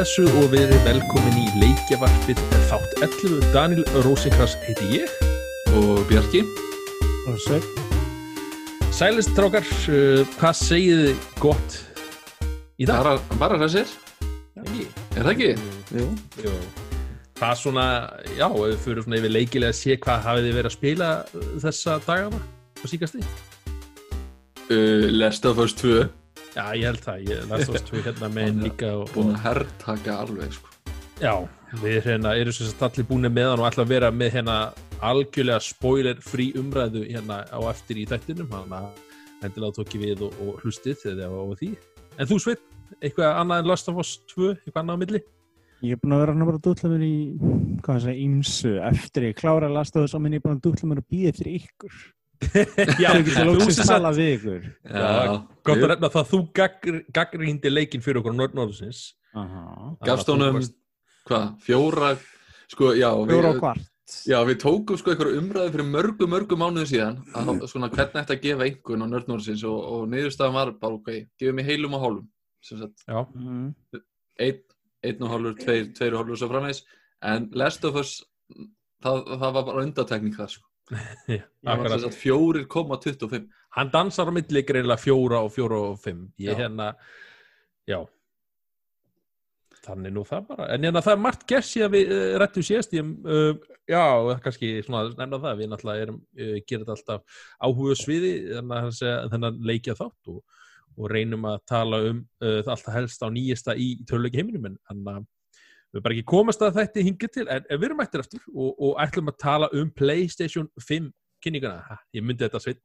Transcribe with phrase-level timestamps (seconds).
[0.00, 2.38] blessu og verið velkomin í leikjavarpið
[2.70, 3.40] þátt 11.
[3.52, 5.10] Daniel Rosenkrantz heiti ég.
[5.76, 6.40] og Bjarki
[7.28, 7.58] Og svo
[8.96, 11.76] Sælist trákar, uh, hvað segið þið gott
[12.80, 13.02] í dag?
[13.02, 13.92] bara, bara hressir,
[14.56, 15.50] er það ekki?
[15.92, 16.06] Jú
[16.46, 16.54] Jú.
[17.36, 17.84] Hvað svona,
[18.38, 21.10] já, ef við fyrir svona yfir leikilega að sé hvað hafið þið verið að spila
[21.20, 23.26] uh, þessa dagana á síkast því?
[24.70, 26.08] Uh, Last of Us 2
[26.50, 29.36] Já, ég held það, ég last oss tvö hérna með einn líka og, búin og
[29.36, 30.72] að herrtaka alveg sko.
[31.20, 31.34] já,
[31.78, 34.56] við hérna erum sem sagt allir búin með hann og ætla að vera með hérna
[35.10, 40.40] algjörlega spoiler frí umræðu hérna á eftir í þættinum þannig að endilega tóki við og,
[40.42, 41.70] og hlustið þegar það var á því
[42.20, 42.64] En þú Sveit,
[42.98, 45.20] eitthvað annað en Last of Us 2, eitthvað annað á milli?
[45.80, 47.14] Ég er búin að vera hann bara að dútla mér í
[47.80, 50.66] hvað það segja, ímsu eftir ég klára að lasta þessu minn ég er búin að
[50.66, 52.02] dútla mér að býða eftir ykkur
[53.02, 54.66] Já, þú sem tala við ykkur.
[54.88, 55.06] Já,
[55.66, 56.40] gott að nefna það að þú
[57.18, 59.02] gaggrindi leikinn fyrir okkur á Nordnorðsins
[59.36, 59.64] Aha.
[60.08, 60.58] gafst honum
[61.28, 62.14] hvað, fjóra
[62.70, 63.86] sko, já, Fjóra og kvart.
[64.26, 68.34] Já, við tókum sko einhverju umræði fyrir mörgu, mörgu mánuðu síðan að, svona, hvernig ætti
[68.34, 72.04] að gefa einhvern á nördnóðsins og, og niðurstaðan var bara ok, gefum í heilum og
[72.04, 72.26] hálfum
[72.64, 74.00] sem sagt, Já, mm.
[74.46, 74.64] einn,
[75.06, 76.82] einn og hálfur, tveir, tveir og hálfur svo framvegs,
[77.30, 78.16] en Last of Us
[79.04, 82.00] það, það var bara undatekning það sko, já það var akkurat.
[82.00, 86.24] sem sagt 4,25 Hann dansar á milli greinlega fjóra og fjóra og fimm.
[86.42, 86.58] Ég Já.
[86.64, 86.94] hérna,
[87.86, 88.00] já.
[89.80, 90.66] Þannig nú það bara.
[90.74, 92.96] En hérna það er margt gert síðan við uh, rættum síðast.
[92.98, 94.02] Ég, uh, Já,
[94.42, 95.60] kannski svona nefna það.
[95.62, 100.42] Við náttúrulega erum, uh, gerum þetta alltaf áhuga sviði Þannig að þennan leikja þátt og,
[100.98, 104.66] og reynum að tala um það alltaf helst á nýjasta í töluleiki heiminum.
[104.90, 105.06] En
[105.90, 108.70] við bara ekki komast að þetta hingið til en, en við erum eftir eftir og,
[108.74, 112.80] og ætlum að tala um Playstation 5 kynninguna, Ha, ég myndi þetta sveit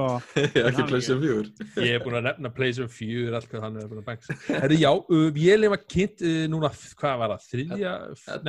[0.88, 1.48] plössum fjögur.
[1.82, 4.78] Ég hef búin að nefna PlayStation 4 allt hvað hann er búin að banks Herri,
[4.80, 6.70] já, uh, vélum að kynnt uh, núna,
[7.00, 7.94] hvað var það, þriðja?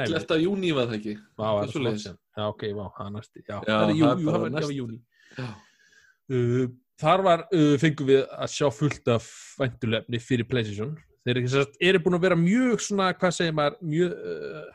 [0.06, 0.38] 11.
[0.46, 1.16] júni var það ekki?
[1.42, 2.20] Var það langt síðan?
[2.38, 3.44] Já, ok, vá, það næsti.
[3.44, 5.02] Já, það það var, það var júni
[5.42, 6.64] uh,
[7.02, 11.76] Þar var, uh, fengum við að sjá fullt af vænturlefni fyrir PlayStation Þeir eru, sagt,
[11.86, 14.70] eru búin að vera mjög svona, hvað segir maður, mjög uh,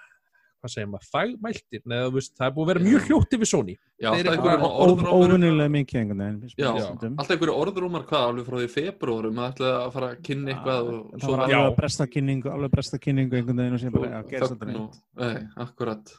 [0.63, 3.07] hvað segir maður, þagmæltir Nei, þú veist, það er búin að vera mjög Já.
[3.09, 3.75] hljótt yfir Sony.
[4.07, 7.17] Óvinnilega mikið einhvern veginn stundum.
[7.17, 10.91] alltaf einhverju orðrúmar hvað alveg frá því februarum að ætla að fara að kynna eitthvað
[10.93, 13.83] og það svo var alveg að bresta kynningu alveg að bresta kynningu einhvern veginn og
[13.83, 16.15] síðan bara, já, gerist þetta neitt nei, akkurat.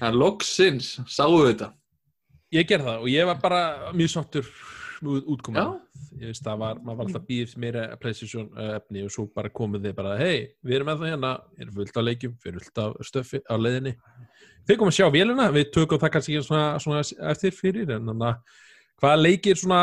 [0.00, 1.70] En loksins, sáu við þetta.
[2.56, 3.62] Ég gerði það og ég var bara
[3.96, 4.50] mjög sáttur
[5.02, 5.62] út- útkoman.
[5.62, 5.80] Já.
[6.20, 9.50] ég veist það var, maður var alltaf býðið meira PlayStation uh, efni og svo bara
[9.52, 12.64] komið þið bara hei, við erum með það hérna, erum fullt af leikjum við erum
[12.64, 13.92] fullt af stöffi á leiðinni.
[14.66, 17.02] Þeir komum að sjá vélina, við tökum það kannski svona, svona
[17.32, 18.62] eftir fyrir en þannig að
[19.02, 19.82] hvaða leikir svona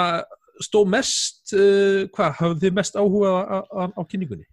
[0.63, 4.45] stóð mest uh, hvað, hafðu þið mest áhuga á, á, á kynningunni?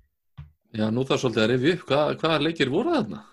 [0.76, 3.25] Já, nú þarf svolítið að rifja upp hvað, hvaða leikir voru þarna?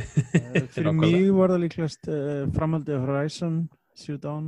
[0.00, 3.56] Eh, fyrir mig var það líklegast uh, framhaldið af Horizon
[4.00, 4.46] Zero Dawn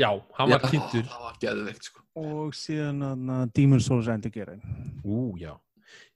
[0.00, 4.32] Já, hann var Já, kynntur það var geðveikt sko og síðan uh, Demon's Souls Endur
[4.34, 4.62] Gerin
[5.04, 5.52] Ú, já.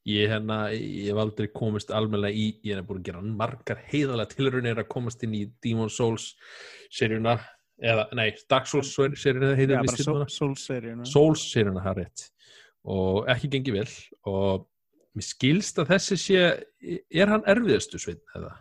[0.05, 4.35] Ég, hérna, ég hef aldrei komist almennilega í, ég hef búin að gera margar heiðalega
[4.35, 6.27] tilraunir að komast inn í Demon Souls
[6.93, 7.39] seríuna,
[7.81, 10.29] eða, nei, Dark Souls seríuna Já, heitir bara vissi Soul- núna.
[10.35, 12.27] Souls-seríuna Souls seríuna, það er rétt.
[12.85, 13.89] Og ekki gengið vel
[14.29, 14.67] og
[15.17, 16.45] mér skilst að þessi sé,
[17.09, 18.53] er hann erfiðastu sveit, eða?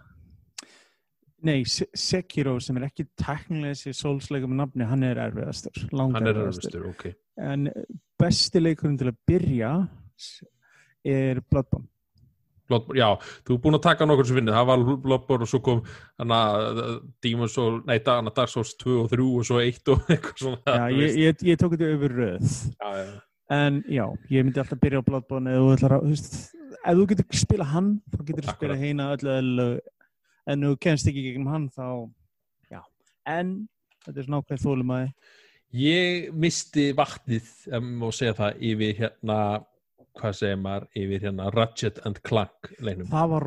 [1.43, 6.29] Nei, Se- Sekiro sem er ekki teknilega þessi Souls-leikum nafni, hann er erfiðastur langt er
[6.31, 7.07] erfiðastur ok.
[7.43, 7.67] en
[8.19, 9.71] besti leikurinn til að byrja
[11.03, 11.89] er Bloodborne
[12.71, 13.09] Bloodborne, já,
[13.43, 15.81] þú er búin að taka nokkur sem finnir, það var Bloodborne og svo kom
[16.21, 16.39] hana,
[17.25, 20.77] Demon Souls, nei, hana, Dark Souls 2 og 3 og svo 1 og eitthvað svona.
[20.79, 23.11] Já, ég, ég, ég tók þetta yfir röð já, já.
[23.59, 26.39] en já, ég myndi alltaf byrja á Bloodborne eða þú ætlar að, þú veist,
[26.79, 29.67] ef þú getur spila hann, þá getur þú spila heina öllu
[30.49, 31.87] en þú kennst ekki gegnum hann þá,
[32.71, 32.81] já,
[33.29, 33.55] en
[34.03, 35.07] þetta er svona ákveð þólum að
[35.73, 39.37] Ég misti vatnið, um, og segja það, yfir hérna,
[40.19, 43.07] hvað segir maður, yfir hérna Ratchet and Clank leiknum.
[43.09, 43.45] það var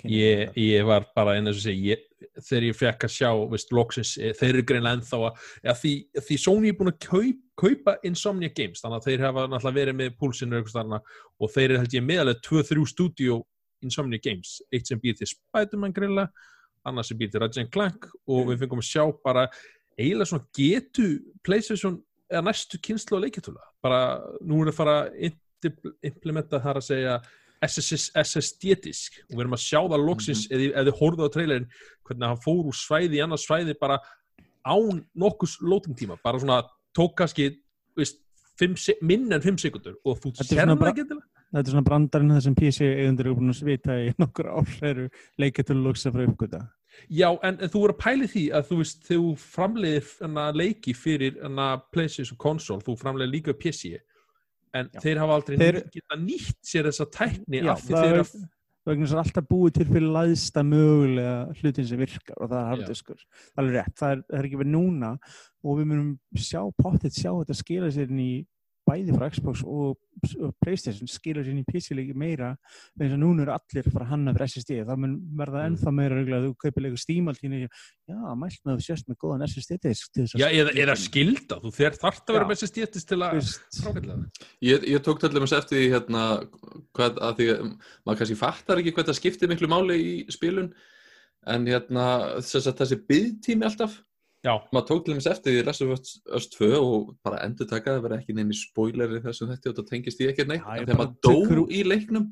[0.00, 3.70] kynning Ég, ég var bara einn að segja, ég, þegar ég fekk að sjá, veist,
[3.70, 7.46] loksins, eh, þeir eru greinlega ennþá að, ja, því, því Sony er búin að kaup,
[7.62, 10.64] kaupa Insomnia Games, þannig að þeir hafa náttúrulega verið með púlsinu
[11.40, 13.38] og þeir eru held ég meðalega 2-3 stúdíu
[13.82, 16.28] Insomnia Games, eitt sem býr til Spider-Man greinlega,
[16.84, 19.48] annars sem býr til Ratchet Clank og við fengum að sjá bara
[19.98, 21.08] eiginlega svona getu
[21.44, 21.98] PlayStation
[22.30, 24.00] eða næstu kynslu á leikjartölu bara
[24.40, 27.20] nú er að fara að impl- implementa þar að segja
[27.60, 30.76] SSD-disk og við erum að sjá það loksins mm -hmm.
[30.80, 31.70] eða horfðu á trailerin
[32.06, 33.98] hvernig hann fór úr svæði í annars svæði bara
[34.64, 36.16] án nokkus loading tíma.
[36.24, 36.62] Bara svona
[36.96, 37.60] tók kannski
[39.02, 42.44] minna en 5 sekundur og þú sér það ekki endilega Þetta er svona brandarinn þar
[42.44, 45.08] sem PC eigundur eru búin að svita í nokkur ár eru
[45.42, 46.60] leikatölu að frá uppgöta.
[47.10, 51.36] Já, en, en þú voru að pæli því að þú veist, þú framleiðir leiki fyrir
[51.42, 53.96] hana, PlayStation console, þú framleiðir líka PC
[54.74, 55.00] en Já.
[55.02, 58.34] þeir hafa aldrei Þeir- geta nýtt sér þessa tækni af því þeir að
[58.86, 62.70] vegna þess að alltaf búið til fyrir læðsta mögulega hlutin sem virkar og það er
[62.70, 63.24] harddiskur.
[63.54, 65.10] Það er rétt, það er, það er ekki verið núna
[65.64, 68.32] og við munum sjá pottet sjá þetta skila sér inn í
[68.90, 69.96] bæði frá Xbox og,
[70.42, 72.50] og Playstation skila sér inn í PC-leiki meira
[72.98, 75.70] þess að núna eru allir að hanna fyrir SSD það mun verða Mm.
[75.70, 79.08] ennþá meira reglulega að þú kaupir leikur Steam alltíðinu já, mælt með að þú sést
[79.10, 82.46] með góðan SSD-disk til þess að Já, eða, eða skilda, þú þér þarft að vera
[82.46, 82.50] Já.
[82.50, 83.40] með stéttis til að.
[84.64, 86.22] Ég, ég tók til dæmis eftir því hérna,
[86.96, 87.60] hvað, að því að
[88.04, 90.70] maður kannski fattar ekki hvað það skiptir miklu máli í spilun
[91.48, 92.06] en hérna
[92.44, 93.98] þess að þessi byggtími alltaf
[94.40, 97.68] Já, maður tók til dæmis eftir því Last of Us Us 2 og bara endur
[97.68, 100.70] taka það verða ekki neini spoileri þessum þetta og það tengist því ekkert neitt Já,
[100.78, 102.26] ég en þegar maður dó tekur- í leiknum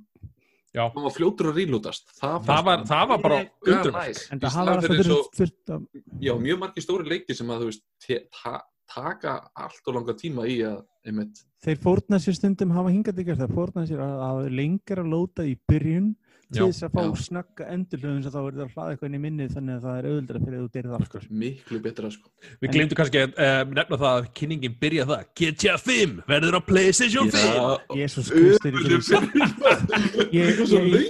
[0.73, 3.69] já, maður var fljótur að rílútast það, Það var- það var bara undurvert.
[3.69, 4.01] undrum
[4.33, 5.87] en það hafa alltaf þurft þurft að
[6.25, 7.85] Já, mjög margir stóri leiki sem að þú veist
[8.33, 8.55] ta
[8.89, 13.37] taka allt og langa tíma í að einmitt, þeir fórna sér stundum hafa hingað ykkur
[13.37, 16.15] það fórna sér að, að lengra lóta í byrjun
[16.49, 17.11] til þess að fá já.
[17.27, 19.99] snögga endurlöfum sem þá verður það að hlaða eitthvað inn í minnið þannig að það
[19.99, 21.27] er auðvöldra fyrir að þú dyrið aftur.
[21.43, 22.31] Miklu betra sko.
[22.62, 26.61] við glemdu kannski að uh, nefna það að kynningin byrja það GTA 5 verður á
[26.69, 28.79] PlayStation 5 Jésús Kristur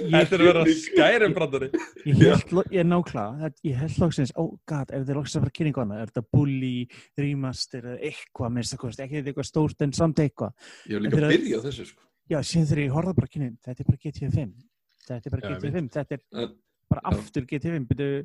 [0.09, 0.81] Þetta er að vera kynning.
[0.83, 1.71] skærum brandari
[2.03, 5.83] ég er nákvæmlega ég held loksins, ó oh god, er þetta loksins að fara kynningu
[5.83, 6.75] hana er þetta bully,
[7.19, 10.51] remaster eða eitthvað, minnst að kosti, ekki eitthvað stórt en samt eitthvað,
[10.89, 12.03] að sko.
[12.29, 14.68] já, síðan þegar ég horfði bara kynning þetta er bara GTA 5
[15.17, 16.55] þetta er bara Já, ég GTA 5, þetta er En-
[16.89, 17.09] bara Já.
[17.17, 18.23] aftur GTA 5 byrju,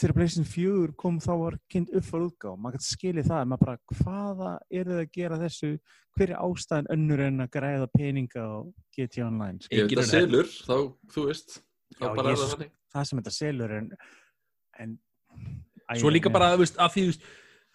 [0.00, 3.78] þegar PlayStation 4 kom þá var kynnt uppfæð útgáð maður gæti skilið það, maður bara
[4.02, 5.70] hvaða er þið að gera þessu,
[6.16, 8.52] hver er ástæðan önnur en að græða peninga á
[8.96, 10.08] GTA Online, þetta er hell.
[10.14, 10.76] selur, þá,
[11.12, 11.58] þú veist
[11.98, 12.54] þá Já, bara er Jesus.
[12.54, 13.92] það það sem þetta selur en,
[14.80, 14.98] en
[15.98, 16.34] Svo líka nei.
[16.38, 17.24] bara, þú veist, að því þú veist,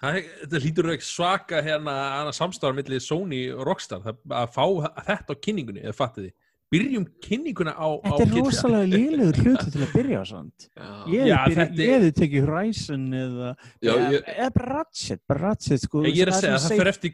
[0.01, 4.63] það, þetta hlýtur ekki svaka hérna hana samstáðar milli Sony og Rockstar það, að fá
[5.11, 6.35] þetta á kynningunni, eða fattið þið
[6.73, 10.65] byrjum kynninguna á, á Þetta er rosalega lélegur hluti til að byrja á svont.
[10.75, 15.21] Já, Ég Já, hefði er- ég tekið Horizon eða, Já, eða, ég- eða bara Ratchet,
[15.27, 16.03] bara Ratchet sko.
[16.03, 16.65] Ég er að segja, það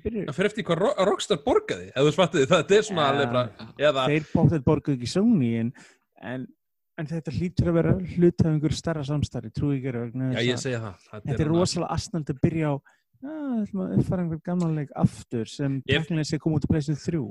[0.08, 0.26] byrjun.
[0.32, 1.88] það fer eftir hvað Ro- Rockstar borgaði,
[2.50, 3.12] það er svona Ja.
[3.14, 5.72] alveg bara, eða, Þeir bóttið borguðu ekki Sony en,
[6.22, 6.48] en,
[6.98, 10.50] en þetta hlýtur að vera hluti af einhver starra samstarri, trú ekki vegna já þess
[10.50, 11.08] ég að segja það.
[11.14, 12.76] Þetta Þetta er rosalega asnald að byrja á
[13.24, 13.32] Já,
[13.72, 17.22] að uppfæra einhver gamlanleik aftur sem Ég- teknilega sé koma út í pleysinu þrjú.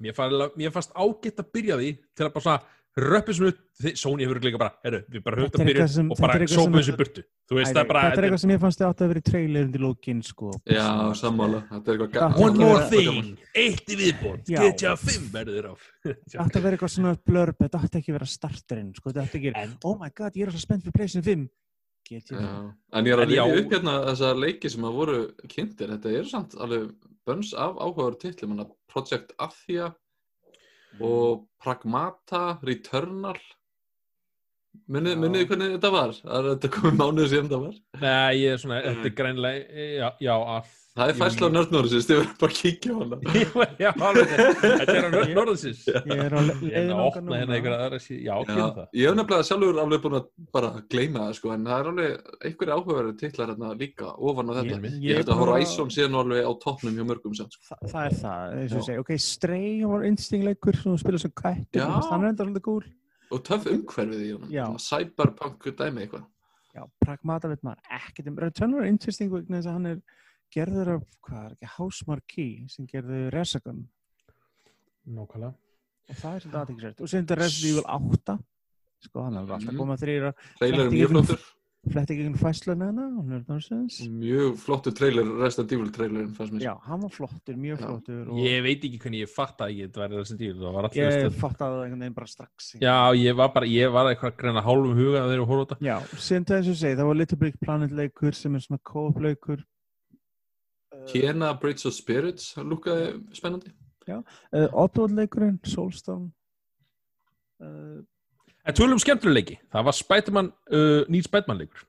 [0.00, 2.62] Mér, fannst, mér fannst ágætt að byrja því til að bara svona
[2.96, 3.58] röppi svona upp,
[4.00, 6.46] Sony hefur líka bara, herru, við bara höfum Þetta að byrja sem- og þetta bara
[6.48, 7.22] sem- þessu burtu.
[7.46, 9.20] Þú veist, Æ, það er bara, þetta er eitthvað sem ég fannst átt að vera
[9.20, 10.52] í trailerinn til lókin sko.
[10.66, 10.86] Já,
[11.20, 14.60] sammála Þetta er One Þetta more thing, eitt í viðbót, Já.
[14.64, 15.72] GTA 5 verður á.
[16.06, 19.26] Það átti að vera eitthvað svona blurb, þetta átti ekki að vera starterinn, sko, þetta
[19.28, 21.48] átti ekki oh my god, ég er svo spennt fyrir PlayStation 5.
[22.06, 22.70] Get ég það?
[22.94, 25.18] En ég er að rifja upp hérna þessa leiki sem að voru
[25.50, 25.92] kynntir.
[25.94, 26.88] Þetta eru samt alveg
[27.26, 29.90] bönns af áhugaður titlum hana Project Athia
[31.02, 33.38] og Pragmata Returnal.
[34.92, 36.14] Munið þið hvernig þetta var?
[36.36, 37.78] Er þetta komið mánuð síðan þetta var?
[38.02, 40.74] Nei, ég er svona, þetta er greinlega, já, já, að.
[40.96, 43.16] Það er fæsla á nördnórisins, þið verður bara að kíkja á hana
[43.84, 44.30] já, alveg,
[44.62, 45.80] þetta er á nörd norðsins.
[45.92, 48.30] Ég er á le- Ég er leiðin að okkar opna hérna einhverja aðra síð, já,
[48.32, 48.86] Já, gerum það.
[48.96, 52.30] ég hef nefnilega sjálfur alveg búin að bara gleyma það sko, en það er alveg
[52.50, 54.76] einhverja áhugaverður titlar hérna líka ofan á þetta.
[54.76, 57.66] Ég- Ég, ég held að Horizon sé nú alveg á toppnum hjá mörgum sem sko.
[57.68, 61.82] Þa, það er það, eins og segi, ok, Stray var instingleikur sem spila sem kættur,
[61.82, 61.90] Já.
[62.08, 62.86] þannig er enda svolítið gúl.
[63.36, 64.64] Og töff umhverfið í honum, Já.
[64.64, 66.24] Svona cyberpunk dæmi eitthvað.
[66.76, 70.00] Já, pragmata veit maður ekkert um, Returnal er interesting vegna þess að hann er
[70.56, 73.84] gerður af, hvað er ekki, House Marquee sem gerður Resogun
[75.06, 75.54] Nákvæmlega.
[76.10, 78.38] og það er svolítið aðeinsvært og sem þetta Resident Evil 8
[79.06, 79.78] sko, hann er alltaf Mhm.
[79.80, 81.40] komað þrýra Trailer er mjög flottur,
[81.86, 83.04] fletti gegn fæsluna hana,
[83.36, 83.44] er
[84.10, 86.62] mjög flottur trailer, Resident Evil trailerin fannst mér.
[86.66, 89.92] Já, hann var flottur, mjög flottur og Ég veit ekki hvernig ég fatt að ég
[89.92, 91.38] þessi díl, það var ég stöð.
[91.38, 94.94] fattaði það einhvern veginn bara strax Já, ég var bara, ég var eitthvað greina hálfum
[94.96, 95.78] huga þegar ég horfði á þetta.
[95.86, 98.80] Já, sem það eins og segi, það var Little Big Planet leikur sem er svona
[98.82, 99.62] co-op leikur
[101.10, 103.72] Kena Bridge of Spirits, það lúkaði spennandi.
[104.54, 106.30] uh, Oddworld leikurinn, Soulstone
[107.62, 107.98] uh,
[108.66, 111.84] En tölum skemmtileiki, það var Spiderman, uh, nýt Spiderman leikur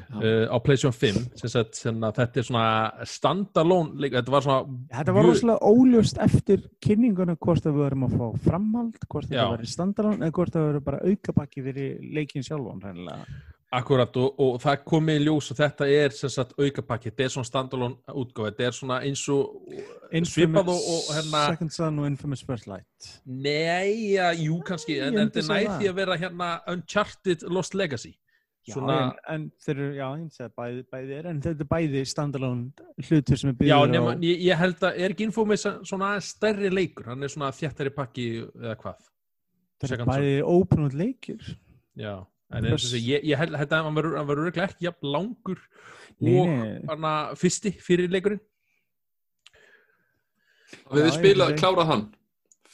[0.00, 0.16] Já.
[0.16, 5.14] uh, á PlayStation 5, sem sagt, þetta er svona standalone leikur, þetta var svona, Þetta
[5.16, 9.34] var rosalega óljóst eftir kynninguna hvort að við varum að fá framhald, hvort Já.
[9.36, 13.28] þetta var í standalón eða hvort það var bara aukabakki fyrir leikin sjálfan reynilega.
[13.70, 17.32] Akkurat og, og það komið í ljós og þetta er sem sagt aukapakki, þetta er
[17.36, 19.76] svona standalone útgáð, þetta er svona eins og
[20.26, 23.10] svipað og, og hérna Second Son og Infamous First Light.
[23.30, 25.78] Nei, já, jú kannski, Ég en, þetta er segja næð það.
[25.84, 28.10] því að vera hérna Uncharted Lost Legacy.
[28.66, 31.70] Já, Svona- en, en þeir eru, já, ég segi bæði, bæði er, en þetta er
[31.70, 35.24] bæði standalone hlutur sem er Já, byggður nema, á ég, ég held að er ekki
[35.30, 39.06] Infomix svona stærri leikur, hann er svona þjættari pakki eða hvað?
[39.80, 41.54] Þetta er bæði open world leikir.
[41.96, 42.18] Já,
[42.50, 45.58] ég, ég held að hann verður ekki jafn langur
[46.20, 46.80] Nei, og nei.
[46.90, 48.40] hann fyrsti fyrir leikurinn
[50.90, 52.06] Við þið spilað, ég- klárað hann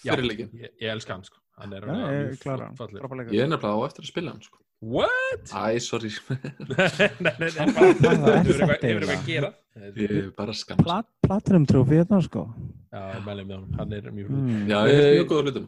[0.03, 0.51] fyrir leikin.
[0.57, 2.67] ég, ég elska hann sko hann er Já, alveg ég klára.
[3.33, 4.59] Ég er nefnilega á eftir að spila hann, sko.
[4.85, 5.47] What?
[5.57, 6.11] Æ, sorry.
[6.77, 9.51] nei, nei, nei, Hvað- bara- hvað er þetta að gera
[9.97, 10.85] Ég er bara skammast.
[10.85, 12.43] Plat, Platinum trófi þetta sko
[12.93, 14.61] Já, ég mælum með hann, hann er mjög mm.
[14.69, 15.67] Já, ég er mjög góð hlutum.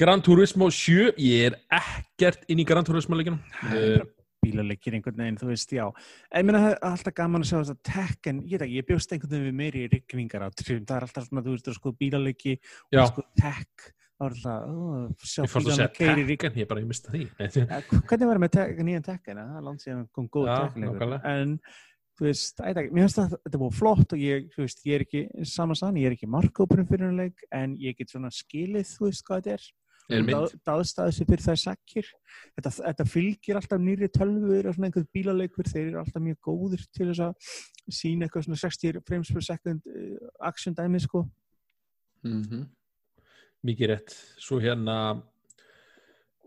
[0.00, 4.06] Gran Turismo 7, ég er ekkert inn í Gran Turismo leikinum Það er bara
[4.40, 5.84] bílaleikir einhvern veginn, þú veist, já.
[6.32, 9.12] En ég meina, það er alltaf gaman að sjá þess að Tekken, ég ég bjóst
[9.12, 10.86] einhvern veginn við meiri rigningar á trjum.
[10.88, 12.54] Það er alltaf svona, þú veist, þú sko bílaleiki
[12.96, 16.40] og sko Tek, það var alltaf, ó, sjá Ég fannst að segja rigning.
[16.40, 17.26] Tekken, ég bara, ég mista því
[18.08, 19.42] Hvernig var það með nýjan Tekken?
[19.44, 21.20] Það er langt síðan kom góð nákvæmlega.
[21.34, 21.54] En,
[22.16, 25.04] þú veist, ekki, mér finnst það, þetta búið flott og ég, þú veist, ég er
[25.04, 28.88] ekki, saman sann, ég er ekki markkópurinn fyrir hann leik, en ég get svona skilið,
[28.96, 29.68] þú veist, hvað þetta er.
[30.10, 30.54] Er mynd.
[30.66, 32.10] dáðstæði sér fyrir þær sakkir.
[32.58, 36.84] Þetta, þetta fylgir alltaf nýri tölvur og svona einhvern bílaleikur, þeir eru alltaf mjög góðir
[36.96, 37.50] til þess að
[38.00, 41.24] sína eitthvað svona 60 frames per second uh, action dæmi sko.
[42.26, 42.66] Mhm.
[43.66, 44.14] Mikið rétt.
[44.40, 44.96] Svo hérna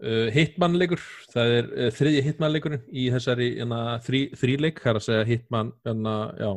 [0.02, 4.92] uh, Hitman leikur Það er uh, þriðji Hitman leikurinn í þessari hérna, þrí, þríleik, það
[4.96, 6.52] er að segja Hitman hérna, já,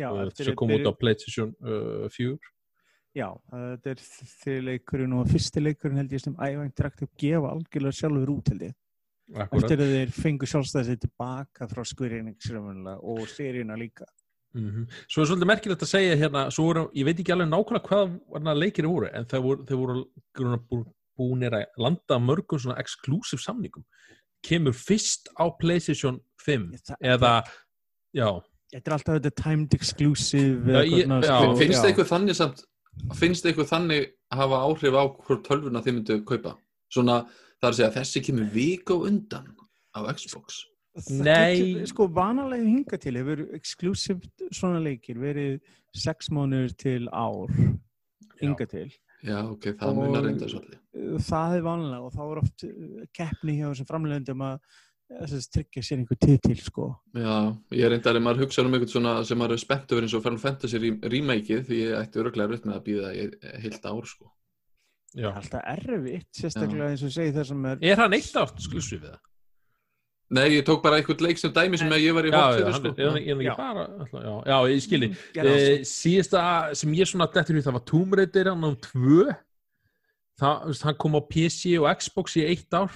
[0.00, 2.38] já, uh, eftir- sem kom út á PlayStation uh, 4
[3.14, 4.00] já, þetta er
[4.42, 8.62] þeirri leikurinn og fyrsti leikurinn held ég sem Æva Interactive gefa algjörlega sjálfur út held
[8.68, 8.74] ég.
[9.32, 9.62] Akkurat.
[9.62, 12.50] Eftir að þeir fengu sjálfstæði sér tilbaka frá skurinnings
[13.00, 14.04] og seríuna líka.
[14.54, 17.88] Mm Svo er svolítið merkilegt að segja hérna, svo voru, ég veit ekki alveg nákvæmlega
[17.88, 20.04] hvað leikir voru, en þeir voru, þeir voru
[20.36, 23.84] grunna bú- búnir að landa mörgum svona exclusive samningum.
[24.44, 27.42] Kemur fyrst á PlayStation 5 Ég- það- eða,
[28.14, 28.40] já,
[28.72, 31.88] Þetta er alltaf þetta timed exclusive Já, ég- já, Finnst já.
[31.92, 32.64] eitthvað þannig samt,
[33.18, 36.56] finnst eitthvað þannig hafa áhrif á hvort tölvuna þið myndu kaupa?
[36.92, 37.22] Svona,
[37.60, 39.48] það er að segja, þessi kemur vik á undan
[39.96, 40.64] á Xbox.
[40.92, 41.54] Það Nei.
[41.56, 45.54] getur, sko vanalega hinga til hefur exclusive svona leikir verið
[45.96, 47.48] sex mánuður til ár
[48.42, 48.90] hinga til
[49.22, 50.78] Já, ok, það munar reynda svolítið.
[51.22, 54.72] það er vanalega og þá er oft uh, keppni hjá þessum framlegundum að að
[55.52, 57.34] tryggja sér einhver titil sko Já,
[57.76, 60.14] ég er reyndar að maður hugsa um eitthvað svona sem maður er spennt over eins
[60.18, 63.10] og Final Fantasy rem- remakeið því ég ætti öruglega rutt með að býða
[63.64, 64.30] heilt ár sko.
[65.14, 65.28] já.
[65.36, 69.10] alltaf erfitt, sérstaklega eins og segi það sem er Er hann eitt átt exclusive við
[69.12, 69.20] það?
[70.32, 72.64] Nei, ég tók bara eitthvað leik sem dæmi sem ég var í Já, hótt já,
[72.64, 72.92] fyrir sko.
[72.96, 73.54] er, er, er Já.
[73.58, 75.08] bara, alltaf, já, já, ég skilji.
[75.36, 76.44] Það, Eh, síðasta
[76.80, 79.26] sem ég svona dettur í það var Tomb Raider hann um tvö
[80.40, 82.88] það, kom á PC og Xbox í eitt ár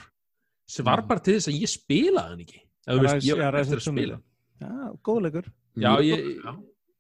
[0.66, 3.56] sem var bara til þess að ég spilaði hann ekki Eða, þú veist, ég var
[3.58, 4.16] eftir að spila.
[4.62, 4.73] Já,
[5.06, 5.46] góðleikur
[5.76, 6.20] Já, ég,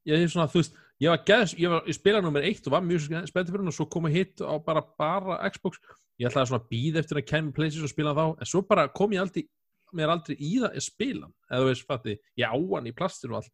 [0.06, 2.74] ég, ég, svona, þú veist, ég var geðs, ég, var, ég spilaði nummer eitt og
[2.74, 5.78] var mjög spenntið fyrir hann og svo kom ég hitt á bara, bara Xbox.
[6.20, 8.86] Ég ætlaði svona að býða eftir að kemur Playstation og spila þá, en svo bara
[8.92, 9.46] kom ég aldrei
[9.96, 13.32] mér aldrei í það að spila eða þú veist, fatti, ég á hann í plastir
[13.32, 13.52] og allt.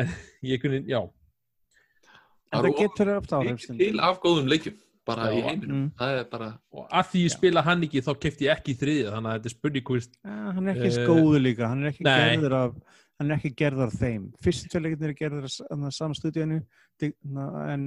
[0.00, 0.12] En
[0.52, 1.02] ég kunni, já.
[1.02, 3.82] En Það það er getur öft áhrif Mikið stundum.
[3.84, 5.34] til af góðum leikjum bara Já.
[5.38, 5.78] í heiminum.
[5.82, 5.92] Mm.
[5.98, 7.36] Það er bara, og að því ég Já.
[7.36, 10.52] spila hann ekki þá kefti ég ekki þriðið þannig að þetta er spurning hvort Ja,
[10.52, 12.36] hann er ekki Eh, skóðu líka, hann er ekki nei.
[12.36, 12.74] gerður af
[13.18, 16.62] hann er ekki gerður af þeim fyrstu tveirleikin er gerður af s- af sama stúdíunni
[17.02, 17.84] en,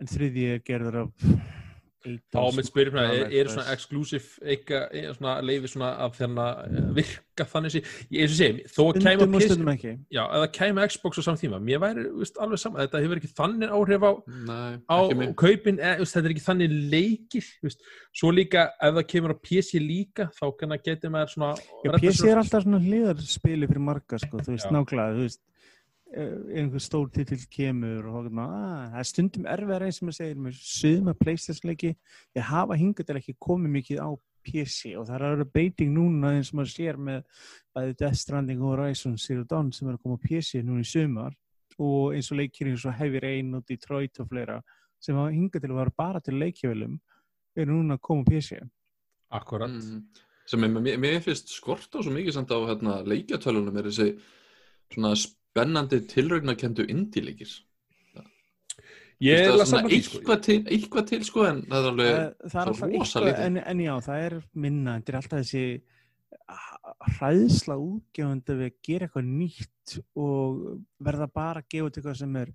[0.00, 1.10] en þriði er gerður af
[2.06, 3.54] þá með spyrir Já, er, er Xbox.
[3.54, 6.44] svona exclusive eitthvað, er svona leifi svona að þérna
[6.94, 7.82] virka þannig sé,
[8.14, 9.74] ég eins og segi þó að kæma
[10.14, 13.32] já, eða kæma Xbox á saman tíma, mér væri veist, alveg saman, þetta hefur ekki
[13.40, 14.12] þannig áhrif á
[14.52, 14.98] nei, á
[15.42, 17.84] kaupin, e, veist, þetta er ekki þannig leikir veist.
[18.22, 22.30] svo líka ef það kemur á PC líka þá kannar getur maður svona Já, PC
[22.30, 25.57] er alltaf svona hliðarspili fyrir marga sko, þú veist, nákvæmlega þú veist, eh,
[26.08, 30.60] einhver stór titill kemur og að, það er stundum erfiðar eins sem að segja með
[30.62, 31.90] suðum að Playstation leiki.
[32.38, 34.10] Ég hafa hingað til ekki komið mikið á
[34.48, 37.44] PC og það er að vera beiting núna eins og maður sér með
[37.76, 40.88] bæði Death Stranding og Horizon Zero Dawn sem er að koma á PC núna í
[40.88, 41.36] sumar
[41.78, 44.58] og eins og leikir eins og Heavy Rain og Detroit og fleira
[45.02, 46.96] sem hafa hingað til að vera bara til leikjavölum
[47.58, 48.62] eru núna að koma á PC
[49.28, 49.70] akkurat.
[49.70, 50.06] Mm.
[50.48, 54.08] sem er, mér, mér finnst skort á svo mikið samt á hérna, leikjatölunum er þessi
[54.94, 55.12] svona
[55.48, 57.52] spennandi tilraunakendu indie-leikir
[59.24, 59.90] ég er svona sko.
[59.90, 63.62] eitthvað, til, eitthvað til sko en það er alveg það, það er alltaf eitthvað, en,
[63.72, 64.36] en já, það er
[64.66, 65.64] minna, þetta er alltaf þessi
[67.18, 70.60] hræðsla útgefandi við að gera eitthvað nýtt og
[71.04, 72.54] verða bara að gefa eitthvað sem er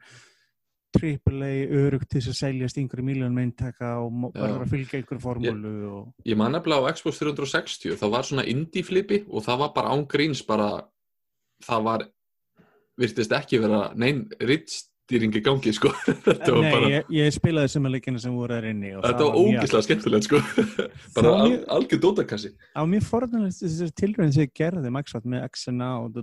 [0.94, 5.72] AAA örugt til þess að seljast einhverju miljónum eintaka og verður að fylgja einhverju formúlu
[5.90, 9.74] og Ég man nefnilega á Xbox 360 það var svona indie flipi og það var
[9.78, 10.70] bara án gríns bara
[11.66, 12.06] það var
[13.00, 15.92] virtist ekki vera neinn rittstýring í gangi sko.
[16.28, 19.40] Nei, bara ég, ég spilaði sem að leikina sem voru þar inni og þetta var
[19.42, 20.42] ógislega skemmtilegt sko.
[21.18, 25.92] Bara al, algjör dótakassi á mér forðanlega þessi tilröðin sem ég gerði Microsoft með XNA
[26.06, 26.22] og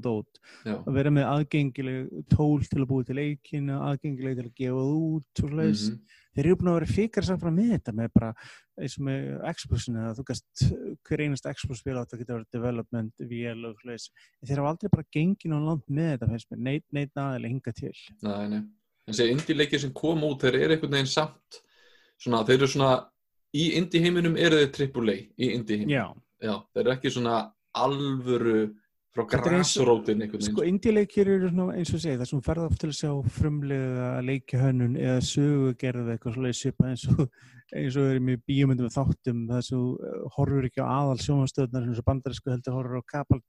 [0.65, 4.87] Já, að vera með aðgengileg tól til að búa til leikina, aðgengileg til að gefa
[4.87, 5.87] út og slags.
[5.91, 8.33] mhm, Þeir eru búin að vera fikar samt frá með þetta með bara
[8.81, 10.67] eins og með Xboxinu að þú gast
[11.09, 14.11] hver einast Xbox spila átt að geta verið development, VL og slags.
[14.47, 17.97] Þeir hafa aldrei bara gengið og langt með þetta neitt, neitt aðeins hinga til.
[18.23, 18.63] nei, nei
[19.11, 21.61] en þessi indie leikir sem kom út þeir eru einhvern veginn samt
[22.21, 22.93] svona, þeir eru svona
[23.57, 26.05] í indie heiminum eru þeir AAA í indie heiminum Já,
[26.47, 27.39] Já, þeir eru ekki svona
[27.81, 28.61] alvöru
[29.11, 32.91] frá einhvern sko veginn indie-leikir eru eins og ég segi það sem ferða oft til
[32.91, 37.25] að sjá frumlega leikihönnun eða sögugerð eitthvað svipað eins og
[37.75, 41.19] eins og erum í bíómyndum og þáttum það sem þú, eh, horfir ekki á aðal
[41.25, 43.41] sjónvarstöðnar eins og bandarísku heldur horfir á kapal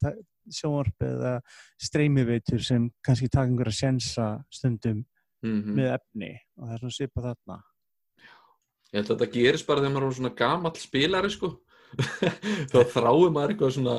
[0.50, 1.34] sjónvarp eða
[1.82, 5.06] streymiveitur sem kannski taka einhverja sjensa stundum
[5.42, 5.74] Mhm.
[5.74, 7.56] með efni og það er svona svipað þarna.
[8.92, 11.50] Ég held að þetta gerist bara þegar maður er svona gamall spilari sko.
[12.72, 13.96] Þá þráir maður eitthvað svona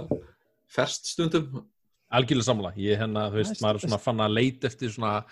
[0.72, 1.64] ferst stundum.
[2.12, 5.22] Algjörlega samla, ég hérna, þú veist, maður er svona fann að leita eftir svona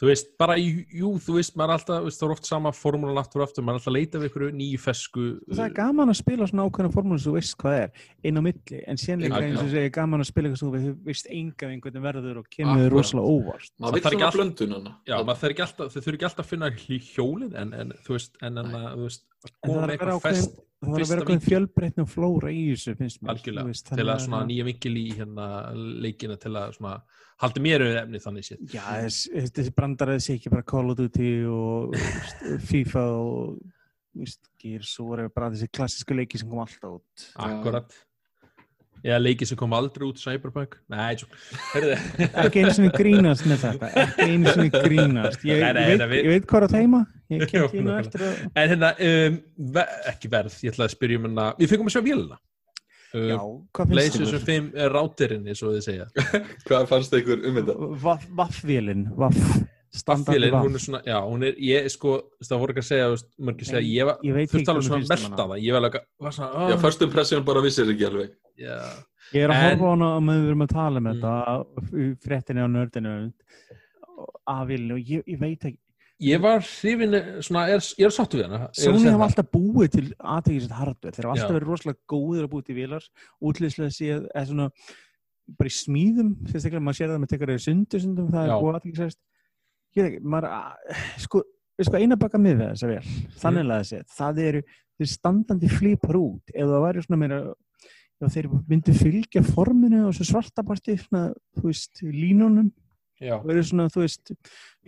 [0.00, 2.70] þú veist, bara, í- jú, þú veist, maður er alltaf veist, það er oft sama
[2.74, 5.74] formúlan aftur og aftur maður er alltaf að leita við ykkur nýju fesku það er
[5.76, 7.92] gaman að spila svona ákveðna formúli sem þú veist hvað er,
[8.26, 11.30] inn á milli en Já, eins og segja gaman að spila eitthvað sem þú veist
[11.30, 13.70] enga við einhvern verður og kemur þér rosalega óvart.
[13.78, 16.28] Maður vil þarf ekki svona allt- blöndun Já, maður þarf ekki alltaf, þau þurfi ekki
[16.32, 16.72] alltaf að finna
[17.14, 19.98] hjólið en, en þú veist, en, en að, þú veist, að en það með að
[20.02, 24.06] vera ákveðin það þarf að vera fjölbreytni og flóra í þessu finnst mér veist, til
[24.08, 25.46] að svona nýja vinkil í hérna
[26.04, 26.94] leikina til að svona
[27.44, 28.64] haldi mér auðvitað efni þannig séð.
[28.74, 33.58] já, þess- þessi brandar þessi ekki bara Call of Duty og veist, FIFA og
[34.14, 37.90] veist, Gears og voru bara þessi klassísku leiki sem kom alltaf út Akkurat.
[39.04, 40.78] Eða leiki sem kom aldrei út, Cyberpunk.
[40.88, 41.12] Nei,
[42.40, 46.06] ekki einu sinni grínast með þetta ekki einu sinni grínast ég, Nei, nei, ég, nei,
[46.08, 47.00] veit, við- ég veit hvað er að teima
[47.34, 48.00] ég kem tíma nákvæmlega.
[48.00, 49.36] eftir að En hérna, um,
[49.76, 52.40] ve ekki verð, ég ætlaði að spyrja um hérna, við fengum að sjá vélina.
[53.14, 56.06] já, Um, hvað finnst PlayStation 5 er rátirinn, eins og þið segja.
[56.66, 57.76] hvað fannst ykkur um þetta?
[58.02, 59.38] Vaff- Vaffvélin, vaff
[59.94, 63.14] vaff hún er svona, já, hún er, ég sko, það voru ekki að segja, þú
[63.16, 65.36] veist, mörgir segja, ég var, ekki alveg hvað svona að hana.
[65.40, 68.78] það, ég var alveg, var svona, Já, oh, fyrst impression bara vissir ekki alveg já,
[69.34, 71.14] Ég er að horfa á hana og með við erum að tala um Mm.
[71.14, 73.14] þetta í fréttinni á nördinu
[74.46, 75.80] af vilni og ég, ég veit ekki
[76.24, 78.68] ég var hrifin, svona, er, ég er sáttu við hana.
[78.68, 82.52] að segja hafa alltaf búið til aðtækisett hardware, þeir hafa alltaf verið rosalega góðir að
[82.52, 83.08] búið til vélar,
[83.42, 84.68] útlýslega séð eða svona
[85.58, 88.52] bara í smíðum sérstaklega maður sér það með tekur eða sundu sundum, það Já.
[88.54, 89.18] er búið aðtækisett
[89.94, 91.42] ég veit ekki, maður að- sko,
[91.80, 93.02] hvað eina baka með þessa vel
[93.42, 94.62] þannig að þessi, það eru
[94.94, 97.38] þeir standandi flipar út, ef það væri svona meira
[98.24, 101.26] ef þeir myndu fylgja forminu og svo svartaparti svona,
[101.58, 102.70] þú veist, línunum.
[103.20, 104.32] Já, og eru svona, þú veist,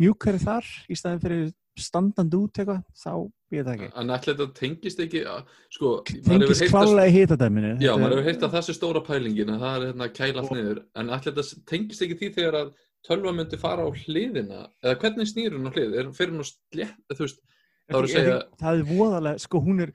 [0.01, 3.11] mjúkari þar í staðin fyrir standandi út eitthvað, þá
[3.53, 3.89] ég veit ekki.
[4.01, 8.29] En ætla þetta tengist ekki að- sko, tengist að klálega í hitadæminu Já, maður hefur
[8.31, 11.33] heyrt að sé stóra pælingin að það er hérna kæla allt Og- niður en allir
[11.35, 12.73] þetta tengist ekki því þegar að
[13.07, 16.45] tölva myndi fara á hliðina eða hvernig snýr hún á hlið, er hún fyrir hún
[16.45, 17.41] á slétt veist,
[17.87, 19.95] þá er að segja það er voðalega, sko hún er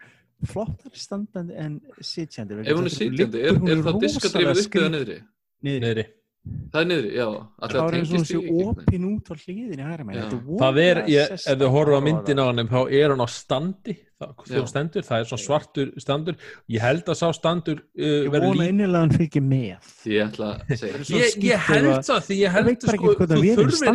[0.52, 4.94] flottar standandi en sitjandi ef hún er sitjandi, er, hún er það diskadrifið upp eða
[4.96, 5.20] niðri?
[5.62, 6.08] niðri, niðri.
[6.42, 7.26] Það er niðri, já,
[7.62, 9.34] það er að eins og ekki opin út á.
[9.42, 13.96] Þetta Það er, ef þið horfa á myndin á hann, þá er hann á standi,
[14.72, 16.40] stendur, það er svona svartur standur.
[16.74, 18.72] Ég held að sá standur uh, ég vona líka.
[18.74, 19.94] innilega hann fyrir með.
[20.10, 23.14] Ég ætla að segja Ég, held að- það, því ég held sko,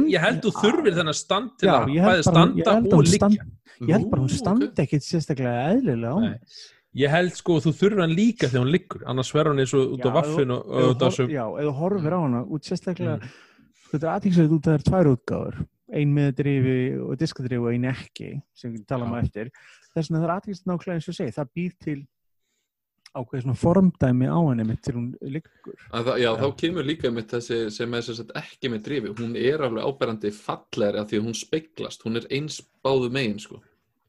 [0.06, 3.18] ég held þú þurfir þennan stand til Já, að bæði standa og liggja.
[3.18, 6.38] stand- ég held bara hún standi ekkit sérstaklega eðlilega á Nei.
[6.96, 9.94] Ég held sko, þú þurfir hann líka þegar hún liggur, annars verður hann eins og
[9.98, 11.28] út á Já, vaffinu og hor- sem...
[11.35, 13.32] Já, þú horfir á hana út sérstaklega, Mm.
[13.92, 15.59] þetta er aðtíkslega út að það er tvær útgáður,
[15.92, 19.50] ein með drifi og diskadrifi og ein ekki, sem við tala um eftir.
[19.94, 21.98] Þess vegna það er aðtíkslega nákvæmlega eins og segi, það býr til
[23.16, 25.76] ákveð svona formdæmi á henni mitt til hún liggur.
[25.92, 26.40] Að það, já, Já.
[26.42, 30.32] þá kemur líka mitt þessi sem er sagt ekki með drifi hún er alveg áberandi
[30.37, 33.61] fallegri af því að hún speiklast, hún er eins báðu megin sko.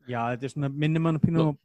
[0.08, 1.56] Já, þetta er svona minnum mann að pínu á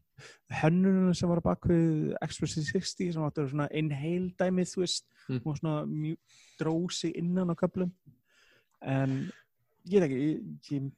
[0.63, 4.65] hönnunum sem var á bakvið Express 60 sem áttu að vera svona einn heil dæmi,
[4.69, 5.39] þú veist, Mm.
[5.47, 6.17] og svona mjög
[6.59, 7.93] drósi innan á köflum.
[8.83, 9.31] En
[9.87, 10.41] ég veit ekki, ég,
[10.75, 10.89] ég,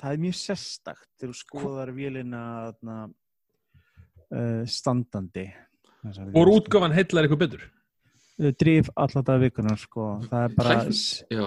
[0.00, 2.42] það er mjög sérstakt þegar þú skoðar vélina
[4.32, 5.46] uh, standandi.
[6.02, 6.56] Hvor vél.
[6.56, 7.62] útgáfan heillar eitthvað betur?
[8.40, 10.08] uh, drif alltaf það vikunar sko.
[10.30, 10.76] það er bara
[11.30, 11.46] Já,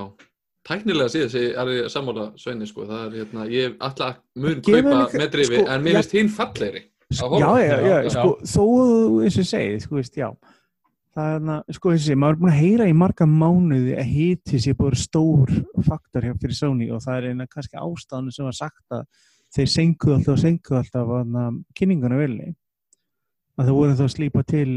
[0.69, 4.61] tæknilega síðan sé er ég sammála Sveini sko, það er hérna, ég alltaf mun Það
[4.69, 7.63] gefur kaupa með drifi, sko, en mér finnst hinn fallegri að já, horfa.
[7.65, 8.63] já, já, Já, sko, þó
[9.23, 10.29] eins og ég segi, sko, veist, já
[11.15, 14.59] það er sko, og segi, maður er búin að heyra í marga mánuði að hiti
[14.59, 15.53] sé búin stór
[15.87, 19.05] faktor hjá fyrir Sony og það er eina kannski ástæðan sem var sagt að
[19.55, 22.49] þeir senkuð alltaf og senkuð alltaf að kynninguna velni
[23.55, 24.69] að það voru þá að slípa til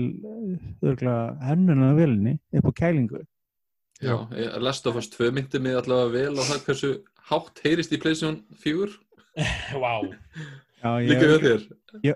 [0.86, 3.24] örgulega hennuna velni upp á kælingu
[3.98, 6.90] Já, ég- Last of Us 2 myndi mig allavega vel á það hversu
[7.32, 8.94] hátt heyrist í PlayStation 4
[9.82, 10.06] Vá.
[10.06, 10.14] já,
[10.82, 11.62] líka ég, við þér.
[12.04, 12.14] Já,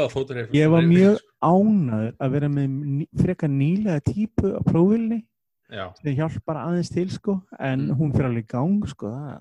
[0.00, 2.68] það fótur er ég var mjög ánæður að vera með
[2.98, 5.20] ný, frekar nýlega típu á prófilni
[5.70, 7.96] Já, sem hjálpar aðeins til sko en Mm.
[8.00, 9.40] hún fyrir alveg í gang sko það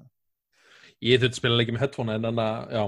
[1.02, 2.84] ég þurfti að spila leikið með headphone en þannig að, já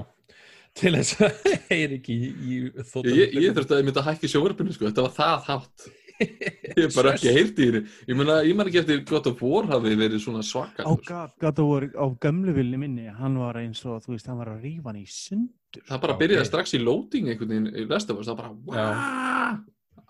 [0.78, 2.60] til þess að heyri ekki í, í
[2.92, 5.88] þóttum Ég, ég þurfti að ég myndi að hækka sjóarbyrnu sko, þetta var það hátt.
[6.76, 7.82] Ég hef bara ekki heyrt í henni.
[8.08, 10.86] Ég man ekki eftir God of War hafi verið svona svaka.
[10.86, 14.30] á God, God of War á gömlu vilni minni hann var eins og þú veist
[14.30, 16.48] hann var að rífa hann í sundur Það bara byrjaði ok.
[16.50, 19.60] strax í loading einhvern veginn í Last of Us, það bara, wow,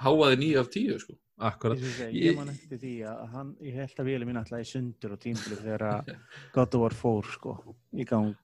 [0.02, 1.18] háaði 9 af 10 sko.
[1.42, 1.78] Akkurat.
[1.78, 4.66] Ég, ég, Ég- man eftir því að hann, ég held að vilja mín alltaf í
[4.68, 6.12] sundur og tímli þegar að
[6.54, 7.54] God of War fór sko
[7.98, 8.34] í gang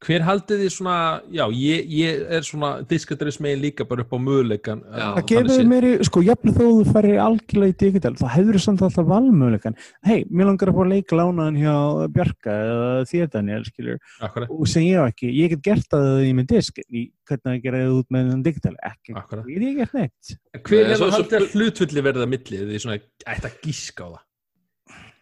[0.00, 0.94] Hver haldið þið svona,
[1.34, 5.06] já, ég, ég er svona diskadress megin líka bara upp á möguleikan Já.
[5.18, 8.84] það gefur meiri, sko, jafnvel þó þú færir algjörlega í digital, þá hefur þú samt
[8.86, 9.76] alltaf valmöguleikan,
[10.08, 11.74] hei, mér langar að fá að leika lánaðan hjá
[12.16, 16.08] Bjarka eða þér Daniel, skilur, Akkurat, og sem ég á ekki, ég get gert það
[16.28, 19.68] í með disk, í hvernig að gera það út með þennan digital, ekki, akkurat ég
[19.68, 20.34] er gert neitt.
[20.64, 22.98] Hver er svo- það haldið að hlutfulli verða millið því svona
[23.34, 24.24] ætti að gíska á það?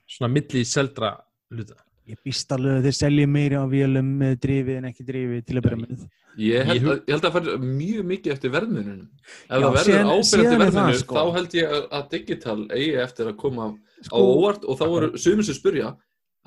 [0.09, 1.13] Svona millið í seldra
[1.53, 1.77] hluta
[2.09, 5.59] ég býst alveg að þeir selja meiri á vélum með drifi en ekki drifi til
[5.61, 6.07] að byrja með
[6.39, 9.07] Ég held, að, ég held að fara mjög mikið eftir verðmununum.
[9.27, 11.17] Ef Já, það verður er það, verðmunum, sko.
[11.17, 13.69] þá held ég að, að digital eigi eftir að koma á
[14.07, 15.91] sko, óvart og þá eru sumir sem spurja,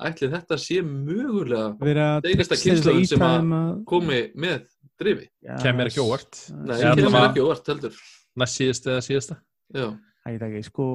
[0.08, 4.64] ætli þetta sé mögulega að kynslóðin sem að- að komi með
[5.02, 5.28] drifi.
[5.44, 8.00] Já, Kemur ekki óvart Nei, allavega- ekki óvart heldur.
[8.40, 9.36] Næst síðasta eða síðasta
[9.76, 9.86] Já.
[10.24, 10.86] Æ, það ekki, sko,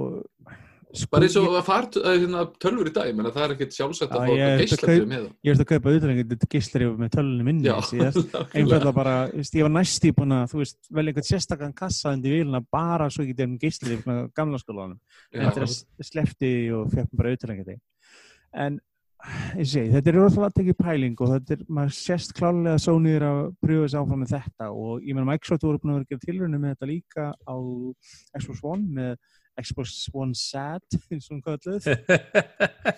[0.41, 0.66] sko
[1.11, 4.17] Bara eins og að fara hérna, tölfur í dag, menn það er ekkit sjálfsagt Já,
[4.17, 5.33] að fá er þetta geislafrið með það.
[5.43, 7.73] ég ert að kaupa auðvitað gíslari með tölunni minni
[8.57, 12.37] einfallega bara, veist, ég var næst í búin að veist, vel einhvern sérstakann kassa undir
[12.37, 14.99] vilna bara svo ekki þeim gíslari frá gamla skólanum.
[15.35, 15.49] Já.
[15.49, 17.75] eftir að slefti og mér bara auðvitað
[18.55, 18.79] en
[19.57, 23.15] ég segi, þetta er rosalega að tekja pæling og þetta er, maður sést klálega Sony
[23.17, 24.69] er að pröfa sig áfram með þetta.
[24.71, 27.55] Og ég meina Microsoft voru búin að vera að gera tilrunni með þetta líka á
[28.37, 29.17] Xbox One með
[29.61, 31.87] Xbox One og hún kalluð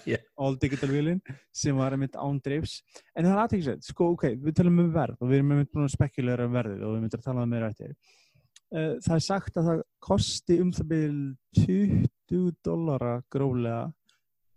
[0.06, 0.22] yeah.
[0.42, 1.22] all digital vélinn
[1.56, 2.80] sem var einmitt án dreifs
[3.16, 5.88] en það er aðtækisveit, sko ok, við talum um verð og við erum einmitt búin
[5.88, 9.26] að spekulera um verðið og við myndum að tala um meira eftir uh, það er
[9.30, 11.24] sagt að það kosti um það byrjum
[11.62, 13.82] 20 dollara gróflega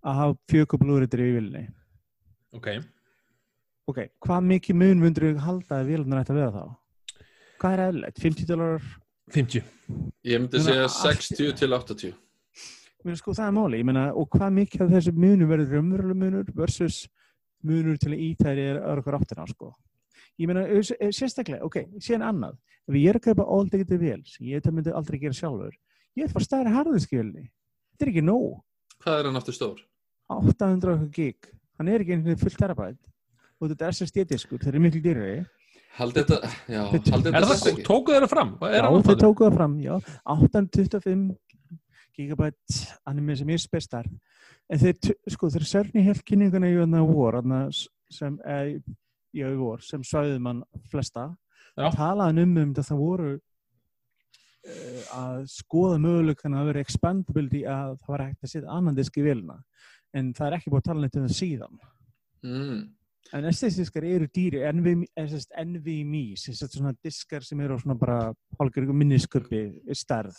[0.03, 1.65] að hafa fjökublúritir í vélinni
[2.53, 2.69] Ok,
[3.89, 6.79] ok, hvað mikið mun mundur við halda að vélunar ætti að vera þá?
[7.63, 8.21] hvað er eðlilegt?
[8.23, 8.91] 50 dólarar?
[9.31, 9.63] 50
[10.25, 12.15] Ég myndi segja allt- 60 til 80.
[13.05, 16.19] Mér sko það er máli, ég meina, og hvað mikið af þessu munur verður raunverulega
[16.19, 17.09] munur versus
[17.65, 19.73] munur til að ítæri er öðru okkur áttina, sko.
[20.39, 22.57] Ég meina, ef- ef- sérstaklega, ok, síðan annað,
[22.89, 25.73] ef ég er að kaupa all digital vél, sem ég þetta myndi aldrei gera sjálfur,
[26.17, 27.51] ég er bara stærri harðinskjölni.
[27.93, 28.63] Þetta er ekki nóg.
[29.03, 29.79] Hvað er hann aftur stór?
[30.31, 31.37] 800 okkur gig,
[31.79, 32.99] hann er ekki einhvern veginn fullt terabæt
[33.61, 35.47] og þetta er SSD-diskur, þeir eru miklu dýrari.
[35.99, 38.53] Haldið þetta, já, haldið Er þetta það, tókuð þeirra fram?
[38.65, 39.47] Er Já, hann þeir tókuð?
[39.49, 39.95] það fram, já,
[40.33, 41.25] 825
[42.17, 42.79] gigabæt
[43.09, 44.09] anime sem ég spestar
[44.73, 47.39] en þeir, sko, þeir sörni helt kynninguna í þarna vor,
[48.13, 48.75] sem, eh,
[49.37, 51.31] já, í vor, sem svæðið mann flesta,
[51.77, 51.89] Já.
[51.97, 58.13] talaði um um þetta það voru uh, að skoða möguleikana að vera expandability að það
[58.15, 59.57] var hægt að setja annan disk í vilna
[60.13, 61.83] en það er ekki búið að tala neitt um það síðan
[62.43, 62.79] Mm.
[63.33, 67.97] En SSD-diskar eru dýri, NVMe, SSD, NVMe sem sagt svona diskar sem eru á svona
[67.99, 68.19] bara
[68.59, 69.63] hálfur minnisköpi
[69.97, 70.37] stærð.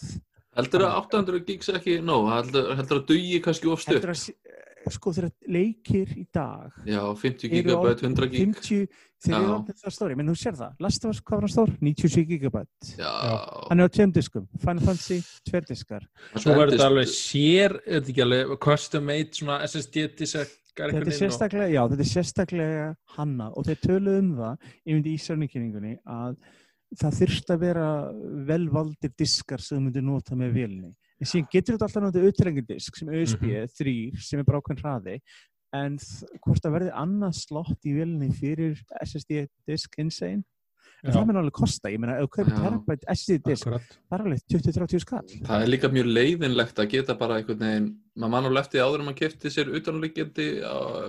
[0.53, 2.27] Heldur að 800 gigs ekki nóg?
[2.29, 3.95] Heldur, heldur að dugi kannski of stutt?
[3.95, 8.41] Heldur að, s- sko þegar leikir í dag Já, 50 eru gigabæt, 100 gig.
[8.53, 8.87] 50,
[9.23, 9.53] þeir eru Já.
[9.55, 11.71] orðin það stóri, menn þú sér það, Last of Us, hvað var hann stór?
[11.81, 12.89] 97 gigabæt.
[12.99, 13.11] Já.
[13.71, 16.05] Hann er á tveim diskum, Final Fantasy, tveir diskar.
[16.35, 21.15] Svo verður þetta alveg sér, er þetta ekki alveg custom made svona SSD-diskar Þetta er
[21.17, 22.85] sérstaklega, já, þetta er sérstaklega
[23.17, 26.35] hanna og þeir töluðu um það, myndi í sérnikynningunni, að
[26.97, 27.87] það þyrst að vera
[28.49, 30.91] velvaldir diskar sem þú myndir nota með vélni.
[31.21, 33.67] En síðan getur þetta alltaf notið auðrengendisk sem USB Mhm.
[33.77, 35.19] 3 sem er bara ákveðin hraði
[35.73, 35.97] en
[36.43, 40.43] hvort það verði annað slott í vélni fyrir SSD disk insane
[41.03, 42.61] en það mun alveg kosta, ég meina, ef þú kaupir Já.
[42.63, 43.97] terabyte SD disk, Akkurat.
[44.09, 47.89] það er alveg 20-30 skall Það er líka mjög leiðinlegt að geta bara einhvern veginn,
[48.15, 50.47] maður mann á lefti áður en maður kefti sér utanlíkjandi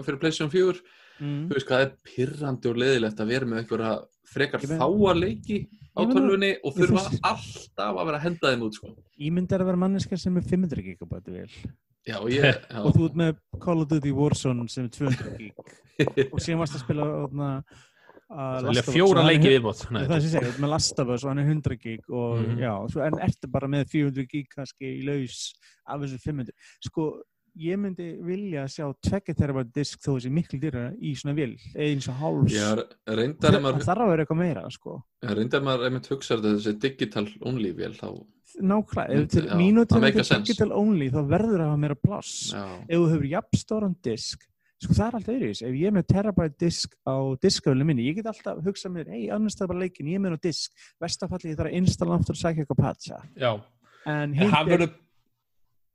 [0.08, 0.82] fyrir PlayStation 4,
[1.20, 1.46] mm.
[1.48, 3.94] þú veist hvað er pirrandi og leiðilegt að vera með einhverja
[4.34, 5.58] frekar Ég meina- fáa leiki
[5.94, 8.88] á Ég tölvunni og ég þurfa finnst- alltaf að vera að henda þeim út sko.
[9.22, 11.50] Ímynd er að vera manneska sem er 500 gigabæti vel
[12.04, 15.38] Já, og ég, já, og þú ert með Call of Duty Warzone sem er 200
[15.38, 15.52] gig
[16.34, 17.06] og síðan varst að spila
[18.34, 19.84] Það Us fjóra leiki viðbót.
[19.94, 22.00] Nei, það er sem ég ert með Last of Us og hann er 100 gig
[22.10, 22.58] og Mhm.
[22.58, 25.54] já, svo, en ertu bara með 400 gig kannski í laus
[25.86, 27.22] af þessu 500 sko,
[27.56, 32.08] ég myndi vilja sjá 2 terabyte disk þó þessi miklu dýra í svona vil, eins
[32.10, 34.96] og háls ég reyndar það að maður, þarf að vera eitthvað meira sko.
[35.22, 38.08] reyndar að maður einmitt hugsa þetta þessi digital only vél þá,
[38.60, 42.52] nákvæmlega, ef til já, mínu það til digital only þá verður að hafa meira pláss
[42.52, 44.42] já, ef þú hefur jafnstóran disk
[44.84, 48.18] sko það er alltaf öðruvis, ef ég er með terabyte disk á diskafölinu minni, ég
[48.18, 50.84] get alltaf hugsað mér, ei, annars það er bara leikin, ég er með á disk.
[51.02, 53.22] Vestafalli ég þarf að installa aftur og sækja eitthvað patcha.
[53.40, 53.50] Já,
[54.04, 54.94] en hann er, verður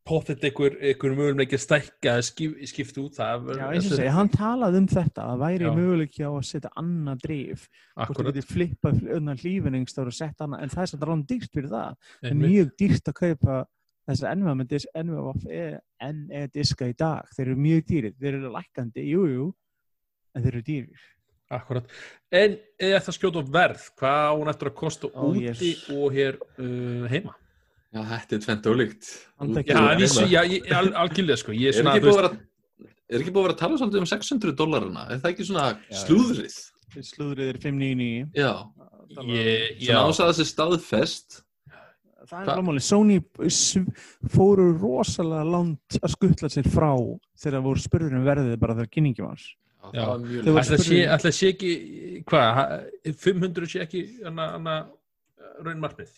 [0.10, 3.49] pottet einhver, einhver möguleik að stækka eða skip, skipt út það.
[3.60, 5.71] Já, eins og segja, hann talaði um þetta að væri Já.
[5.78, 7.65] möguleiki á að setja annað drif,
[7.99, 9.04] hvort þú getur flippað
[9.43, 12.71] hlífinningstáður og sett annað, en það er samt ráðum dýrt fyrir það, það er mjög
[12.82, 13.60] dýrt að kaupa
[14.09, 15.69] þessar disk, NVMe
[16.09, 18.17] NE diska í dag, þeir eru mjög dýrir.
[18.19, 19.47] Þeir eru lækkandi, jú, jú
[20.35, 21.07] en þeir eru dýrir.
[21.49, 21.93] Akkurat.
[22.29, 25.87] En eða það skjóta á verð, hvað á hún eftir að kosta Ó, úti yes.
[25.95, 27.33] og hér uh, heima?
[27.89, 29.09] já, þetta er tvent ólíkt.
[29.65, 30.27] Já, heima.
[30.29, 31.55] já, algjörlega sko.
[31.57, 32.35] Ég er er svona, ekki búið að vera
[33.09, 35.67] er ekki búið að vera að tala svolítið um 600 dólarina er það ekki svona
[36.03, 36.57] slúðrið?
[37.09, 38.51] Slúðrið er 599 já,
[39.29, 41.39] ég, já, svona ás að þessi staðfest
[42.29, 43.15] Það er alveg, Sony
[44.29, 46.91] fóru rosalega langt að skuttla sér frá
[47.39, 49.43] þegar það voru spurður um verðið bara þegar kynningi var.
[49.89, 51.71] það ætla sé, ætla sé ekki,
[52.29, 52.79] hvað, ha-
[53.25, 54.77] 500 sé ekki hana, hana,
[55.65, 56.11] raunmarkmið?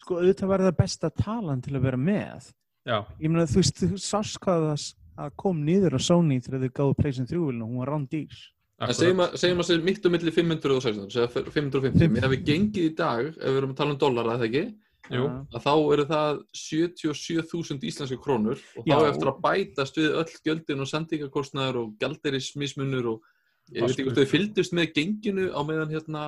[0.00, 2.50] Sko, auðvitað var það besta talan til að vera með.
[2.88, 4.86] Já, Ég meina, þú veist, þú sást hvað það
[5.20, 8.38] að kom niður á Sony þegar þau gáðu Playstation 3 vilna, hún var rándýr.
[8.80, 11.98] En segjum að, segjum að segja mitt og milli 500 og 600, segja 550.
[12.00, 14.62] Fimm- Mér hefði gengið í dag, ef við erum að tala um dollara, eða ekki,
[15.08, 19.08] jú, að þá eru það 77.000 íslenska krónur og þá Já.
[19.08, 23.26] eftir að bætast við öll gjöldin og sendingakostnaður og gjalderismismunur og
[23.70, 26.24] ég veit ekki hvort þau fylgdust með genginu á meðan hérna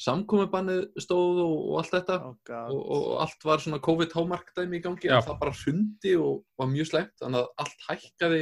[0.00, 2.34] samkomubannið stóð og, og allt þetta Oh,
[2.74, 5.18] og, og allt var svona COVID-hámarkdæmi í gangi Já.
[5.20, 8.40] en það bara hrundi og var mjög slæmt þannig að allt hækkaði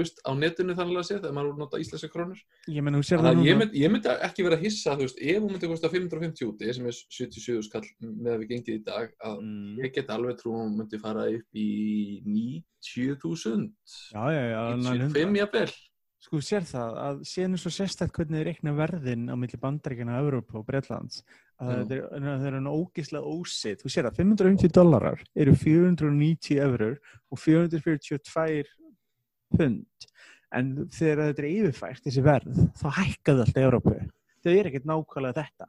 [0.00, 3.82] veist, á netinu þannig að sé þegar maður nota íslenska krónur Ég að ég myndi,
[3.82, 6.86] ég myndi ekki vera að hissa, þú veist, ef hún myndi kosta 550 úti, sem
[6.88, 9.78] er 77 skall með að við gengið í dag, að Mm.
[9.84, 13.70] ég get alveg trú að hún myndi fara upp í 90.000,
[14.12, 14.60] Já, já, já.
[14.72, 15.72] annað en 95 jafnvel.
[16.22, 20.20] Sko, sér það að séðan er svo sérstætt hvernig þið reikna verðin á milli bandaríkjana,
[20.22, 21.24] Európa og Bretlands
[21.58, 23.82] að er, það er hann ógislega ósitt.
[23.82, 26.94] Þú sér það, 550 dólarar eru 490 eurur
[27.26, 28.70] og 442
[29.58, 30.08] pund.
[30.52, 33.94] En þegar þetta er yfirfært, þessi verð, þá hækkaði alltaf Európu.
[34.42, 35.68] Þau er ekkert nákvæmlega þetta.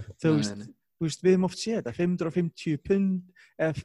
[0.00, 0.68] Nei, veist,
[1.02, 3.84] veist, við oft séð þetta, 550 pund, eða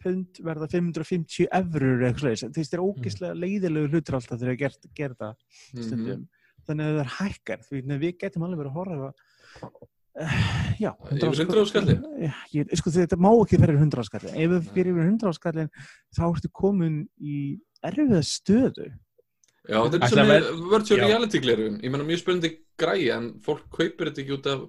[0.00, 4.60] pund verða 550 eurur eða eitthvað veist, það er ógislega leiðilegu hlutur alltaf þegar það
[4.62, 5.34] gert, gera það
[5.74, 5.82] Mhm.
[5.88, 6.22] stundum.
[6.68, 9.12] Þannig að það er hækkar, því að við getum alveg verið að horfa
[10.20, 10.38] uh,
[10.80, 11.96] já, Yfir 100 skalli?
[12.24, 14.36] Já, ég, sko, þetta má ekki fyrir 100 skallin.
[14.36, 15.70] Ef við fyrir yfir 100 skallin,
[16.16, 17.36] þá ertu komin í
[17.86, 18.90] erfiða stöðu.
[19.70, 21.06] Já, þetta er sem með virtual já.
[21.06, 21.80] reality glerun.
[21.84, 24.62] Ég menna mjög spennandi græi, en fólk kaupir þetta ekki út af,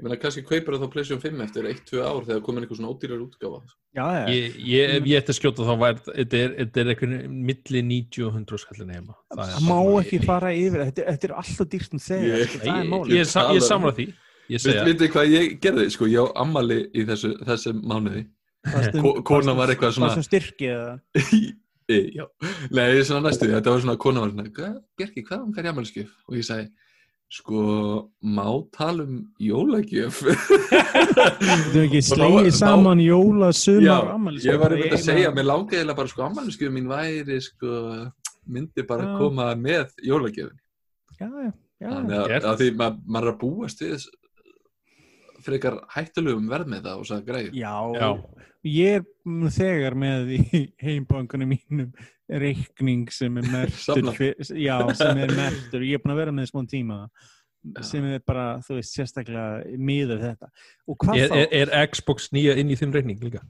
[0.00, 2.92] ég menna kannski kaupir það þá PlayStation 5 eftir 1-2 ár þegar komin eitthvað svona
[2.94, 3.60] ódýrar útgáfa.
[3.94, 7.14] Já, já, ég, ég, ef ég ætti að skjóta þá var þetta er, er eitthvað
[7.50, 9.16] milli 90 og 100 skallin heima.
[9.36, 12.58] Það er má ekki fara yfir, þetta, þetta er alltaf dýrt um þegar, Ég- sko,
[12.64, 13.16] það er ég, málið.
[13.20, 14.06] ég, samla því.
[14.50, 15.88] Ég Veit, segja, vitið hvað ég gerði?
[15.94, 18.24] Sko, ég á ammali í þessu, þessu mánuði.
[18.66, 20.16] Varstu- Ko- konan var eitthvað svona-
[21.90, 21.96] Eða?
[21.96, 22.26] E, já,
[22.76, 25.70] nei, svona næstu þetta var svona, kona var svona, "Hvað- Bjarki, hvað hann fær í
[25.72, 26.10] ammælisgjöf?
[26.28, 26.68] Og ég sagði,
[27.30, 27.60] sko,
[28.24, 30.22] má tala um jólagjöf?
[31.72, 34.44] Þú ekki slegið saman jóla, Já, sumar, ammælis.
[34.48, 37.74] ég var einmitt að segja, mér langaði eiginlega bara, sko, ammælisgjöf mín væri, sko,
[38.50, 39.18] myndi bara Já.
[39.18, 40.58] koma með jólagjöfin.
[41.20, 41.88] Já, já, já.
[41.90, 44.06] Þannig að, að því ma- maður er að búast við
[45.44, 47.52] frekar hættulegum verð með það og það greið.
[47.56, 48.10] Já, Já.
[48.66, 50.40] Ég er nú þegar með í
[50.84, 51.92] heimbankunum mínum
[52.30, 54.10] reikning sem er mertur
[54.68, 57.04] já, sem er mertur, ég er búin að vera með smá tíma
[57.60, 57.82] Já.
[57.84, 60.48] sem er bara, þú veist, sérstaklega miður þetta
[61.12, 63.42] er, er, er Xbox nýja inn í þeim reikning líka?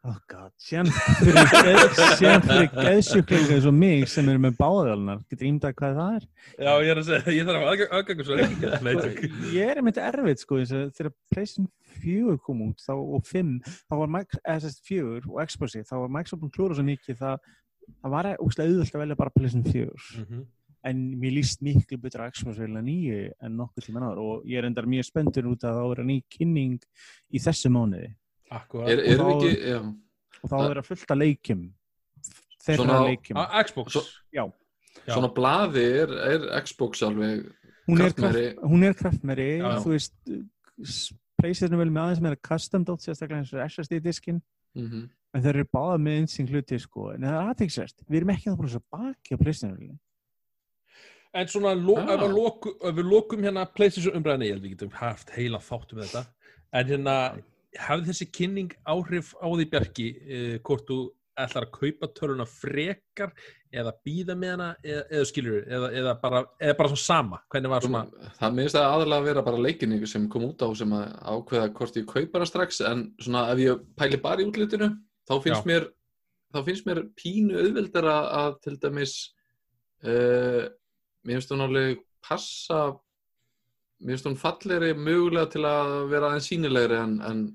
[0.00, 0.88] Oh god, síðan
[1.20, 6.24] fyrir, geðsjúklinga eins og mig sem eru með báðalnar, getur ímdað hvað það er?
[6.56, 9.30] Já, ég er að segja, ég þarf að aðganga svo ekki.
[9.58, 11.68] Ég er einmitt erfitt sko, þegar PlayStation
[12.00, 13.50] 4 kom út þá, og 5,
[13.90, 14.14] þá var
[14.64, 17.52] sagt 4 og Xboxi, þá var Microsoft klúra svo mikið það,
[18.00, 20.46] það var úrslega auðvöld að velja bara PlayStation 4 Mhm.
[20.88, 24.62] en mér líst miklu betur að Xbox velja nýju en nokkuð tíma náður og ég
[24.62, 26.78] er endar mjög spenntur út að það vera ný kynning
[27.36, 28.14] í þessu mánuði
[28.50, 28.88] Akkurat.
[28.90, 29.80] Er, erum þá- við ekki, já,
[30.42, 31.62] og þá vera fullt af leikjum
[32.64, 33.92] þeirra Svona- leikjum Á Xbox.
[33.94, 34.44] Svo- Já.
[35.06, 35.14] Já.
[35.14, 37.46] svona blaði er, er Xbox alveg
[37.88, 38.54] hún er, kraftmeiri.
[38.54, 40.12] kraft, hún er kraftmeri Já, þú veist
[41.72, 44.42] er vel með aðeins meira custom dot sérstaklega eins og SSD diskin
[44.76, 48.30] mm en þeir eru báða með einsinn hluti sko en það er aðtæksvært, við erum
[48.34, 49.98] ekki að bara svo baki á PlayStation
[51.32, 52.14] En svona, Ah.
[52.14, 55.58] ef, við loku, ef við lokum hérna PlayStation umræðinni, ég held við getum haft heila
[55.62, 56.26] þáttu með þetta,
[56.72, 57.42] en hérna
[57.78, 61.00] hafði þessi kynning áhrif á því Bjarki, eh, hvort þú
[61.40, 63.32] ætlar að kaupa töluna frekar
[63.70, 67.72] eða býða með hana eða, eða skilur eða, eða, bara, eða bara svona sama, hvernig
[67.72, 68.02] var svona
[68.40, 72.00] það minnst að aðalega vera bara leikinni sem kom út á sem að ákveða hvort
[72.00, 74.90] ég kaupa hana strax en svona ef ég pæli bara í útlitinu
[75.28, 75.70] þá finnst Já.
[75.70, 75.86] mér
[76.50, 79.14] þá finnst mér pínu auðveldara að til dæmis
[80.02, 80.66] uh,
[81.22, 82.82] mér finnst hún alveg passa
[84.00, 87.46] mér finnst hún fallegri mögulega til að vera aðeins sínilegri en, en,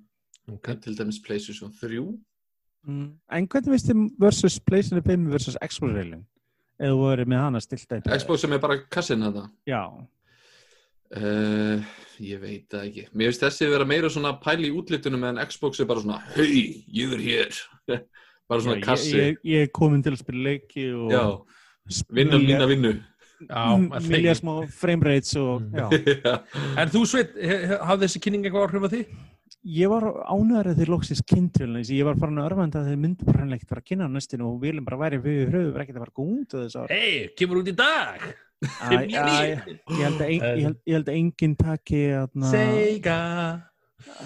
[0.52, 0.76] okay.
[0.76, 2.02] en til dæmis PlayStation 3
[2.88, 3.12] mm.
[3.38, 6.26] en hvernig veist þið versus PlayStation 5 versus Xbox reilin
[6.80, 9.82] eða þú verið með hana stilt upp Xbox sem er bara kassin þetta já,
[11.14, 11.84] Uh,
[12.18, 13.04] ég veit það ekki.
[13.14, 16.82] Mér finnst þessi vera meira svona pæli í útlitunum en Xbox er bara svona hei,
[16.92, 17.60] ég er hér.
[18.50, 19.12] Bara svona Já, kassi.
[19.14, 21.22] ég, ég, ég er komin til að spila leiki og já,
[22.14, 22.92] vinna mína vinnu.
[23.50, 25.96] Að milja smá frame rates og Mm.
[26.82, 29.02] En þú Sveit, hafði þessi kynning eitthvað áhrif á því?
[29.66, 33.28] Ég var ánæður að þeir loksist kynntrölun ég var farin að örfanda að þeir myndu
[33.28, 35.84] bara hreinlega ekkert fara að kynna á næstinu og viljum bara væri við hröðu verið
[35.86, 38.26] ekkert að fara góð út Hei, kemur út í dag!
[38.66, 39.26] Æ, æ,
[39.98, 43.18] ég held að, ein, ég held, ég held að enginn taki atna, Sega!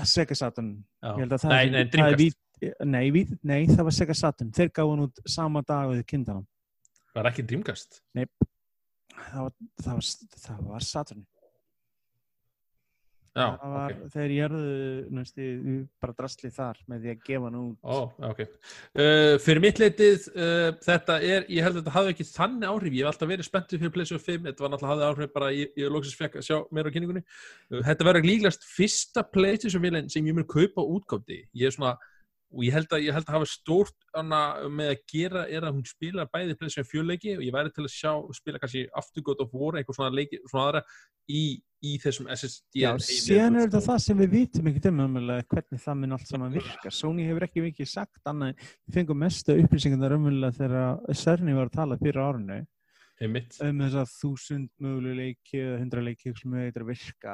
[0.08, 0.69] Sega Saturn.
[1.01, 4.51] Nei, nei, vít- nei, vít, nei, það var Sega Saturn.
[4.55, 6.47] Þeir gáðu hann út sama dag og þeir kynnta hann.
[7.15, 8.01] Var ekki Dreamcast?
[9.19, 9.53] það var,
[9.84, 10.10] það var,
[10.45, 11.25] það var Saturn
[13.35, 14.11] Já, það var, ok.
[14.13, 14.61] þeir gerðu
[15.13, 15.47] næstu,
[16.01, 17.97] bara drastlið þar með því að gefa hann út Ó,
[18.29, 18.41] ok.
[18.97, 22.97] Uh, fyrir mitt leitið, uh, þetta er, ég held að þetta hafði ekki þannig áhrif,
[22.97, 25.73] ég hef alltaf verið spenntið fyrir PlayStation 5, þetta var náttúrulega hafði áhrif bara ég,
[25.77, 27.25] ég loksins fekk að sjá meira á kynningunni.
[27.69, 31.43] Uh, þetta verður líklegast fyrsta PlayStation vilin sem ég mun kaupa útgáfti.
[31.53, 31.95] Ég er svona,
[32.49, 34.05] og ég held að, ég held að hafa stórt
[34.73, 37.85] með að gera er að hún spila bæði PlayStation 4 leiki og ég væri til
[37.85, 40.81] að sjá, spila kannski After God of War, eitthvað svona leiki, svona aðra
[41.29, 41.43] í,
[41.85, 42.81] í þessum SSD.
[42.81, 45.03] Já, síðan er þetta það sem við vitum ekkert um
[45.53, 46.93] hvernig það mun allt saman virka.
[46.93, 48.65] Sony hefur ekki mikið sagt annað.
[48.88, 52.65] Við fengum mestu upplýsingar umverulega þegar Sörni var að tala fyrir
[53.19, 53.57] Einmitt.
[53.62, 57.33] um þess að þúsund möguleg leiki eða hundra leiki sem möguleg að virka.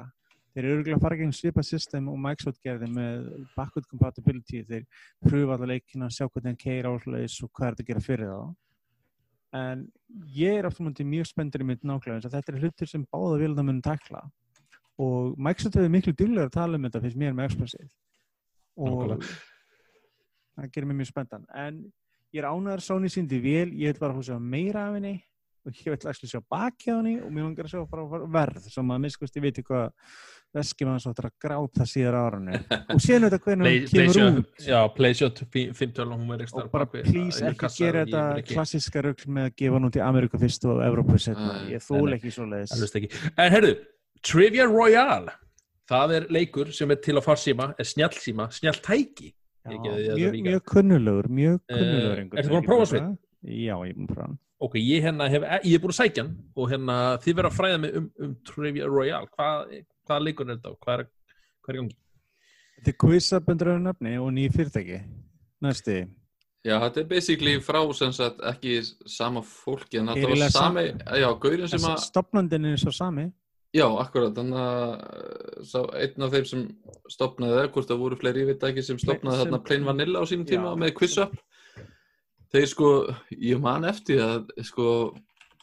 [0.55, 3.25] Þeir eru örgulega að fara gegn svipa system og Microsoft gerði með
[3.57, 4.61] backward compatibility.
[4.63, 4.85] Þeir
[5.25, 8.31] pröfa alla leikina, sjá hvernig hann keir áhlaðis og hvað er þetta að gera fyrir
[8.31, 8.53] þá.
[9.55, 9.83] En
[10.35, 13.65] ég er aftur mútið mjög spenndur í mynd nákvæmlega þetta er hlutur sem báða vilja
[13.65, 14.23] mun takla
[15.01, 17.89] og Microsoft hefur miklu duglegur að tala um þetta finnst mér með Xboxið
[18.75, 19.37] og Nákvæmlega.
[20.55, 21.81] það gerir mér mjög spenntan en
[22.35, 25.15] ég er ánæður Sony síndi vel ég vil bara að sjá meira af henni
[25.65, 28.63] og ég vil ekki sjá baki á henni og mér langar að sjá bara verð
[28.71, 29.85] sem að miskust ég veit hvað
[30.55, 32.55] veski maður svo að gráta síðar árunni
[32.93, 34.49] og síðan þetta hvernig Play, hann kemur PlayStation, út.
[34.63, 39.43] Já, PlayStation 512 hún er ekki og bara please ekki gera þetta klassiska rögl með
[39.49, 42.95] að gefa hann út í Ameríku fyrst og Evrópu setna, ég þól ekki svo leiðis
[43.01, 43.09] ekki.
[43.35, 43.73] En herðu,
[44.25, 45.31] Trivia Royale.
[45.85, 47.85] Það er leikur sem er til að farsíma er
[48.23, 48.53] því þetta
[50.45, 52.85] mjög, kunnulegur, mjög Eh, kunnulegur einhvern ertu búin að prófa.
[52.91, 53.11] Sveinn?
[53.45, 54.29] Já, ég er búin að prófa.
[54.65, 57.57] Ok, ég, hérna hef, ég er búin að sækja hann og hérna þið verða að
[57.59, 61.07] fræða mig um, um Trivia Royale hvað, hvaða leikur er þetta og hvað er,
[61.65, 61.97] hvað er gangi
[62.75, 64.97] Þetta er quizabundur nafni og ný fyrirtæki.
[65.63, 65.93] Næsti.
[66.65, 68.75] Já, þetta er basically frá sem sagt ekki
[69.09, 70.83] sama fólki en þetta var sami,
[71.21, 73.29] já, gaurin sem að Stopnandinn er svo sami.
[73.75, 76.61] Já, akkurat, þannig að sá, einn af þeim sem
[77.11, 80.21] stopnaði það, hvort það voru fleiri, ég veit ekki, sem stopnaði sem- þarna Plain Vanilla
[80.21, 80.77] á sínum tíma Já.
[80.83, 81.33] með QuizUp
[82.55, 82.89] þeir sko,
[83.51, 84.87] ég man eftir að sko,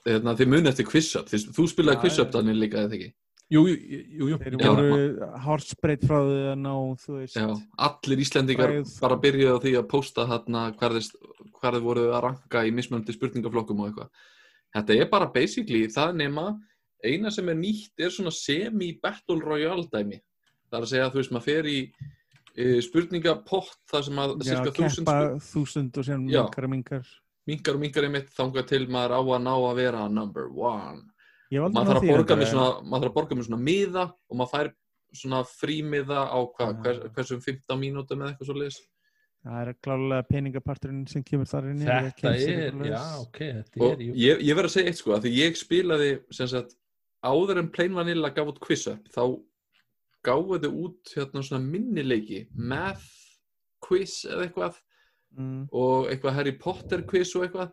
[0.05, 3.12] þeirna, þeir muni eftir QuizUp, þeir, þú spilaði Já, QuizUp þannig líka eða ekki
[3.53, 4.36] Jú, jú, jú, jú.
[4.40, 6.70] Þeir voru hárspreitt frá því að ná,
[7.03, 7.34] þú veist.
[7.36, 7.51] Já,
[7.84, 8.93] allir Íslendingar Frægð.
[9.03, 13.82] bara byrjuði á því að pósta þarna hvar þeir, voru að ranka í mismunandi spurningaflokkum
[13.82, 14.30] og eitthvað
[14.72, 16.47] Þetta er bara basically það nema
[17.05, 20.16] eina sem er nýtt er svona semi-battle royale dæmi
[20.70, 21.78] það er að segja að þú veist maður fer í
[22.85, 26.43] spurningapott þar sem að Já, cirka þúsund þúsund og síðan Já.
[26.45, 27.07] mingar og mingar.
[27.49, 31.03] minkar og minkar einmitt þangað til maður á að ná að vera number one
[31.53, 34.05] maður þarf að því borga reyndar, með svona maður þarf að borga með svona miða
[34.13, 34.71] og maður fær
[35.13, 36.77] svona frímiða á hva, Já.
[36.83, 38.79] hvers, hversum 15 mínútum eða eitthvað svo leis
[39.43, 41.81] Það er klálega peningaparturinn sem kemur þar inn.
[41.83, 44.13] í, Þetta er, já, ok, þetta og er, jú.
[44.23, 46.77] ég, ég verð að segja eitt sko að því ég spilaði sem sagt
[47.27, 49.25] áður en Plain Vanilla gaf út quiz up þá
[50.25, 53.07] gáðu út hérna svona minnileiki math
[53.83, 54.81] quiz eða eitthvað
[55.33, 55.62] Mm.
[55.73, 57.70] og eitthvað Harry Potter quiz og eitthvað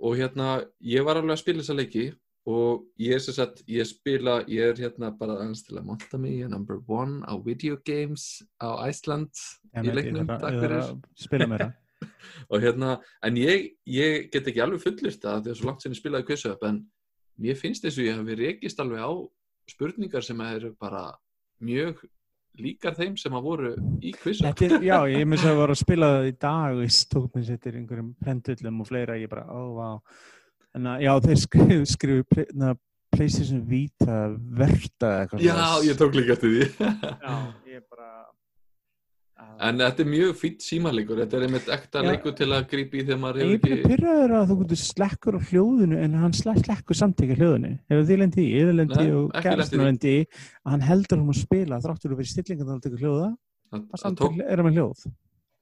[0.00, 2.04] og hérna ég var alveg að spila þessa leiki
[2.46, 6.16] og ég er sem sagt, ég spila ég er hérna bara aðeins til að monta
[6.16, 9.34] mig ég er number one á video games á Æsland
[9.74, 11.72] Ég í leiknum, að- að Spila meira.
[12.52, 15.92] og hérna, en ég, ég get ekki alveg fullist það því að svo langt sem
[15.92, 16.84] ég spilaði quiz up en
[17.36, 19.10] mér finnst þess að ég hafi rekist alveg á
[19.74, 21.08] spurningar sem eru bara
[21.64, 22.02] mjög
[22.60, 23.70] líkar þeim sem að voru
[24.02, 24.12] í
[24.66, 27.46] er, já, ég myndi að vera að spila það í dag og ég tók mér
[27.48, 29.90] settir einhverjum pendullum og fleira, ég bara, ó, vá.
[30.76, 32.44] En að, já, þeir skrifu, skrifu
[33.10, 34.18] PlayStation Vita
[34.58, 35.12] verta.
[35.42, 35.56] Já,
[35.86, 36.90] ég tók líka eftir því
[37.24, 37.34] Já,
[37.70, 38.10] ég bara...
[39.40, 42.96] að- En þetta er mjög fýtt símaleikur, þetta er einmitt ekta leikur til að grípa
[42.96, 43.90] í þegar maður Ég er hefur bara ekki...
[43.90, 47.72] pyrraður að þú getur slekkur á hljóðinu en hann sle slekkur samt ekki hljóðinu.
[47.92, 50.16] Hefur þið lendi í, yfir lendi Nei, og ekki lent í
[50.64, 53.28] að hann heldur um að spila þráttur að vera stillingan þá að tekur hljóða.
[53.70, 55.04] Það, og það, samt tók, er hann með hljóð.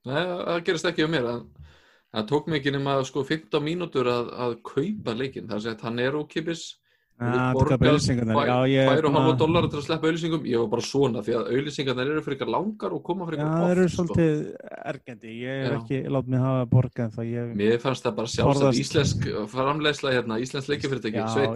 [0.09, 1.27] nei, það gerist ekki á mér,
[2.15, 5.75] það tók mig ekki nema sko 15 mínútur að, að kaupa leikinn, það að segja
[5.77, 6.63] að hann er ókipis
[7.19, 11.19] Þú er Fær og halva að- dólar til að sleppa auðlýsingum Ég var bara svona
[11.25, 14.05] því að auðlýsingarnar eru fyrir ykkar langar og koma fyrir Já, ykkar það eru sko.
[14.05, 14.37] svolítið
[14.93, 15.33] ergendi.
[15.43, 15.79] Ég er Já.
[15.81, 17.11] ekki, lát mig hafa borgað
[17.59, 20.69] Mér fannst það bara sjálfsagt Forðast- íslensk framleiðsla hérna, íslensk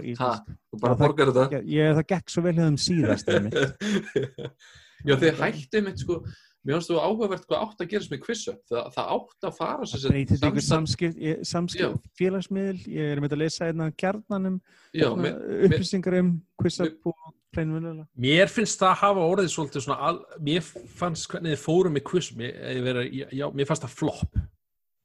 [0.04, 0.44] íslensk.
[0.74, 3.28] þú bara borgar þetta ég, það gekk svo vel hefðum síðast.
[5.08, 6.24] Já, þeir hættu einmitt sko
[6.64, 8.60] Mér fannst þú áhugavert hvað átt að gerast með up.
[8.72, 13.10] Það, það átt að fara sem Það sagt breytir ykkur samskipt, ég, samskipt félagsmiðl, ég
[13.12, 14.60] er með að lesa einna kjarnanum,
[14.96, 16.30] Já, svona með, upplýsingar um
[16.62, 18.08] QuizUp og pleinvölulega.
[18.26, 20.64] Mér finnst það hafa orðið svolítið svona, al, mér
[21.02, 24.40] fannst hvernig þið fórum í quiz, mér, ég vera, já, mér fannst það flopp.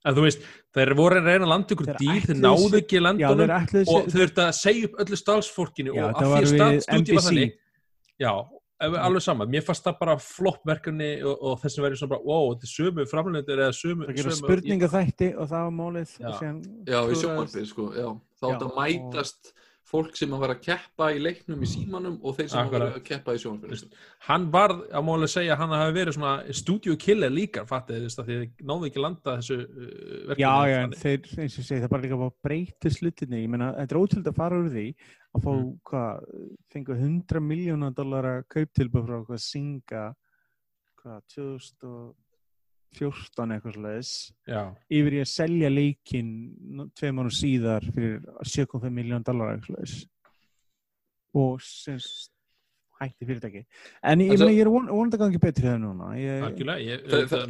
[0.06, 0.44] En þú veist,
[0.76, 4.44] þeir voru að reyna að landa ykkur dýr, þeir náðu ekki landunum og þau þurftu
[4.44, 7.56] að segja upp öllu stálsfólkinu Já, og var því að stúdíu var þannig,
[8.22, 8.30] já,
[8.78, 12.26] alveg sama, mér fannst það bara flopp verkefni og, og þess að verið svona bara,
[12.28, 16.16] wow, þetta er sömu framlendir eða sömu, það gera sömu spurningaþætti og það var málið.
[16.18, 16.28] Já.
[16.28, 18.08] og síðan já, í sjónvarpið sko, já
[18.38, 19.50] þá Já, að mætast
[19.88, 22.82] fólk sem að vera að keppa í leiknum í símanum og þeir sem að Akkurat.
[22.82, 24.00] vera að keppa í sjónvarpið sko.
[24.26, 28.28] hann var, á máli segja, hann hafi verið svona studio killer líka, fattið, veist, að
[28.28, 29.86] þið náðu ekki að landa þessu uh,
[30.28, 30.44] verkefni.
[30.44, 33.40] Já, já, þeir, eins og segi, það bara líka bara breytir slutinni.
[33.46, 34.86] Ég meina, þetta er ótrúld að fara úr því
[35.38, 35.72] að fá, Mm.
[35.88, 36.14] hvað,
[36.72, 40.04] fengu 100 miljónar dollara kauptilbúð frá hvað Singa,
[41.00, 44.10] hvað, 2014 eitthvað slags,
[44.90, 46.32] yfir í að selja leikinn
[46.78, 50.06] nú- tveim árum síðar fyrir 7,5 miljón dollara eitthvað slags.
[51.34, 52.30] Og sem s-
[53.00, 53.64] hætti fyrirtæki.
[54.02, 56.16] En ég ég er von, vonandi að gangi betri það núna.
[56.18, 56.42] Ég,
[56.82, 57.46] ég, Það- það er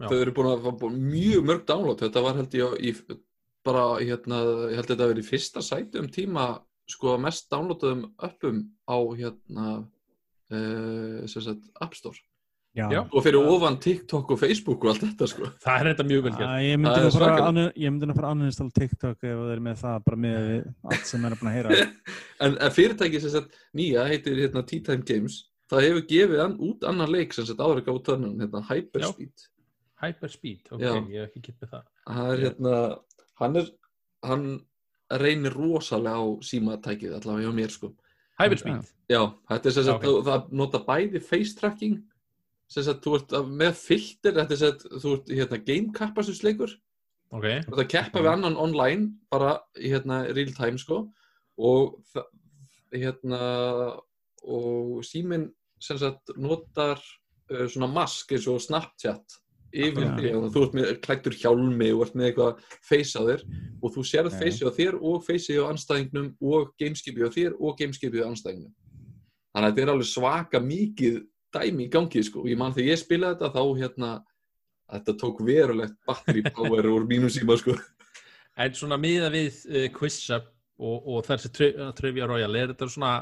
[0.00, 0.08] já.
[0.08, 2.92] þau eru búin að fá mjög mörg download þetta var held ég í,
[3.62, 4.36] bara hérna,
[4.70, 6.60] ég held þetta að vera í fyrsta sæti um tíma
[6.90, 12.18] sko mest downloaduðum uppum á hérna uh, sem sagt App Store
[12.76, 12.86] já.
[12.92, 13.00] Já.
[13.10, 16.34] og fyrir ofan TikTok og Facebook og allt þetta sko það er þetta mjög vel
[16.36, 16.54] gert.
[16.66, 20.46] Ég myndi nú að að uninstall TikTok ef það er með það bara með
[20.92, 21.80] allt sem er búin að heyra
[22.44, 26.56] en, en fyrirtæki sem sagt nýja heitir hérna Tea Time Games það hefur gefið an,
[26.62, 29.48] út annan leik sem sagt áður ekki á törnum hérna Hyperspeed
[29.96, 30.92] Hyperspeed, ok, Já.
[31.08, 31.84] ég hef ekki kipt með það.
[32.06, 32.72] það er hérna
[33.40, 33.70] hann er
[34.26, 34.48] hann
[35.10, 37.92] reynir rosalega á símatækið allavega hjá mér sko.
[38.40, 40.24] Hyperspeed, Já, þetta er sem sagt, okay.
[40.26, 42.00] það nota bæði face tracking
[42.68, 45.92] sem sagt, þú ert að- með filter þetta er sem sagt, þú ert hérna game
[45.94, 46.74] kappasusleikur,
[47.30, 51.06] ok, þú ert að keppa við annan online, bara hérna real time sko.
[51.56, 52.02] Og
[52.92, 53.96] hérna
[54.44, 55.48] og síminn
[55.80, 57.00] sem sagt notar
[57.50, 59.38] uh, svona mask eins og Snapchat
[59.76, 63.46] yfir því og þú ert með klættur hjálmi og ert með eitthvað face á þér
[63.82, 67.78] og þú sérð face á þér og face á anstæðingnum og gameskipi á þér og
[67.78, 68.72] gameskipi á anstæðingnum
[69.56, 71.20] þannig að þetta er alveg svaka mikið
[71.56, 72.44] dæmi í gangi sko.
[72.48, 74.10] Ég man þegar ég spilaði þetta þá hérna
[74.92, 77.76] þetta tók verulegt battery power úr mínum síma sko.
[78.56, 83.14] En svona miða við uh, quiz-up og, og þessi tri- Trivia Royale, er þetta svona,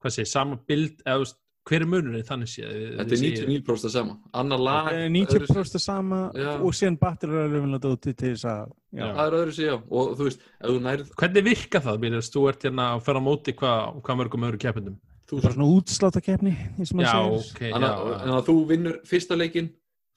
[0.00, 1.28] hvað sé, sama bild, eða
[1.68, 2.76] hver er munurinn þannig séð?
[2.96, 3.22] þetta er
[3.60, 6.54] 99% sama annar lag Eh, öðru- 90% sama Já.
[6.64, 9.04] og síðan battery er raunverulega dótið til þess að já.
[9.04, 9.12] Já.
[9.14, 12.30] það er öðru síðan og þú veist, ef þú nærð Hvernig virka það, Bílis?
[12.32, 14.96] Þú ert hérna að fara á móti hvað hva mörgum öðru keppindum?
[15.28, 17.72] Það er svona útsláttakeppni því sem Já, maður ok, segir.
[17.74, 18.18] Þannig já, að- já.
[18.22, 19.68] þannig að þú vinnur fyrsta leikin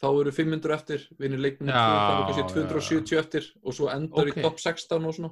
[0.02, 3.90] þá eru 500 eftir, vinnur leiknum Já, þá eru kannski já, 270 eftir og svo
[3.92, 4.38] endar Ok.
[4.38, 5.32] í top 16 og svona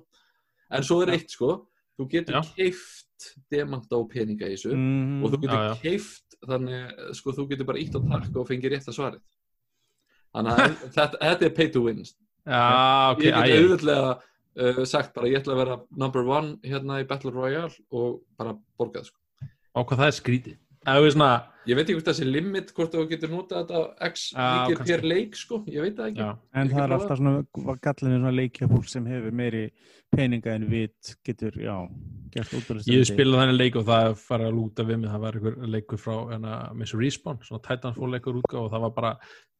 [0.71, 1.13] en svo er Já.
[1.15, 1.65] eitt sko
[1.97, 2.41] þú getur Já.
[3.51, 5.23] Demanta og peninga í þessu Mhm.
[5.23, 5.75] og þú getur Já, já.
[5.81, 9.21] keift þannig sko þú getur bara ítt á takk og fengið rétt að svarið
[10.35, 12.03] þannig að þetta, þetta er pay to win
[12.49, 14.21] Já, ok, ég get auðvitað
[14.59, 18.55] uh, sagt bara ég ætla að vera number one hérna í Battle Royale og bara
[18.79, 19.19] borgað sko.
[19.75, 20.55] á hvað það er skrítið.
[20.87, 21.31] Það er svona,
[21.69, 25.37] ég veit ekki hvort þessi limit hvort þú getur notað þetta x mikið per leik
[25.37, 26.25] sko, ég veit það ekki.
[26.25, 29.63] Já, En það er alltaf svona gallinu svona leikjafólk sem hefur meiri
[30.15, 31.75] peninga en vit getur, já,
[32.35, 36.01] ég spilaði þannig leik og það fara að lúta við mig, það var einhver leikur
[36.01, 39.11] frá hana, Miss Respawn, svona Titanfall leikur útgáð og það var bara,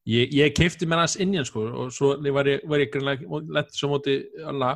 [0.10, 1.68] ég, ég keifti mér aðeins inn í hann sko.
[1.84, 4.76] Og svo var ég, var ég greinlega, lett svo móti alla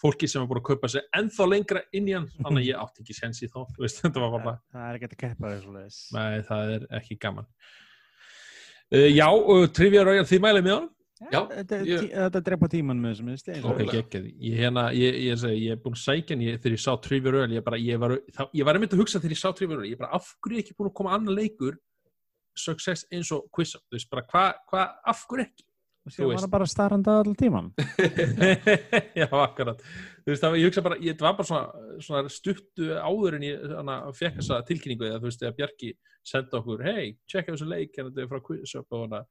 [0.00, 2.82] fólki sem var búin að kaupa sig ennþá lengra inn í hann, þannig að ég
[2.82, 4.32] átti ekki sens í þá, veist, bara
[4.74, 5.76] Það er ekki að keppa þessu.
[6.16, 7.48] Nei, það er ekki gaman.
[8.94, 10.90] Uh, já, uh, Trivia Royale, þið mælið með hann?
[11.30, 13.28] Já, Þetta, ég- þetta drepa tíman með þessum.
[14.44, 17.64] Ég, hérna, ég, ég, er búin að sækja hann þegar ég sá Trivia Royale, ég,
[17.64, 18.16] bara, ég, var,
[18.66, 20.76] var einmitt að hugsa þegar ég sá Trivia Royale, ég bara, af hverju er ekki
[20.76, 21.78] búin að koma annar leikur
[22.58, 24.84] success eins og quiz þú veist, bara, hvað, hva,
[25.14, 25.66] af hverju ekki?
[26.04, 26.44] Og veist.
[26.44, 27.70] það bara starranda allan tíman.
[29.20, 29.78] já, akkurat.
[30.20, 33.46] Þú veist, það, ég hugsa bara, ég, það var bara svona, svona stuttu áður en
[33.46, 35.94] ég hana, fekk þessa tilkynningu eða þú veist, þegar Bjarki
[36.24, 39.22] senda okkur, hei, tjekka þessu leik hérna þetta er frá quiz up og hana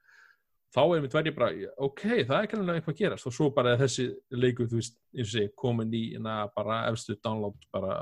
[0.73, 3.77] þá er mitt verið bara, ok, það er kannan eitthvað að gerast og svo bara
[3.77, 8.01] þessi leikur þú veist, eins og segi, komin í hana, bara efstu download bara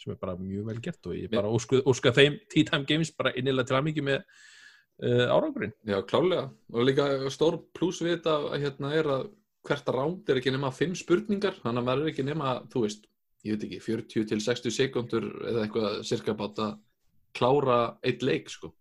[0.00, 3.12] sem er bara mjög vel gert og ég bara óska, óska þeim Tea Time Games
[3.16, 4.24] bara innilega til að mikið með
[5.00, 5.72] uh, árangurinn.
[5.88, 6.48] Já, klálega.
[6.72, 9.24] Og líka stór pluss við þetta að, hérna er að
[9.68, 13.04] hvert ránd er ekki nema fimm spurningar, þannig að maður er ekki nema, þú veist,
[13.46, 16.72] ég veit ekki, 40 til 60 sekundur eða eitthvað cirka bát að
[17.38, 18.72] klára eitt leik, sko.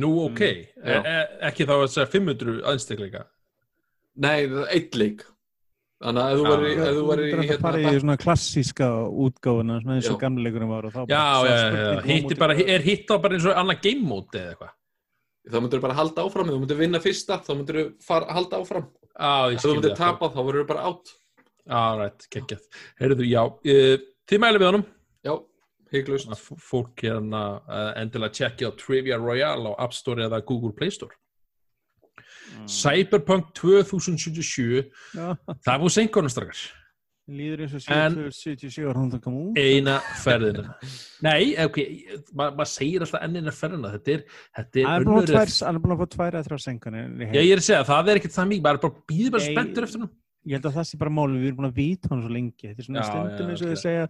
[0.00, 0.40] Nú, ok,
[0.80, 1.18] Mm, e e
[1.50, 3.26] ekki þá að segja 500 aðstekleika.
[4.16, 5.24] Nei, það er eitt leik.
[6.00, 6.50] Þannig að ef þú Já.
[6.50, 8.86] væri, ef þú Þú hérna, fara í svona klassíska
[9.26, 12.80] útgáfuna, svona eins og leikurinn var og þá Já, já, já, já, bara, í- er
[12.80, 14.72] hitt á bara eins og annað game mode eða eitthvað?
[15.48, 18.88] Þá myndir þú bara halda áfram, þú myndir vinna fyrsta, þá myndir þú halda áfram.
[19.10, 21.14] Já, ég Ef þú tapa, þá verður þú bara átt.
[23.00, 23.94] Heyrðu, já, uh,
[24.30, 24.84] þið mælið við honum.
[25.26, 25.34] Já,
[25.94, 26.44] hygglust.
[26.70, 31.16] Fólk hérna uh, endilega tjekkja á Trivia Royale á App Store eða Google Play Store.
[32.50, 32.66] Mm.
[32.66, 35.26] Cyberpunk 2077, Já,
[35.62, 36.64] það er búið senkonum strakkar.
[37.38, 39.58] Líður eins og En- 77 ára hún það kom út.
[39.60, 40.74] Eina ferðina.
[41.26, 41.78] Nei, ok,
[42.34, 43.92] maður ma segir alltaf enn eina ferðina.
[43.96, 44.24] Þetta er,
[44.58, 45.08] þetta Hann er
[45.84, 47.08] búin að fá tvær eða þrjá senkanir.
[47.30, 50.04] Já, ég er að segja, það er ekkert það mikið, bara býðið bara spenntur eftir
[50.04, 50.12] hann.
[50.48, 52.68] Ég held að það sé bara máli, við erum búin að vita hann svo lengi.
[52.70, 54.06] Þetta er svona Já, stundum eins og þið segja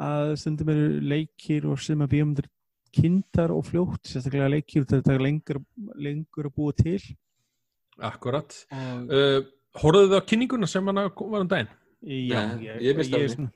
[0.00, 2.48] að stundum eru leikir og sem að bíómyndir
[2.90, 5.60] kynntar og fljótt, sérstaklega leikir þetta er lengur,
[5.94, 6.98] lengur að búa til.
[8.00, 8.64] Akkurat.
[8.72, 9.40] Og, Uh,
[9.78, 11.68] Hóruðu þið á kynninguna sem hann var um daginn?
[12.02, 13.50] Já, Nei, ég, ég er henni.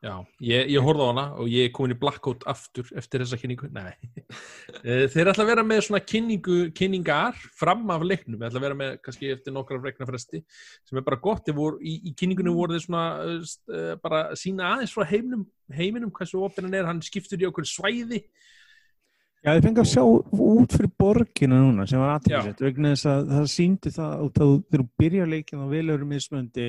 [0.00, 3.36] Já, ég, ég horfði á hana og ég er komin í blackout aftur eftir þessa
[3.36, 3.68] kynningu.
[3.74, 3.92] Nei.
[4.80, 8.38] Eh, Þeir ætla að vera með svona kynningu, kynningar fram af leiknum.
[8.38, 10.40] Þeir ætla að vera með kannski eftir nokkra frekna fresti
[10.88, 11.50] sem er bara gott.
[11.52, 15.42] Voru, í, í kynningunum voru þeir svona uh, st- bara sína aðeins frá heiminum,
[15.76, 16.88] heiminum hversu opinn hann er.
[16.88, 18.22] Hann skiptur í okkur svæði.
[19.40, 23.30] Já, ég fengi að sjá út fyrir borgina núna sem var aðtækisett vegna þess að
[23.30, 26.66] það síndi það út að þegar þú byrjar leikin og velur mismöndi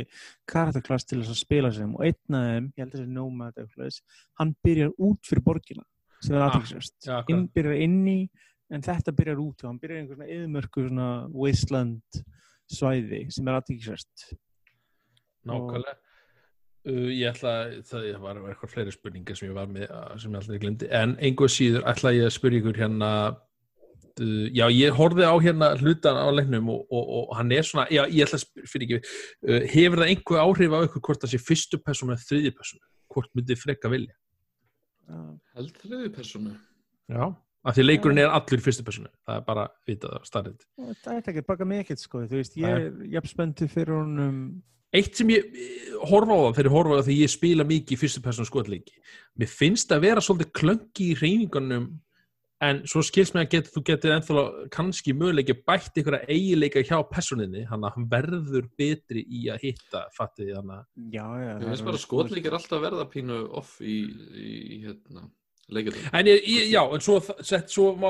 [0.47, 3.89] karakterklass til þess að spila sem og einn af þeim, ég held að það eitthvað
[3.89, 3.99] þess,
[4.39, 5.83] hann byrjar út fyrir borgina
[6.21, 7.33] sem er Ah, aðtækisett já, akkurat.
[7.35, 8.17] inn byrjar inn í
[8.71, 12.21] en þetta byrjar út og hann byrjar í einhver svona yðmörku svona wasteland
[12.71, 14.29] svæði sem er aðtækisett
[15.43, 15.97] Nákvæmlega.
[16.81, 17.51] Uh, ég ætla,
[17.85, 19.83] það var eitthvað fleiri spurningar sem ég var með,
[20.17, 23.09] sem ég alltaf glemdi, en einhver síður ætla ég að spyrja ykkur hérna,
[24.17, 27.85] uh, já, ég horfði á hérna hlutan á leiknum og, og, og hann er svona,
[27.93, 29.13] já, ég ætla að spyrja, fyrir ekki,
[29.45, 32.83] uh, hefur það einhver áhrif á ykkur hvort það sé fyrstu persónu eða þriðju persónu?
[33.13, 34.17] Hvort myndið frekka vilja?
[35.53, 36.55] Held þriði personu.
[37.11, 37.23] Já.
[37.61, 40.65] Af því leikurinn er allur fyrstu persónu, það er bara vitað starrið.
[41.03, 42.89] Það er ekki baka ekkert sko, þú veist, ég er
[44.91, 47.31] fyrir Eitt sem ég eh, horfa á það þegar ég horfa á það þegar ég
[47.31, 48.95] spila mikið í fyrstu persónu skotleiki.
[49.39, 51.85] Mér finnst að vera svolítið klöngi í reyningunum
[52.61, 56.99] en svo skilst mér að get, þú getur ennþá kannski möguleiki bætt einhverja eigileika hjá
[57.09, 60.17] personinni hann að verður betri í að hitta að
[61.07, 63.97] Já, já Ég finnst bara skotleikir alltaf verða pínu off í,
[64.35, 65.25] í hérna,
[65.69, 65.93] leikjum.
[66.13, 68.09] En ég, ég, já, en svo, sett, svo má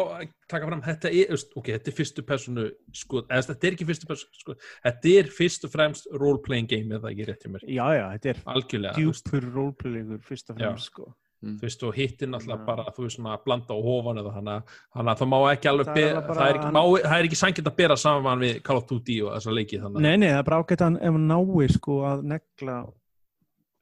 [0.49, 4.07] taka fram, þetta er, ok, þetta er fyrstu personu, sko, eða þetta er ekki fyrstu
[4.09, 7.85] personu, sko, þetta er fyrst og fremst role-playing game, eða ekki rétt hjá mér, Já,
[7.97, 10.69] já, þetta er algjörlega, djúpur rólplayleikur fyrst og Já.
[10.71, 11.13] fremst sko.
[11.41, 11.55] Mm.
[11.57, 12.65] þú veist, og hittin alltaf Já.
[12.67, 15.87] bara, þú veist, svona að blanda á hofan eða þannig að það má ekki alveg
[15.87, 18.39] Það er bara- það, er ekki, hann- má, það er ekki sangind að bera saman
[18.39, 20.85] við Call of Duty og þessa leiki þannig Nei, nei, það er bara ágætt að
[20.85, 22.75] hann- ef hann nái sko að negla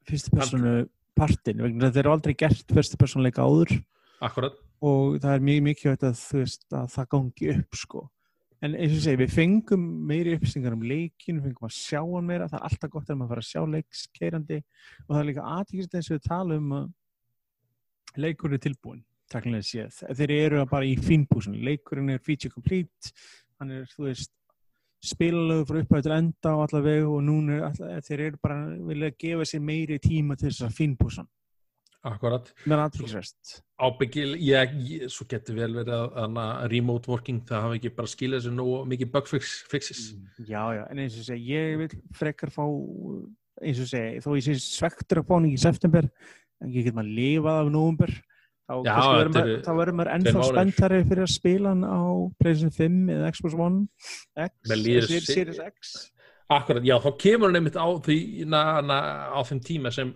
[0.08, 0.72] fyrstu personu
[1.16, 3.74] partin, vegna þeir eru aldrei gert fyrstu personu leika áður.
[4.24, 8.06] Akkurat, og það er mjög mikilvægt að þú veist að það gangi upp sko.
[8.60, 12.48] En eins og segi, við fengum meiri upplýsingar um leikinu, fengum að sjá hann meira.
[12.48, 14.58] Það er alltaf gott að maður fara að sjá leikskeirandi
[15.06, 16.90] og það er líka aðtíkist eins og við tala um að
[18.20, 19.00] leikur er tilbúin
[19.30, 23.12] takkilega séð, þeir eru bara í fínbúsin, leikurinn er feature complete.
[23.60, 24.32] Hann er, þú veist
[25.00, 29.12] spilalögur frá upphæðu til enda og allavega og núna er allavega, þeir eru bara vilja
[29.24, 31.28] gefa sér meiri tíma til þess að fínbúsan
[32.06, 32.48] akkurat
[33.80, 37.92] ábyggil, ég, ég, svo getur vel verið að, að, að remote working, það hafi ekki
[37.96, 40.02] bara skilað sér nú mikið bug fix, fixes.
[40.48, 42.64] Já, já, en eins og segja, ég vil frekar fá,
[43.60, 46.08] eins og segja, þó ég sé svektur að fá hann í september,
[46.60, 48.29] en ég get maður lifað af nóvumber, þá, Já,
[48.70, 52.00] þá verður maður ennþá spenntari fyrir að spila hann á
[52.40, 53.84] PlayStation 5 eða Xbox One
[54.46, 54.72] X,
[55.26, 55.92] Series X.
[56.50, 58.96] akkurat, já, þá kemur hann einmitt á því na, na,
[59.30, 60.08] á þeim tíma sem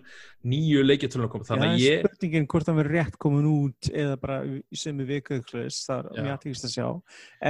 [0.45, 3.89] nýju leikjartölunum kom Já, þannig að er ég, spurningin hvort hann verður rétt komin út
[3.91, 4.41] eða bara
[4.75, 6.25] sömu viku eitthvað, það er Já.
[6.25, 6.89] mjög aðtíkist að sjá.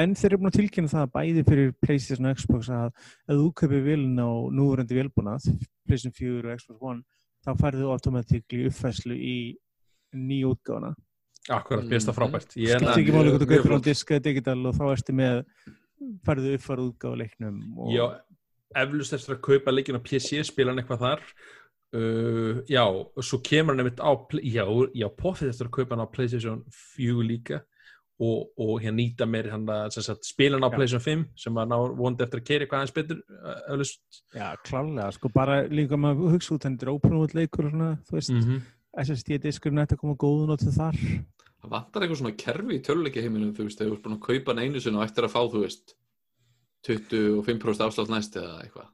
[0.02, 3.50] En þeir eru búin að tilkynna það bæði fyrir PlayStation og Xbox að ef þú
[3.62, 4.30] kaupir vilin á
[4.62, 5.50] núverandi vilbúnað,
[5.90, 7.04] PlayStation 4 og Xbox One,
[7.46, 9.38] þá færðu automatíkli uppfæslu í
[10.16, 10.94] nýja útgáfuna.
[11.50, 12.18] akkurat, besta Mhm.
[12.18, 13.84] frábært ég, Skilt ekki máli hvort þú kaupir á flott.
[13.84, 15.44] disk eða digital og þá ertu með
[16.26, 17.60] færðu uppfæru útgáfa leiknum.
[17.78, 18.06] Og, já,
[18.76, 21.22] eflust eftir að kaupa leikin á PC, spila hann eitthvað þar
[21.94, 24.12] uh, já, og svo kemur hann einmitt á,
[24.42, 26.64] já, já, poffið eftir að kaupa hann á PlayStation
[26.98, 27.62] 4 líka
[28.20, 30.72] og, og hér nýta meir hann að sem sagt, spila hann á.
[30.74, 34.56] PlayStation 5 sem að ná vondi eftir að keira eitthvað aðeins betur uh, eflust Já,
[34.66, 38.62] klálega, sko bara líka maður hugsa út, hendur óprúnvöld leikur og svona, þú veist, mm
[39.04, 40.96] SSD-diskurinn ætti að koma góðun á til þar.
[41.66, 44.26] Það vantar eitthvað svona kerfi í töluleikja heiminum, þú veist, þegar þú ert búin að
[44.28, 45.96] kaupa einu sinni og ættir að fá, þú veist,
[46.88, 48.92] 25% afslátt næst eða eitthvað.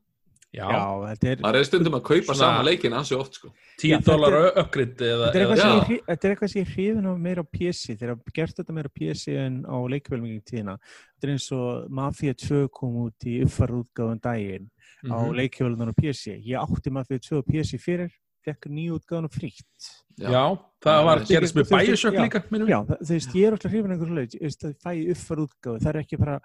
[0.52, 0.84] já, Já,
[1.16, 3.52] þetta er, Það er stundum að kaupa Svona- sama leikin ansi oft, sko.
[3.80, 7.08] 10 Já, þetta dólar uppgridd eða, þetta er eitthvað sem ég þetta er ég hrifin
[7.08, 10.76] á meira á PC, þeir hafa gert þetta meira á PC en á leikvelmingin tíðina.
[11.16, 14.70] Þetta er eins og Mafia 2 kom út í uppfæru útgáfun daginn
[15.08, 15.36] á Mhm.
[15.36, 16.36] leikvelmingin á PC.
[16.44, 18.12] Ég átti Mafia 2 á PC fyrir,
[18.46, 19.88] fekk nýju útgáfun frítt.
[20.20, 20.44] já, Já.
[20.86, 21.70] það var það- gerist með
[22.14, 22.24] já.
[22.26, 24.92] líka Já, það, þú veist, ég er alltaf hrifin einhver leik, þú veist, það fæ
[25.14, 26.40] uppfæru útgáfu, það er ekki bara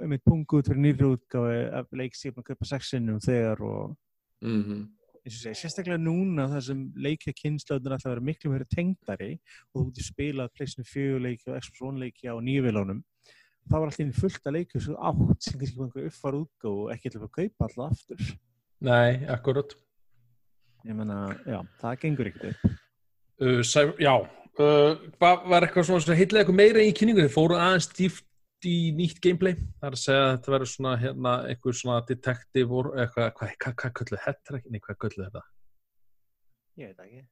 [0.00, 3.60] einmitt pungu út fyrir nýri útgáfu af leik sem ég búin að kaupa sexinum þegar
[3.60, 3.96] og
[4.42, 4.88] Mm
[5.20, 9.34] eins og segja, sérstaklega núna þar sem leikja kynnslöðnir ætla að vera miklu meira tengdari
[9.74, 13.02] og þú getur spilað PlayStation 4 leiki og Xbox One leiki á nýjavélunum
[13.68, 16.92] þá var alltaf fullt að leikja svo átt sem kannski var einhver uppfara útgáfu og
[16.94, 18.24] ekki ætla að kaupa alltaf aftur
[18.80, 19.74] nei, akkurat
[20.88, 22.76] ég menna, já, það gengur ekkert upp.
[23.40, 24.14] Uh, sæ, já
[24.60, 27.24] uh, hvað var eitthvað svona sem heitlega eitthvað meira í kynningu?
[27.24, 29.56] Þið fóru aðeins dýft í nýtt gameplay?
[29.80, 33.52] Það er að segja að þetta verður svona hérna, eitthvað svona detektiv og eitthvað, hvað,
[33.64, 34.56] hvað, hvað kölluð þetta?
[34.58, 35.44] Ekki, nei, hvað kölluð þetta?
[36.80, 37.22] Ég veit ekki.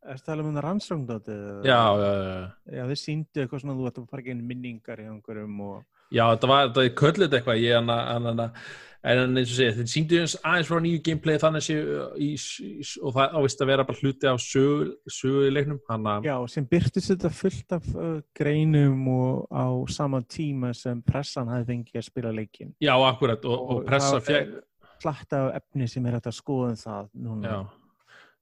[0.00, 1.40] Er það talað um það rannsókndótið?
[1.68, 2.76] já, já, já, já.
[2.78, 5.99] Já, þeir síndu eitthvað svona, þú ætti að fara ekki inn minningar í einhverjum og...
[6.10, 9.92] Já, þetta var, þetta kölluð þetta eitthvað ég, en, en, en, eins og segja þetta
[9.92, 13.86] sýndi eins aðeins frá nýju gameplay þannig sé í, í, og það ávist að vera
[13.88, 14.88] bara hluti af sögu,
[15.20, 19.66] sögu í leiknum hann að, Já, sem byrtist þetta fullt af uh, greinum og á
[19.92, 22.74] sama tíma sem pressan hafi fengið að spila leikin.
[22.82, 24.66] já, akkurat og, og pressa það fjeg, er
[25.00, 27.52] Platta af efni sem er hægt að skoða um það núna.
[27.54, 27.79] já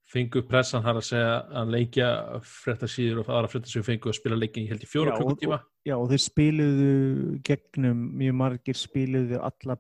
[0.09, 2.09] fengu pressan hann að segja að leikja
[2.49, 6.09] fréttasíður og aðra fréttasíður fengu að spila leikin í held í fjóra klukkutíma Já, og
[6.11, 6.91] þeir spiluðu
[7.47, 9.79] gegnum, mjög margir spiluðu alla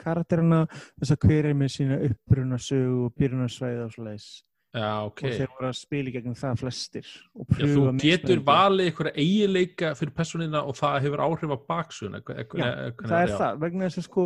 [0.00, 4.32] karakterina þess að hver er með sína uppruna sögu og byrjunarsvæði og leiðis.
[4.74, 7.10] Já, ok Og þeir voru að spila gegnum það flestir.
[7.30, 12.72] Já, þú getur valið einhverja eiginleika fyrir personina og það hefur áhrif á baksuna Já,
[12.98, 14.24] það er það, vegna þess að sko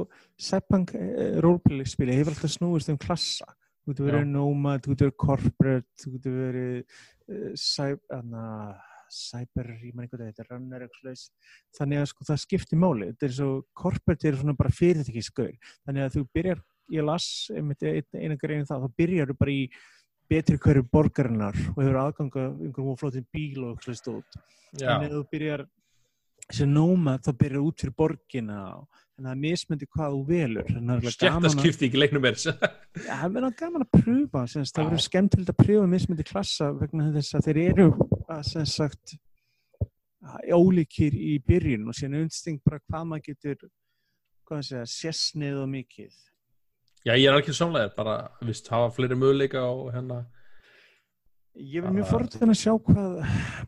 [0.48, 3.50] Cyberpunk uh, roleplay spili hefur alltaf snúist um klassa
[3.88, 4.30] þú getur verið Já.
[4.34, 8.44] nomad, þú getur verið corporate þú getur verið uh, cyber, anna,
[9.08, 11.22] cyber ég maður einhvern veginn, þetta er runner eitthvað
[11.78, 13.06] þannig að sko það skiptir máli.
[13.14, 16.60] Þetta er svo, corporate er svona bara fyrirtæki skauð þannig að þú byrjar,
[16.92, 19.64] ég las einmitt ein- eina greinu það, þá byrjar þú bara í
[20.28, 24.36] betri hverju borgarinnar og hefur aðganga einhverjum flóttin bíl og eitthvað stótt
[24.76, 25.62] en ef þú byrjar
[26.52, 28.58] sem nómað þá byrjar út fyrir borgina
[29.18, 30.68] en það er mismyndi hvað þú velur.
[30.78, 35.58] Er stjættaskipti ekki leiknum er það er gaman að pröfa semst, það verður skemmtilegt að
[35.62, 37.88] pröfa mismyndi klassa vegna þess að þeir eru
[38.28, 39.18] að sagt
[40.52, 43.68] ólíkir í byrjun og síðan unsting bara hvað maður getur
[44.48, 46.16] hvað segja, sésnið og mikið.
[47.04, 50.24] Já, ég er alveg samlega bara, vist, hafa fleiri möguleika og hérna
[51.58, 53.14] Ég verð mjög forðan að sjá hvað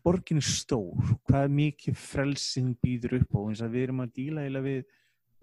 [0.05, 4.45] borgin er stór, hvað mikið frelsinn býður upp á, eins að við erum að díla
[4.45, 4.85] eiginlega við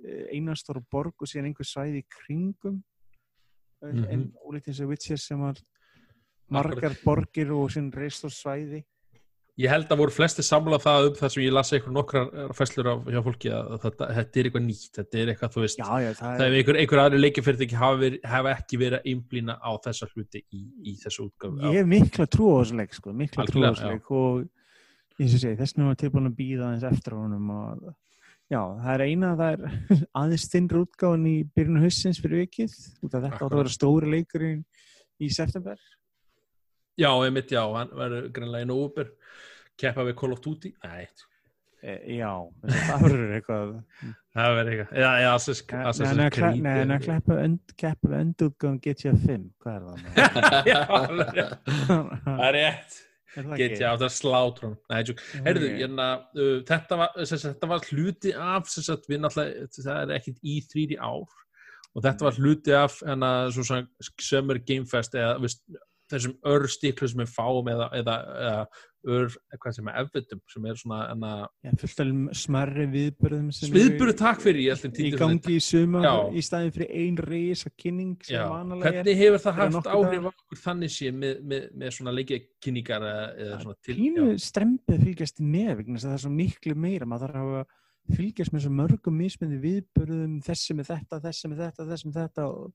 [0.05, 2.85] eh, eina stóra borg og síðan einhver svæði í kringum mm
[3.81, 4.07] Mhm.
[4.11, 5.55] en ólítið eins og Witcher sem var
[6.51, 8.85] margar borgir og síðan reistór svæði
[9.59, 12.87] Ég held að voru flesti samlað það upp þar sem ég las eitthvað nokkrar fæslur
[12.93, 15.89] af hjá fólki að þetta, þetta er eitthvað nýtt, þetta er eitthvað, þú veist, Já,
[15.99, 19.57] já, það það er er einhver, einhver aðri leikjafyrirtæki hafa, hafa ekki verið að einblýna
[19.59, 21.59] á þessa hluti í, í þessu útgáfu.
[21.73, 24.47] Ég hef mikla trú á þessu leik, sko, mikla trú á þessu leik og
[25.19, 27.83] eins og segi, þess vegna var tilbúin að býða aðeins eftir honum og
[28.53, 32.75] já, það er eina, það er aðeins þinnur útgáfan í byrjunu haustins fyrir vikið,
[33.05, 34.67] út af þetta átt að vera stóri leikurinn
[35.19, 35.81] í september.
[36.99, 39.13] Já, einmitt, já, hann verður greinlega í nóvubur,
[39.79, 41.07] keppa við Call of Duty, nei,
[41.79, 42.31] E, já,
[42.67, 43.69] það verður eitthvað,
[44.35, 46.97] það verður eitthvað, já, já, Assassin's Nei, Assassin's nei, nei, nei,
[47.79, 50.01] keppa við endurútgáfan GTA 5, hvað er það?
[50.73, 50.81] Já,
[52.25, 53.08] það er rétt, Er það
[53.59, 53.83] get ég.
[54.91, 55.21] Nei, tjók.
[55.47, 55.81] Heyrðu, Ok.
[55.83, 60.99] hérna, uh, þetta, var, sagt, þetta var hluti af, náttúrulega, það er ekkit í þrýri
[60.99, 61.29] ár
[61.95, 62.99] og þetta var hluti af
[63.55, 63.87] svo svona
[64.21, 65.65] Summer Game Fest eða veist,
[66.13, 68.67] þessum örstíklu sem við fáum eða, eða, eða
[69.07, 71.31] ör, hvað sem er efvitum, sem er svona hérna,
[71.65, 75.63] Já, fullt af smerri viðbörðum sem sviðburu takk fyrir ég ætlum í títil gangi í
[75.63, 76.15] sumar Já.
[76.35, 78.99] í staðin fyrir ein reysa kynning sem vanalega er.
[78.99, 83.29] hvernig hefur það haft áhrif á okkur þannig sé með, með, með svona leikjakynningar eða,
[83.47, 84.43] eða svona til pínu já.
[84.49, 88.75] strempið fylgjast með vegna það er svo miklu meira maður þarf að fylgjast með svo
[88.75, 92.71] mörgum mismyndi viðbörðum þessi með þetta, þessi með þetta, þessi með þetta og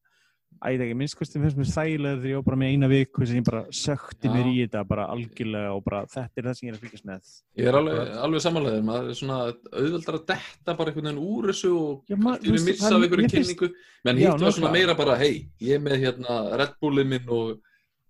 [0.64, 3.40] æði ekki, minnst kostum finnst mér þægilega þegar ég var bara með eina viku sem
[3.40, 4.34] ég bara sökti Já.
[4.36, 7.08] mér í þetta bara algjörlega og bara þetta er það sem ég er að fylgjast
[7.10, 7.34] með.
[7.58, 9.40] Ég er alveg, alveg samanlegaður, maður er svona
[9.74, 12.58] auðveldar að detta bara einhvern veginn úr þessu og Já, ma- allt í þú einu
[12.60, 13.72] veist, missa það- af einhverju kynningu.
[14.06, 17.60] Menn hitt var svona meira bara, hei, ég er með hérna Red Bullið minn og,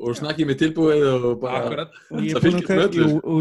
[0.03, 2.87] og snakkið með tilbúið og bara og ég er búin að kaupa,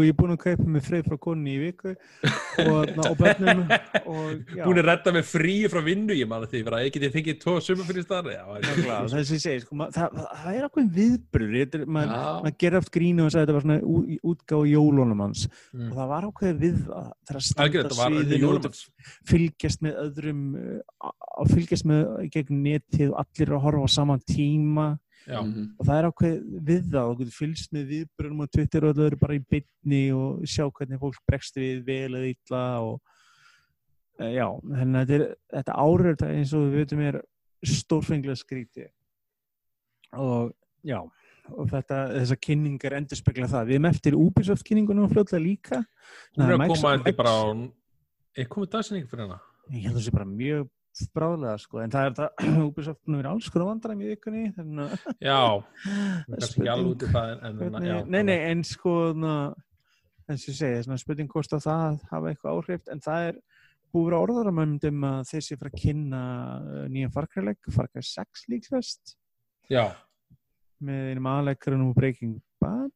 [0.07, 3.63] er að með frið frá konni í viku og, na, og börnum
[4.13, 6.95] og já, búin að redda með frí frá vinnu ég man að því, bara, ég
[6.95, 10.57] geti fengið tvo summa fyrir nákvæmlega, það er sem ég segi sko, það, það, það
[10.57, 11.55] er ákveðin viðbrur
[11.85, 15.45] maður maður gerir oft grínu og sagði þetta var svona ú- útgáfa jólunum hans.
[15.73, 15.89] Mm.
[15.89, 18.83] og það var ákveðið við það þegar að standa jólamanns
[19.29, 20.43] fylgjast með öðrum
[21.03, 22.03] að fylgjast með
[22.33, 24.87] gegn netið og allir að horfa á saman tíma
[25.27, 25.65] mhm.
[25.77, 29.19] og það er ákveðið við það og fylgst með viðbrunum á Twitter og það eru
[29.23, 32.95] bara í bytni og sjá hvernig fólk bregst við vel eða illa og
[34.19, 35.77] uh, já, þannig að þetta, er, þetta
[36.09, 37.19] þetta eins og við veitum er
[37.63, 38.89] stórfenglega skríti
[40.19, 40.51] og
[40.83, 40.99] já
[41.51, 43.65] og þetta, þessar kynningar endur spekla það.
[43.67, 45.79] Við erum eftir Ubisoft kynningunum fljóðlega líka.
[46.37, 47.43] Hún er að koma eftir bara á
[48.33, 49.39] er komið dagsinning fyrir hana?
[49.69, 50.69] Ég held að það sé bara mjög
[51.15, 52.29] bráðlega sko, en það er það
[52.67, 55.41] Ubisoft nú er alls konar vandræmi í vikunni þannig að já,
[58.07, 58.93] nei, nei, en sko
[60.29, 63.39] eins og segi, svona spurning hvort að það hafa eitthvað áhrif, en það er
[63.93, 66.21] búið vera orðaramöndum að þeir sé fara að kynna
[66.57, 69.15] uh, nýja farkræleik, farkræð 6 líkvæst
[69.71, 69.85] já,
[70.83, 72.93] með einum aðleikurinn og Breaking Bad.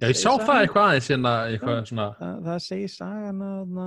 [0.00, 3.82] Já, ég sá það eitthvað aðeins hérna, eitthvað svona það, það segir sagan að,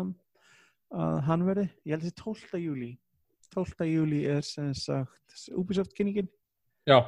[0.93, 2.61] að, að hann verði, ég held þessi 12.
[2.67, 2.91] júli
[3.53, 3.89] 12.
[3.89, 6.29] júli er sem sagt Ubisoft kynningin
[6.89, 6.99] já,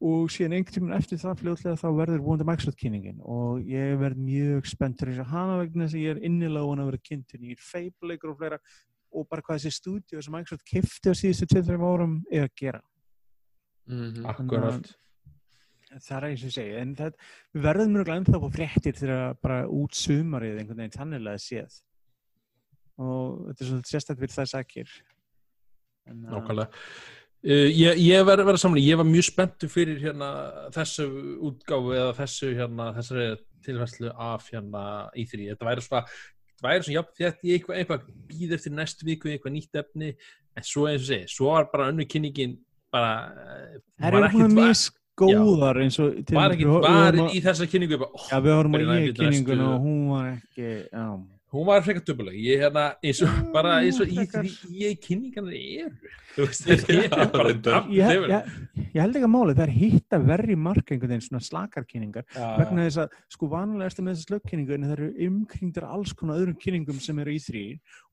[0.00, 4.20] og síðan einhvern tíminn eftir það fljótlega þá verður vonandi Microsoft kynningin og ég verð
[4.26, 7.42] mjög spenntur eins og hana vegna þess að ég er innilega von að vera kynntur
[7.42, 8.60] nýjir feibleikur og fleira
[9.10, 12.82] og bara hvað þessi stúdíu sem Microsoft kifti á síðustu 2-3 árum er að gera
[13.90, 14.26] Mhm.
[14.28, 14.86] akkurat
[15.90, 17.14] það er eins og ég segi en það,
[17.54, 21.80] við verðum mjög ennþá på fréttir þegar bara út sumarið einhvern veginn þannilega séð
[23.00, 24.92] og þetta er svolítið sérstaklega fyrir það sakir.
[26.08, 26.82] Uh, nákvæmlega.
[27.40, 30.26] Uh, ég, ég verði að vera saman, ég var mjög spenntu fyrir hérna
[30.74, 31.06] þessu
[31.48, 33.28] útgáfu eða þessu hérna, þessari
[33.64, 34.82] tilværslu af hérna
[35.16, 38.74] í því, þetta væri svona þetta væri svona, já, þetta ég eitthvað, eitthvað býð eftir
[38.76, 40.12] næstu viku, eitthvað nýtt efni.
[40.58, 42.58] En svo eins og segi, svo var bara önnu kynningin
[42.92, 43.10] bara
[44.02, 47.68] það svona var, misgóðar eins og var ekki við- við var vorum að- í þessa
[47.70, 51.06] kynningu ó, Já, við vorum að ég kynningun og hún var ekki, já.
[51.50, 54.50] Hún var frekar dömuleg ég hérna, eins og, Mm, bara eins og í því
[54.84, 56.10] ég kynningarnir eru.
[56.30, 58.50] Þú veist, þetta er bara dafn Ég, ég,
[58.94, 62.24] ég held ekki að máli, það er hitt að verri einhvern veginn svona slakarkynningar.
[62.36, 66.12] Já, vegna þess að sko vanalega erstu með þessar slökkynningu en það eru umkringdur alls
[66.14, 67.64] konar öðrum kynningum sem eru í þrý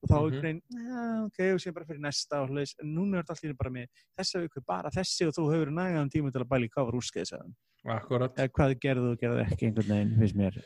[0.02, 0.24] og þá Mhm.
[0.24, 3.38] einhvern veginn, ja, ok, og sé bara fyrir næsta og hlutis, en núna er þetta
[3.38, 3.86] allir bara með
[4.18, 6.98] þessa viku bara þessi og þú hefur nægaðan tíma til að bæla í hvað var
[6.98, 7.54] úrskeiðsaðan
[7.86, 8.34] akkurat.
[8.34, 10.58] Eða hvað gerðu og gerðu ekki einhvern veginn, finnst mér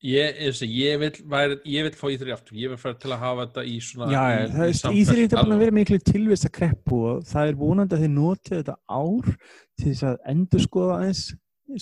[0.00, 3.74] Ég, ég, vil, fá í þrjú aftur, ég vil fara til að hafa þetta í
[3.84, 6.46] svona Já, í, það er í samfellt því þetta er búin að vera miklu tilvist
[6.48, 10.64] að kreppu og það er vonandi að þið notið þetta ár til þess að endur
[10.64, 11.20] skoða aðeins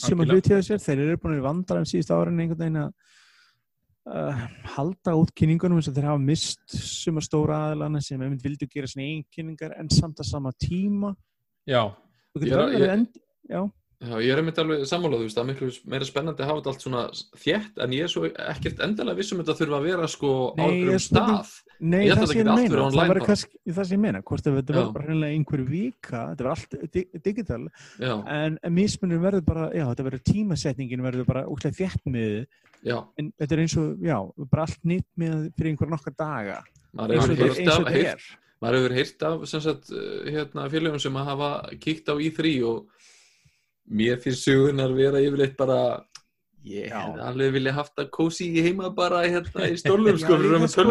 [0.02, 2.80] sem að hluti á sér, þeir eru búin að vandra um síðust árin einhvern veginn
[2.82, 2.90] að
[4.10, 4.42] uh,
[4.74, 8.90] halda út kynningunum eins og þeir hafa mist suma stóra aðlana sem einmitt vildu gera
[8.90, 11.14] svona einn kynningar en samt að sama tíma.
[11.68, 11.84] Já,
[12.42, 13.22] Ég er- end,
[13.98, 16.84] já, ég er einmitt alveg sammálaðu, það er miklu meira spennandi að hafa þetta allt
[16.84, 17.00] svona
[17.42, 20.94] þétt en ég er svo ekkert endilega vissum þetta þurfa að vera sko á einhverjum
[20.94, 21.56] er spurning- stað.
[21.80, 23.20] Nei, Ég það að þetta ég meina, það bara.
[23.26, 26.92] kannski það sem ég meina, hvort þetta verður bara hreinlega einhver vika, þetta verður allt
[26.94, 27.60] di digital,
[28.02, 32.46] Já, en, mismunum verður bara, já, þetta verður tímasetningin verður bara útlæð þétt með,
[33.18, 34.18] en þetta er eins og, já,
[34.50, 36.58] bara allt nýtt með fyrir einhver nokkar daga,
[36.98, 38.26] eins og þetta er.
[38.62, 42.56] maður hefur heyrt af sem sagt, uh, hérna, félögum sem að hafa kíkt á í3
[42.66, 42.88] og
[43.90, 45.78] mér finnst sögunar vera yfirleitt bara
[46.68, 50.36] ég hef alveg vilja haft að kósi í heima bara hérna í stólum sko
[50.68, 50.86] sko,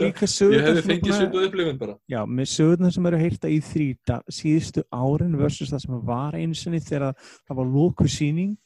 [0.02, 4.18] ég sem fengið að- svipuð upplifun bara Já, með sögurnar sem eru heyrta í þrýta
[4.32, 7.12] síðustu árin versus það sem var einu sinni þegar
[7.46, 8.56] það var lóku síning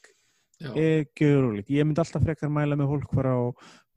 [0.61, 1.69] já, er gjörulíkt.
[1.73, 3.43] Ég myndi alltaf frekar mæla með fólk fara á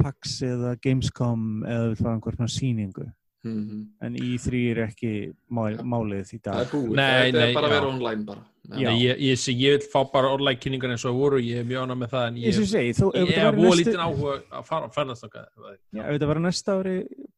[0.01, 3.05] PAX eða Gamescom eða við fara einhver svona síningu.
[3.45, 5.12] Mm En í þrý er ekki
[5.51, 6.61] mál, málið í það dag.
[6.64, 7.76] er búið, Nei, þetta nei, er bara að já.
[7.78, 8.88] vera online bara Já.
[8.88, 11.66] Nei, ég, ég, ég, ég vil fá bara online kynningar eins og voru, ég er
[11.68, 13.80] mjög ánað með það en Ég ég, sem segi, þó, ef ég þetta væri búið
[13.82, 15.49] lítinn áhuga að fara að fennast okkar
[15.92, 16.95] Já, ef þetta var næsta ári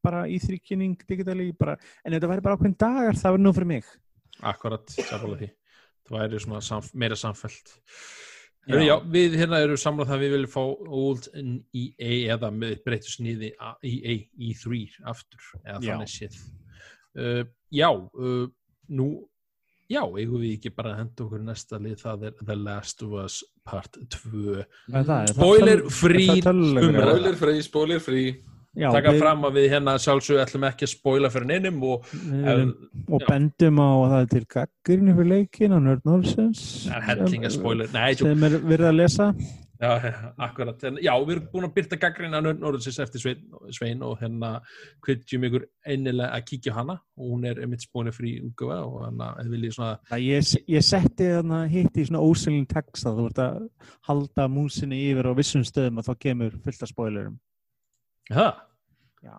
[0.06, 3.52] bara í þrýkynning digitali, bara, en ef þetta væri bara ákveðin dagar, það var nú
[3.56, 3.90] fyrir mig.
[4.46, 5.26] Akkurat, það
[6.14, 7.74] væri svona samf meira samfellt
[8.66, 8.80] Já.
[8.82, 8.96] já.
[9.14, 10.62] við hérna erum samlað það að við viljum fá
[11.00, 11.28] Old
[11.76, 13.52] EA eða með breytu sniði
[13.86, 14.16] EA
[14.48, 14.80] E3
[15.12, 15.92] aftur, eða Já.
[15.92, 16.40] þannig séð
[17.20, 18.46] uh, Já, uh,
[18.88, 19.08] nú
[19.86, 23.14] já, eigum við ekki bara að henda okkur næsta lið, það er The Last of
[23.22, 25.22] Us Part 2 Hvað er það?
[25.22, 27.06] Er það Spoiler er eða?
[27.06, 28.34] spoiler free, spoiler free
[28.76, 32.08] Já, taka við- fram að við hérna sjálfsög ætlum ekki að spoila fyrir neinum og
[32.12, 32.74] erum-
[33.08, 35.78] og bendum á að það er til gaggrinni fyrir leikin á
[37.94, 39.28] Nei, tjók, sem er verið að lesa.
[39.76, 39.92] Já,
[40.40, 40.80] akkurat.
[41.04, 43.42] Já, við erum búin að byrta gaggrina Norðursins eftir Svein,
[43.76, 44.60] Svein og hérna
[45.04, 46.98] hvetjum ykkur einnilega að kíkja hana.
[47.18, 50.82] Og hún er einmitt spóinu frí útgöfa og hann að viljið svona Það ég, ég
[50.84, 53.68] setti þarna hitt í svona ósynlinn text að þú ert að
[54.08, 57.36] halda músinni yfir á vissum stöðum og þá kemur fullt af spoilerum
[58.30, 58.46] Já,
[59.26, 59.36] Já,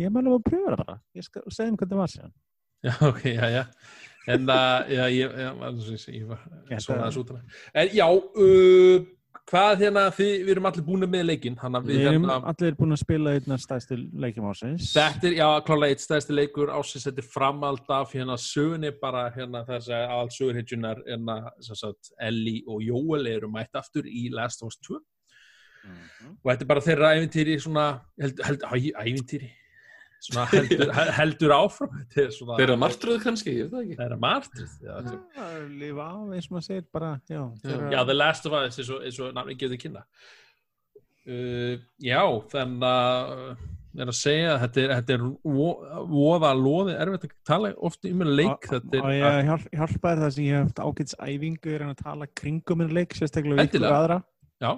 [0.00, 0.98] ég meðlega að pröfa það bara.
[1.16, 2.34] Ég skal segja um hvernig það var síðan.
[2.80, 3.62] Já, ok, já, já.
[4.30, 6.44] En að, já, ég, ég, ég var
[6.84, 9.06] svona aðeins út hana En já, uh,
[9.48, 12.94] hvað hérna, þið, við erum allir búin með að Við við erum hérna allir búin
[12.94, 17.24] að spila einna stæðstu leikjum ásins Þetta er, já, klálega eitt stæðsti leikur ásins, þetta
[17.24, 22.60] er framald af hérna sögunni bara hérna þess að all sögurhitjunar hérna, sem sagt, Ellie
[22.68, 25.00] og Jóel eru mætt aftur í Last of Us 2
[25.86, 27.86] og þetta er bara þeirra ævintýri svona,
[28.20, 28.66] held, held,
[29.04, 29.50] ævintýri?
[30.20, 31.92] Svona heldur, heldur áfram?
[32.12, 33.96] Þetta er svona þeirra martröð kannski, ég veit það ekki.
[34.02, 37.78] Þeirra martrið já, þetta er- Já, lifa á, eins og maður segir bara já, Já.
[37.94, 40.02] já, The Last of Us eins og, eins og nafni gefið kynna.
[41.30, 42.20] Uh, já,
[42.52, 43.34] þannig að
[44.00, 45.22] er að segja að þetta er, þetta er
[45.56, 50.12] vo- voða loði erfitt að tala oft um en leik þetta og ég hjálp, hjálpa
[50.12, 53.58] þér það sem ég hef haft ágæts æfingu er að tala kringum en leik sérstaklega
[53.64, 54.20] við ykkur aðra.
[54.62, 54.70] Já,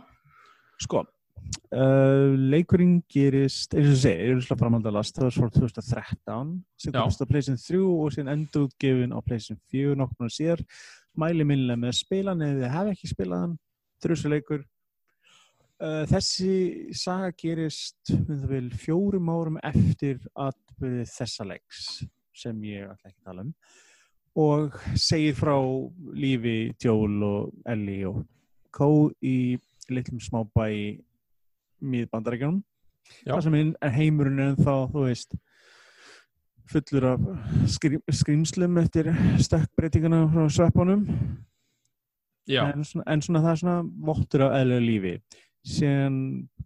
[0.83, 1.03] Sko,
[1.77, 7.23] uh, leikurinn gerist, eins og segir, er úrslega framhald að lasta frá 2013 sem komst
[7.23, 10.65] á Playson 3 og síðan endurútgefin á Playson 4 nokkur mánuð síðar.
[11.19, 13.55] Mæli minnilega með að spila hann eða þið hafa ekki spilað hann,
[14.03, 14.67] þrjusu leikur.
[15.83, 16.53] Uh, þessi
[16.95, 21.87] saga gerist um það vil fjórum árum eftir atbyrði þessa leiks
[22.39, 23.57] sem ég ætla ekki að tala um
[24.33, 25.57] og segir frá
[26.17, 28.23] lífi Joel og Ellie og
[28.73, 29.59] Có í
[29.91, 30.85] litlum smábæ í
[31.83, 32.63] miðbandarækjunum
[33.27, 35.35] það sem hinn- heimurinn er ennþá, þú veist
[36.73, 37.25] fullur af
[37.69, 39.11] skrýmslum eftir
[39.43, 41.07] stökkbreytinguna frá sveppunum.
[42.73, 43.77] En, svona, en svona það er svona
[44.09, 45.15] vottur af eðlega lífi.
[45.63, 46.15] Sem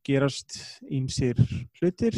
[0.06, 1.40] gerast ímsir
[1.80, 2.16] hlutir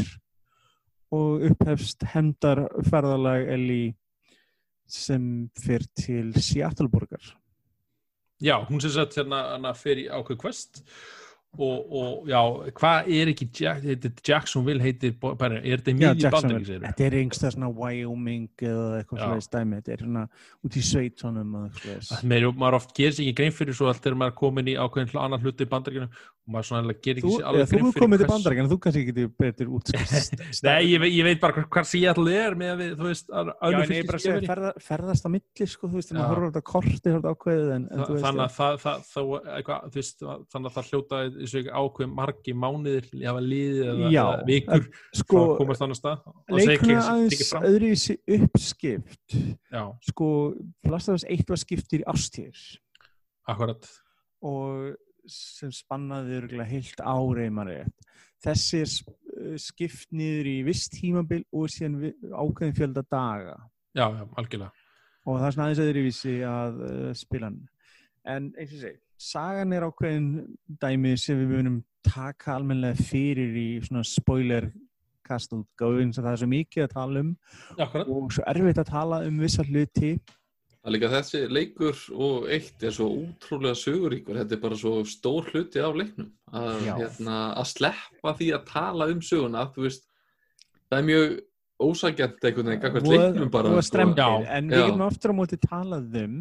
[1.15, 3.95] og upphefst hendar ferðalag Ellie
[4.89, 7.33] sem fyrir til Seattleborgar
[8.41, 10.83] já, hún sem sagt hérna fyrir ákveð quest
[11.57, 12.39] og, og já,
[12.77, 16.65] hvað er ekki Jack, er Jacksonville heitir bærin, er þetta miðjum Jacksonville.
[16.67, 20.25] bandarík Þetta er einhverstað svona Wyoming eða eitthvað svona stæmi, þetta er svona
[20.69, 22.13] út í svoleiðis.
[22.29, 24.77] Meir, maður oft gerir sér ekki grein fyrir svo allt þegar maður er komin í
[24.79, 26.83] ákveðin annan hluti í bandaríkjunum og maður svona
[27.19, 30.43] Þú, ekki sér alveg þú fyrir komið til hvers- bandarækjana, þú kannski getur betur útskrift.
[30.69, 33.29] Nei, ég, veit- ég veit bara hvar- hvar Seattle er með að við, þú veist,
[33.29, 33.51] en
[33.83, 36.17] ég segja, fylgiskefni ferða, ferðast á milli, sko, þú veist, Já.
[36.19, 38.79] maður horfður á þetta korti, horfður á ákveðið, en, en þú veist, þannig að það,
[38.85, 39.29] það, það,
[39.93, 40.05] þú
[40.79, 44.13] það hljóta þessu ákveðin margi mánuðir hafa liðið eða,
[44.49, 44.89] vikur
[45.23, 45.85] sko, komast
[46.65, 49.37] leikurinn ekki- er aðeins öðruvísi uppskipt,
[49.69, 50.29] Já, sko,
[50.89, 52.63] Last of Us 1 var skiptir í ástíðir.
[53.49, 53.87] akkurat.
[54.45, 54.95] Og
[55.33, 57.83] sem spannaði örgulega heilt áreimari
[58.45, 63.57] þessi er uh, skipt niður í viss tímabil og síðan ákveðin fjölda daga.
[63.97, 64.73] Já, já, algjörlega.
[65.29, 67.63] Og það er svona aðeins öðruvísi að uh, spila hann.
[68.29, 70.29] En eins og ég segi, sagan er ákveðin
[70.81, 74.71] dæmi sem við munum taka almennilega fyrir í svona spoiler
[75.29, 77.33] kast útgáfin sem það er svo mikið að tala um
[77.77, 78.09] Akkurat.
[78.09, 80.15] og svo erfitt að tala um vissa hluti
[80.89, 84.93] Það er líka þessi leikur og eitt er svo útrúlega söguríkur, þetta er bara svo
[85.05, 86.31] stór hluti af leiknum.
[86.49, 90.07] Að, hérna, að sleppa því að tala um söguna, þú veist
[90.89, 91.35] það er mjög
[91.85, 93.91] ósækjant einhvern veginn, gagvart leiknum bara og sko.
[93.91, 94.49] strempir, Já.
[94.57, 96.39] en við getum aftur á móti talað um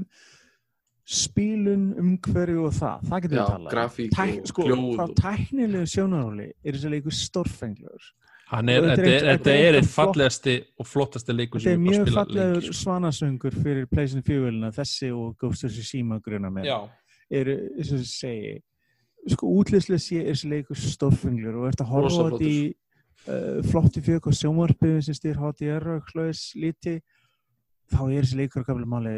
[1.18, 3.04] spilun, umhverju og það.
[3.10, 3.72] Það getum við talað um.
[3.76, 8.08] grafík Tæk, og sko, hljóð frá og- tæknilegu sjónaráli er þessi leikur Og
[8.48, 11.74] þetta þetta er er, eitt- þetta þetta er er fallegasti og flottasti leikur þetta sem
[11.74, 12.78] er ég bara mjög spila fallegur lengi sko.
[12.84, 16.70] svanasöngur fyrir Playson 4 þessi og Ghost of Tsushima gruna með
[17.30, 18.56] eru, eins og ég segi
[19.28, 22.60] sko útlýslega sé er þessi leikur stórfenglegur og ert að horfa á þetta í
[23.28, 27.02] uh, flotti fjög og sjónvarpi sem styr HDR og hlöðis liti
[27.92, 29.16] þá er þessi leikur að gaflega máli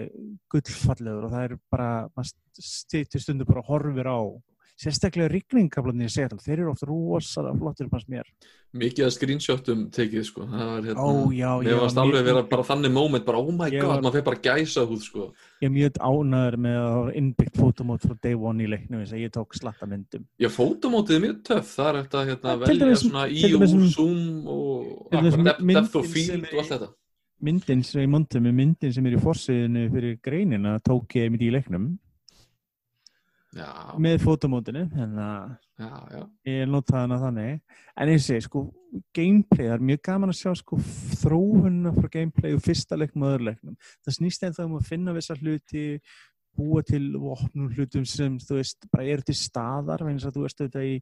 [0.49, 2.33] gullfallegur og það er bara maður
[2.65, 4.19] stýttir stundu bara horfir á
[4.79, 8.27] sérstaklega rigningkablarnir í Seattle, þeir eru oft rosalega flottir fannst mér.
[8.79, 10.45] mikið að screenshotum tekið sko.
[10.45, 13.69] það var hérna Ó, já, Mér varst alveg vera bara þannig moment, bara oh my
[13.73, 15.25] god, var- maður fyrir bara gæsa húð sko.
[15.61, 19.01] Ég er mjög ánæður með að það var innbyggt fótomót frá day one í leiknum
[19.03, 20.25] þess að ég tók slatta myndum.
[20.39, 24.47] Já, fótomótið er mjög töff, það er að hérna, til velja svona í um- zoom
[24.47, 26.89] og depth, sem field og allt þetta.
[27.41, 31.41] Myndin sem ég monti með myndin sem er í forsiðinu fyrir greinina tók ég einmitt
[31.41, 31.97] í leiknum
[33.57, 34.91] Já, með þannig
[35.79, 36.19] já, já.
[36.45, 37.77] ég notaði hana þannig.
[37.97, 38.61] En ég segi, sko,
[39.17, 40.77] gameplay, það er mjög gaman að sjá sko
[41.21, 43.77] þróunna frá gameplay og fyrsta leiknum og öðru leiknum.
[44.05, 45.85] Það snýst einn þá um að finna vissa hluti,
[46.59, 50.63] búa til vopnum hlutum sem, þú veist, bara eru til staðar, þess að þú veist
[50.63, 50.95] þetta í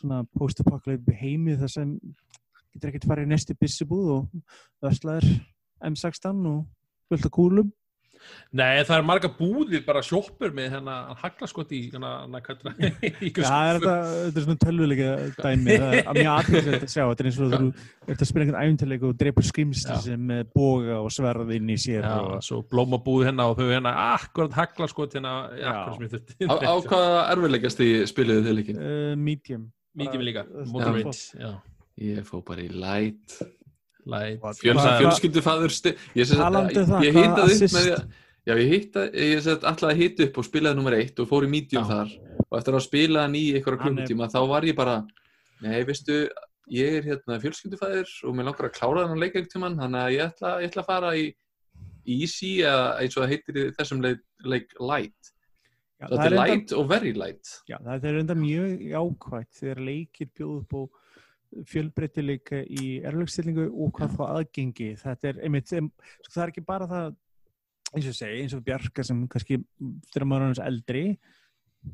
[0.00, 1.94] svona post-apocalypse heimi þar sem
[2.72, 5.28] getur ekkert farið í næstu byssubúð og verslaðir
[5.86, 6.64] M16 og
[7.12, 7.70] fullt af kúlum.
[8.52, 12.72] Nei, það er marga búðir bara sjoppur með hennar haglaskot í hennar kallra
[13.24, 15.08] í Já, það er þetta, þetta er svona tölvuleika
[15.38, 17.70] dæmi, það er mjög aðeins að sjá, þetta er eins og þú
[18.12, 20.02] ert að spila einhvern æfintileik og dreipur skrimsli Já.
[20.04, 23.72] sem með boga og sverð inn í sér Já, og svo blómabúð hennar og þau
[23.72, 25.24] hennar akkurat haglaskot Já.
[25.24, 28.82] akkurat sem ég þurfti Á, á hvaða erfiðleikast í spiliðu þið líkin?
[28.82, 29.66] uh, medium.
[29.98, 31.50] Mikið líka, er moderate já,
[32.00, 33.34] Ég fó bara í light.
[34.06, 35.92] Light Fjöl, Hvað- fjölskyldufaður sti...
[36.18, 39.02] Ég, sem sagt- Talandi það, ég hvað hitaði upp með því að Já, ég hitta,
[39.14, 41.90] ég sett alltaf að hita upp og spilaði nummer eitt og fór í medium Já.
[41.92, 42.14] þar.
[42.48, 44.96] Og eftir að spila hann í einhverja Hann er- klukkutíma þá var ég bara
[45.62, 46.16] nei, veistu,
[46.74, 50.14] ég er hérna fjölskyldufæðir og mér langar að klára þennan leik einhvern tímann, þannig að
[50.16, 51.28] ég ætla, ég ætla að fara í
[52.18, 55.30] easy eða eins og það heitir í þessum leik, leik light.
[56.02, 57.52] Já, svo þetta er light og very light.
[57.70, 60.82] Já, það er enda mjög jákvægt þegar leikir bjóð upp á
[61.68, 64.88] fjölbreytileika í erlögstillingu og hvað þá aðgengi.
[65.00, 67.14] Þetta er einmitt, sko, það er ekki bara það,
[67.92, 69.60] eins og segi, eins og Bjarka sem kannski
[70.12, 71.04] þegar maður er hans eldri,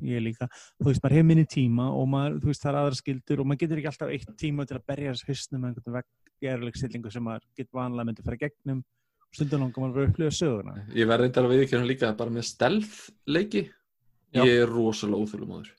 [0.05, 0.49] ég líka,
[0.79, 3.49] þú veist, maður hefur minni tíma og maður, þú veist, það er aðra skildur og
[3.49, 6.51] maður getur ekki alltaf eitt tíma til að berja þess hausnum með einhvern vegg í
[6.53, 10.37] erlögstillingu sem maður getur vanlega myndi að fara gegnum og stundum langar maður að upplifa
[10.39, 10.77] söguna.
[10.95, 12.99] ég verð reyndar að viðkjörnum líka bara með stealth
[13.29, 13.65] leiki
[14.37, 15.73] ég er rosalega áður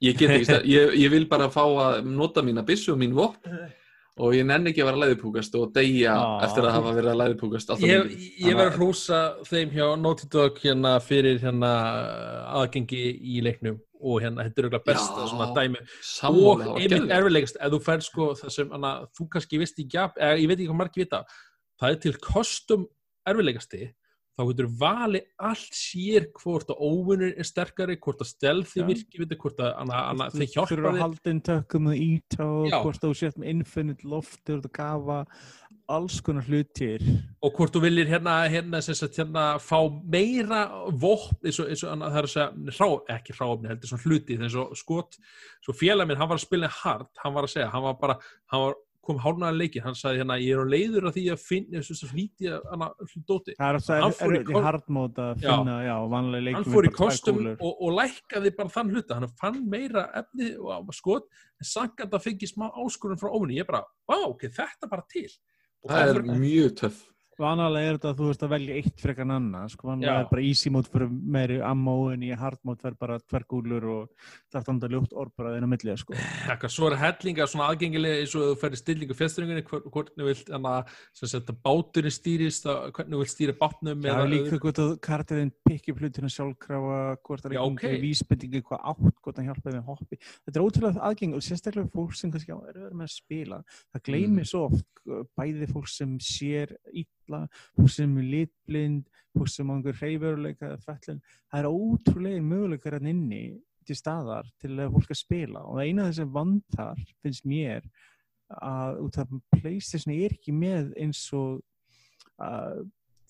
[0.00, 3.12] ég get ekki, stealth- ég, ég vil bara fá að nota mína byssu og mín
[3.16, 3.58] vopn
[4.20, 6.40] og ég nenni ekki að vera læðupúkast og deyja Ah.
[6.44, 7.20] eftir að hafa verið að
[7.72, 8.10] alltaf Ég,
[8.42, 11.70] ég verð að hrósa þeim hjá Naughty Dog hérna fyrir hérna
[12.60, 15.28] aðgengi í leiknum og hérna, þetta er auðvitað besta Já.
[15.28, 15.80] svona dæmi
[16.48, 20.38] og einmitt erfilegast ef þú fær sko það sem hana, þú kannski veist ekki eða
[20.40, 21.20] ég veit ekki hvað margir vita
[21.80, 22.86] það er til custom
[23.28, 23.82] erfilegasti
[24.40, 29.36] þá getur valið allt sér hvort að óvinnur er sterkari hvort að stelði virki veit,
[29.40, 31.02] hvort að hana, Þú þeir hjálpa þurfur að þér.
[31.04, 34.78] halda inn tökum og íta og hvort þú sért með infinite loft þú ert að
[34.80, 35.18] gafa
[35.90, 37.02] alls konar hlutir.
[37.42, 40.60] Og hvort þú viljir hérna, hérna, sagt, hérna fá meira
[41.02, 44.06] vopn eins og, eins og hana, það er að segja hrá, ekki hráfni, heldur svona
[44.06, 45.18] hluti eins og skot,
[45.64, 48.18] svo félag minn, hann var að spila hard, hann var að segja, hann var bara
[48.52, 51.44] hann var, kom hálnaðan leikinn, hann sagði hérna ég er á leiður að því að
[51.46, 51.80] finna,
[52.52, 52.88] að hana
[53.30, 53.80] dóti, það er
[54.18, 56.92] fór í er, er, ko- hard mode að finna já, vanlega leikum hann fór í
[56.98, 61.30] kostum og, og lækkaði bara þann hluta, hann fann meira efni og skot,
[61.60, 65.06] en sankant að fengi smá áskurinn frá óvinni, ég bara, vá, ok, þetta er bara
[65.10, 65.28] til.
[65.80, 67.00] Og það er fyrir- mjög töff
[67.40, 70.28] vanalega er þetta að þú veist að velja eitt frekar en annað, sko, vanalega er
[70.30, 74.74] bara easy mode fyrir meiri ammo en í hard mode fyrir bara tverrgúlur og þetta
[74.74, 76.16] andar ljótt orðbaraðin á millið, sko.
[76.46, 80.52] Eitthvað, svo er hellinga svona aðgengilega eins og þú ferir stillingu fjastringunni, hvernig þú vilt
[80.54, 80.74] hana,
[81.16, 84.92] sem sagt, að báturinn stýrist að- hvernig þú vilt stýra bátnum Já, líka hvort að
[85.00, 87.68] karakterinn pikki upp hlutina sjálfkrafa, hvort það er ok.
[87.70, 90.18] einhverjum vísbendingi, hvað átt, hvort hann hjálpaði með hoppi.
[90.44, 93.58] Þetta er ótrúlega aðgeng og sérstaklega fólk sem kannski á er verið með að spila.
[93.94, 94.86] Það gleymir svo oft
[95.38, 97.29] bæði fólk sem sér illa,
[97.78, 99.08] fólk sem er litblind,
[99.46, 101.20] sem á einhver hreyfurleika eða fællin.
[101.50, 103.42] Það er ótrúlega möguleikar hann inni
[103.86, 107.86] til staðar til að fólk að spila og það eina af þessum vandar finnst mér
[108.60, 111.60] að út af Playstation er ekki með eins og
[112.42, 112.80] uh,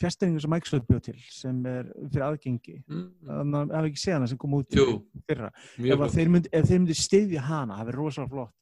[0.00, 3.06] fjastringu sem Microsoft bjóð til sem er fyrir aðgengi Mm.
[3.28, 4.86] þannig að hafa ekki séð hana sem kom út Jú.
[5.28, 8.54] fyrra ef, þeir myndi, ef þeir myndi styðja hana það verður rosalega flott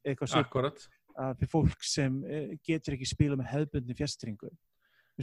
[1.38, 4.50] fyrir fólk sem uh, getur ekki spila með hefðbundni fjastringu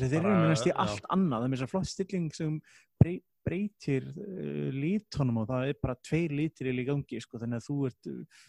[0.04, 2.58] þeir eru Bara, minnast í allt annað það er mér svo flott stilling sem
[3.00, 7.68] brey, breytir uh, lítunum og það er bara tveir lítir í gangi sko, þannig að
[7.70, 8.44] þú ert uh,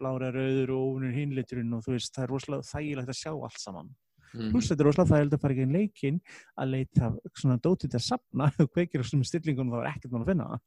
[0.00, 3.60] blára rauður og ofunur hinliturinn og þú veist það er rosalega þægilegt að sjá allt
[3.62, 3.94] saman
[4.28, 4.50] Mhm.
[4.52, 6.16] pluss þetta er rosalega þægilegt að fara ekki inn leikinn
[6.60, 7.06] að leita
[7.40, 10.28] svona dótið til að sapna og kveikir á svona stillingunum þá er ekkert mann að
[10.28, 10.60] finna það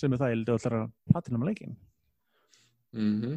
[0.00, 1.74] sem er þægilegt að ætla að platina með leikinn
[2.96, 3.34] Mhm.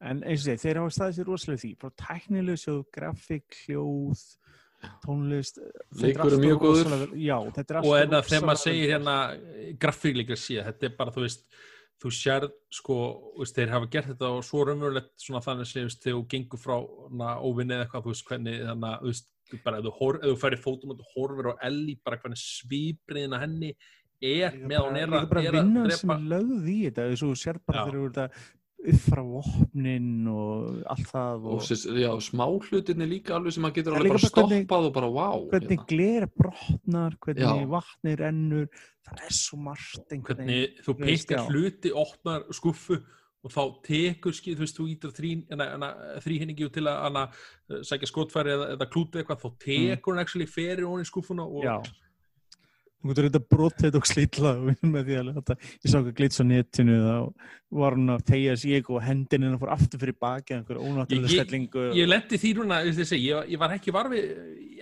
[0.00, 4.20] en eins og segi, þeir hafa staðið sér rosalega því frá tæknilegu sjóð, grafík, hljóð
[5.04, 5.58] tónlist
[5.98, 7.08] Leikur er allt mjög góður.
[7.18, 9.16] já, er og en að þegar maður segir hérna
[9.82, 11.44] grafík líka síðan, þetta er bara þú veist
[11.98, 12.96] þú sérð sko,
[13.34, 16.18] þú veist, þeir hafa gert þetta og svo raunverulegt svona þannig sem þú veist, þegar
[16.20, 16.76] þú gengur frá
[17.42, 20.90] óvinni eða eitthvað, þú veist, hvernig þannig að þú bara ef þú, þú færi fótum
[20.94, 23.70] og þú horfir á Ellie, bara hvernig svipriðin að henni
[24.20, 26.14] er Líka með að hún bara- er líka að, bara er að vinnan sem drepa
[26.18, 28.38] er lögð í þetta þessu sér bara þegar þú að
[28.78, 33.80] uppfra vopnin og allt það og og sérst, já, smá hlutinni líka alveg sem maður
[33.80, 37.68] getur alveg bara stoppað og bara wow hvernig gler brotnar, hvernig Já.
[37.74, 38.68] vatni rennur
[39.08, 41.42] það er svo margt hvernig þú já.
[41.48, 43.00] hluti, opnar skuffu
[43.46, 45.12] og þá tekur, skil, þú veist, þú ítir
[46.24, 50.88] þrýhinningi til að eh, sækja skotfæri eða, eða klúti eitthvað, þá tekur hann actually fyrir
[50.88, 51.76] hún í skuffuna og Já.
[52.98, 54.50] Þú getur þetta brotið þetta og slítla
[54.82, 57.16] með því að þetta, ég sá ekki glits á netinu þá
[57.78, 61.44] var hún að tegja sig og hendin hennar fór aftur fyrir baki einhver ónáttúrulega Ég-
[61.44, 64.22] stellingu ég lendi því núna, ég, segi, ég, ég var ekki varfi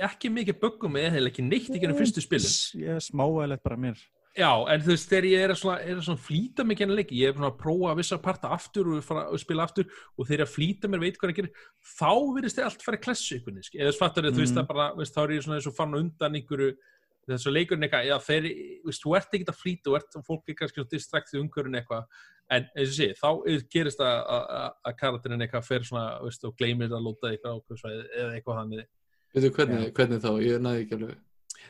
[0.09, 4.01] ekki mikið böggum eða ekki neitt ekki ennum fyrstu spilin ég er smáæðilegt bara mér
[4.37, 6.99] Já, en þú veist, þegar ég er að, svona, er að svona flýta mig genið
[6.99, 10.27] leiki, ég er svona að prófa vissa parta aftur og, fara, og spila aftur og
[10.29, 11.63] þegar ég að flýta mér veit hvað ég gerir,
[11.97, 12.99] þá virðist þið allt fara
[13.39, 13.95] ykkur, eða
[14.53, 14.59] Mm.
[14.61, 14.69] það
[15.17, 15.57] þá er ég svona
[17.27, 18.49] og þess að leikurinn eitthvað, já, þeir,
[18.87, 22.07] veist, þú ert ekkert að flýta, þú ert, fólk er kannski distraktið umhverjum eitthvað,
[22.57, 26.45] en eins og sé, þá er- gerist að- að að karakterinn eitthvað fer svona, veist,
[26.45, 28.87] og gleymir að lóta eitthvað ákveðsvæði eða eitthvað þannig.
[29.35, 31.17] Veitu, hvernig, hvernig þá, ég næði ekki alveg.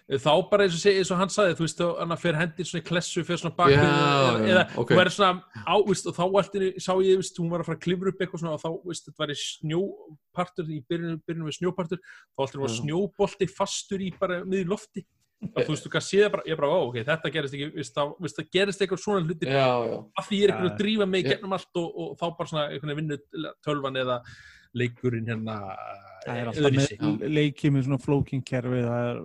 [0.07, 2.67] Þá bara eins og, segi, eins og hann sagði þú veist, þá hann fer hendir
[2.67, 4.91] svona í klessu fyrir svona bakið Já, eða, já, eða ok.
[4.93, 7.79] þú verður svona á, veist, og þá alltaf sá ég, veist, hún var að fara
[7.79, 11.49] að klifra upp eitthvað svona og þá, veist, þetta var í snjópartur í byrjunum, byrjunum
[11.51, 15.03] við snjópartur þá alltaf var snjóbolti fastur í bara miður lofti.
[15.03, 17.95] og þú veist, þú kannski séð bara, ég bara, ó, ok, þetta gerist ekki veist,
[17.97, 20.70] þá, veist, það gerist eitthvað svona hlutir já, já, af því ég er einhvern veginn
[20.70, 20.74] Já.
[20.74, 21.30] að drífa mig Já.
[21.34, 24.20] gegnum allt og, og þá bara svona einhvern veginn vinnu tölvan eða
[24.76, 25.57] leikurinn hérna
[26.26, 29.20] það er með leikið með svona flóking kerfi það er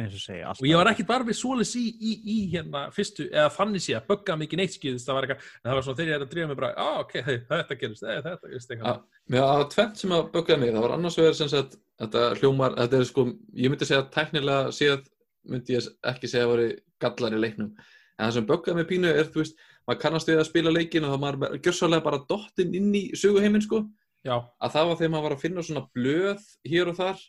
[0.00, 3.28] eins og segja og ég var ekkert bara við svoleiðs í, í, í hérna fyrstu,
[3.30, 6.00] eða þannig sé að bögga mikið neitt skýðist, það var eitthvað, en það var svona
[6.00, 8.70] þegar ég er að drífa mig bara, á ok, hey, þetta gerist, hey, þetta gerist
[8.70, 8.76] Já.
[8.76, 9.02] eitthvað.
[9.26, 12.24] Mér það var tvent sem að böggaði mig, það var annars vegar sem sagt, þetta
[12.40, 13.26] hljómar, þetta er sko,
[13.62, 15.06] ég myndi segja tæknilega séð,
[15.50, 16.72] myndi ég ekki segja að veri
[17.02, 17.70] gallar í leiknum,
[18.16, 21.06] en það sem böggaði mig pínu er, þú veist, maður kannast við að spila leikin
[21.06, 23.84] og þá maður gjörsálega bara dottinn inn í söguheiminn, sko,
[24.26, 27.20] Já, að það var þegar maður var að finna svona blöð hér og þar,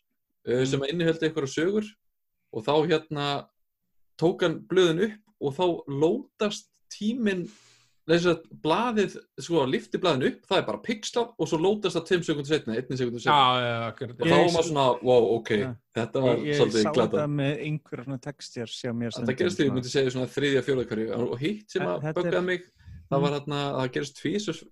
[0.50, 1.92] uh, sem að innihöldi eitthvað sögur.
[2.56, 3.28] Og þá hérna
[4.18, 5.66] tók hann blöðin upp og þá
[6.02, 7.46] lótast tíminn
[8.08, 12.12] þess að blaðið, sko, lifti blaðin upp það er bara pixlað og svo lótast það
[12.14, 14.16] 5 sekundur setna, 1 sekundur setna já, akkurat.
[14.16, 15.70] og þá var Ég- maður svona, wow, ok Já.
[16.00, 19.38] þetta var ég, ég svolítið sá glata þetta með einhverja svona textjár sjá mér þetta
[19.42, 21.08] gerist því, ég myndi segja svona þriðja, fjóða hverju.
[21.28, 22.64] Og hitt sem að Þetta er- mig
[23.12, 24.64] það var hérna, að það gerist tvísus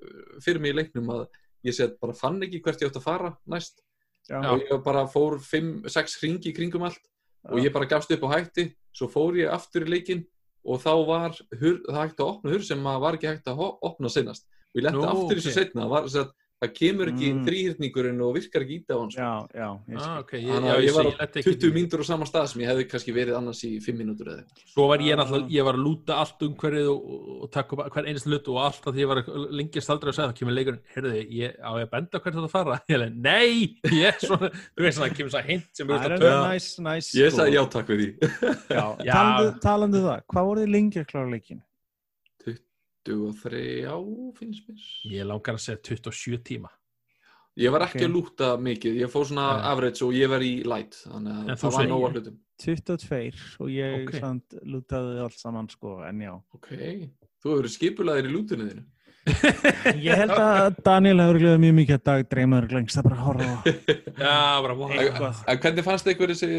[0.44, 1.28] fyrir mig í leiknum að
[1.66, 3.82] ég set bara fann ekki hvert ég átt að fara næst.
[4.30, 7.04] Já, og ég bara fór 5-6 ringi í kringum allt.
[7.52, 7.66] Og Já.
[7.68, 10.26] ég bara gafst upp á hætti svo fór ég aftur í leikin
[10.66, 13.64] og þá var hur, það hægt að opna hur sem að var ekki hægt að
[13.66, 15.58] opna senast og ég lenti Nú, aftur í þessu ok.
[15.60, 16.34] setna var, sagt,
[16.64, 17.40] það kemur ekki Mm.
[17.46, 19.20] þrýhyrningurinn og virkar ekki ít hann sko.
[19.22, 21.74] Já, já, ég ah, ok, ég, Þannig já, ég, var ég, á lenti ekki 20
[21.76, 24.64] mínútur á sama stað sem ég hefði kannski verið annars í 5 mínútur eða eitthvað.
[24.72, 25.20] Svo var ég Ah.
[25.20, 28.48] náttúrulega, ég var að lúta allt umhverfið og, og, og taka upp hver einast hlut
[28.48, 29.22] og allt að því ég var
[29.60, 32.52] lengist aldrei að segja það kemur leikurinn, heyrðu, ég, á ég að benda hvert þetta
[32.56, 32.80] fara?
[32.96, 36.06] Ég leið, nei, ég er svona, þú veist svona, kemur svona hint sem er Það
[36.06, 36.50] er að alveg töða.
[36.56, 38.10] næs, næs Ég sagði já takk við því.
[38.72, 39.14] Já, Já.
[39.14, 41.62] talandi, talandi um það, hvað voruð þið lengi að klára leikin?
[43.06, 43.96] 23 á
[44.38, 44.82] finnst mér.
[45.12, 46.72] Ég langar að segja 27 tíma.
[47.56, 48.08] Ég var ekki Ok.
[48.10, 49.68] að lúta mikið, ég fór svona Nei.
[49.72, 52.40] average og ég var í light, þannig En að þú það var nóga hlutum.
[52.60, 54.20] 22 og ég Ok.
[54.20, 56.34] samt lútaði allt saman sko, en já.
[56.54, 56.68] Ok,
[57.40, 58.86] þú hefur verið skipulaðir í lútunni þínu.
[60.06, 63.64] Ég held að Daniel hefur gleðið mjög mikið að dag dreymaður lengst að bara horfa
[64.26, 65.40] Já, bara, eitthvað.
[65.48, 66.50] En hvernig fannst ykkur þessi,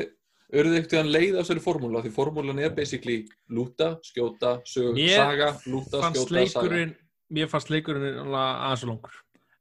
[0.52, 2.02] eru þið ekkert að leiða þessari formúla?
[2.04, 3.18] Því formúlan er basically
[3.50, 6.40] lúta, skjóta, sög, Mér saga, lúta, skjóta, saga.
[6.40, 6.94] leikurinn,
[7.32, 9.16] mér fannst leikurinn alveg aðeins og langur.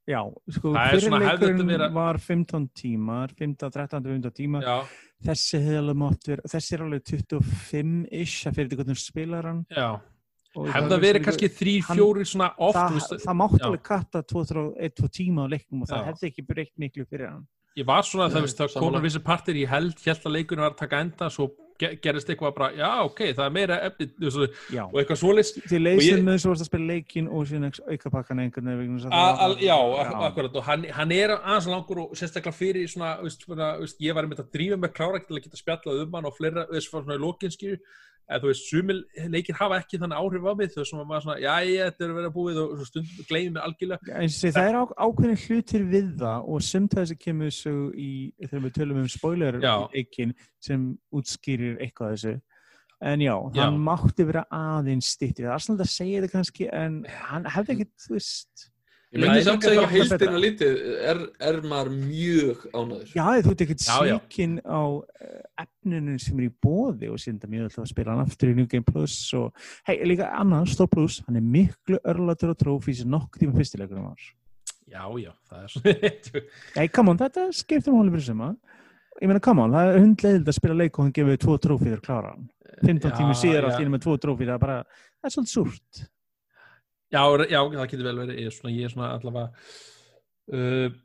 [0.05, 0.19] Já,
[0.53, 4.61] sko, Það fyrir leikurinn verið- var 15 tímar, 15, 13, 15 tímar.
[4.63, 4.85] Já,
[5.25, 9.65] Þessi hefði mátt vera, þessi er alveg 25-ish að fyrir því hvernig spilar hann.
[9.71, 9.99] já.
[10.55, 13.65] Hefði það það er verið kannski þrý, hann- fjóri svona oft, það, það mátti já.
[13.65, 16.05] alveg katta 1-2 tíma á leiknum og það Já.
[16.13, 17.47] hefði ekki breykt miklu fyrir hann.
[17.76, 20.64] Ég var svona, það Nei, veist, það komur vissi partir, ég held, held að leikurinn
[20.64, 21.49] var að taka enda, svo
[21.81, 24.07] ge- gerist eitthvað bara, já, ok, það er meira efni,
[24.85, 25.52] og eitthvað svoleiðis.
[25.68, 29.02] Þið leysið með þess að varst að spila leikin og síðan aukapakkan einhvern veginn.
[29.11, 29.76] að það já,
[30.06, 33.99] ak akkurat og hann, hann er aðeins langur og sérstaklega fyrir svona, veist, svona veist,
[33.99, 36.68] ég var einmitt að drífa með klára til að geta spjallað um hann og fleira
[36.72, 37.77] þess var svona í lokinskju
[38.26, 38.97] eða þú veist, sumil
[39.30, 42.10] leikir hafa ekki þannig áhrif á mig þau sem að maður svona, já, ég, er
[42.10, 46.11] að vera búið og stundum gleymið mig algjörlega og segi, það er ákveðin hlutir við
[46.23, 48.11] það og sumt af þessi kemur svo í,
[48.41, 49.73] þegar við tölum um spoiler Já.
[49.93, 50.35] leikin
[50.65, 52.35] sem útskýrir eitthvað þessu
[53.06, 53.61] en já, Já.
[53.61, 57.76] hann mátti vera aðeins stýttir, það er svona að segja þetta kannski en hann hefði
[57.76, 58.69] ekkit, þú veist
[59.15, 60.79] Ég myndi samt segja á heildina lítið
[61.11, 61.19] er,
[61.49, 63.11] er maður mjög ánæður.
[63.15, 64.15] já, þú ert já.
[64.19, 64.83] síkin á
[65.23, 68.51] eh, efninu sem er í bóði og síðan það mjög alltaf að spila hann aftur
[68.51, 72.59] í New Game Plus og hei, líka annað, Stór Plus hann er miklu örlatur og
[72.59, 74.33] trófi sem nokk tíma fyrstileikunum var
[74.95, 76.41] já, já, það er svona
[76.77, 78.51] Nei, come on, þetta skiptir máli fyrir suma.
[79.21, 81.95] Ég meina, come on, það er hundleiðild að spila leik og hann gefið tvo trófið
[81.95, 82.49] og klára hann.
[82.81, 83.67] 15 Já, tími síðar já.
[83.69, 84.77] allt í einu með tvo trófið, það er bara,
[85.21, 86.01] það er svolítið súrt.
[87.15, 87.23] Já,
[87.55, 89.47] já, það getur vel verið ég er svona, ég er svona allavega
[90.55, 90.95] uh,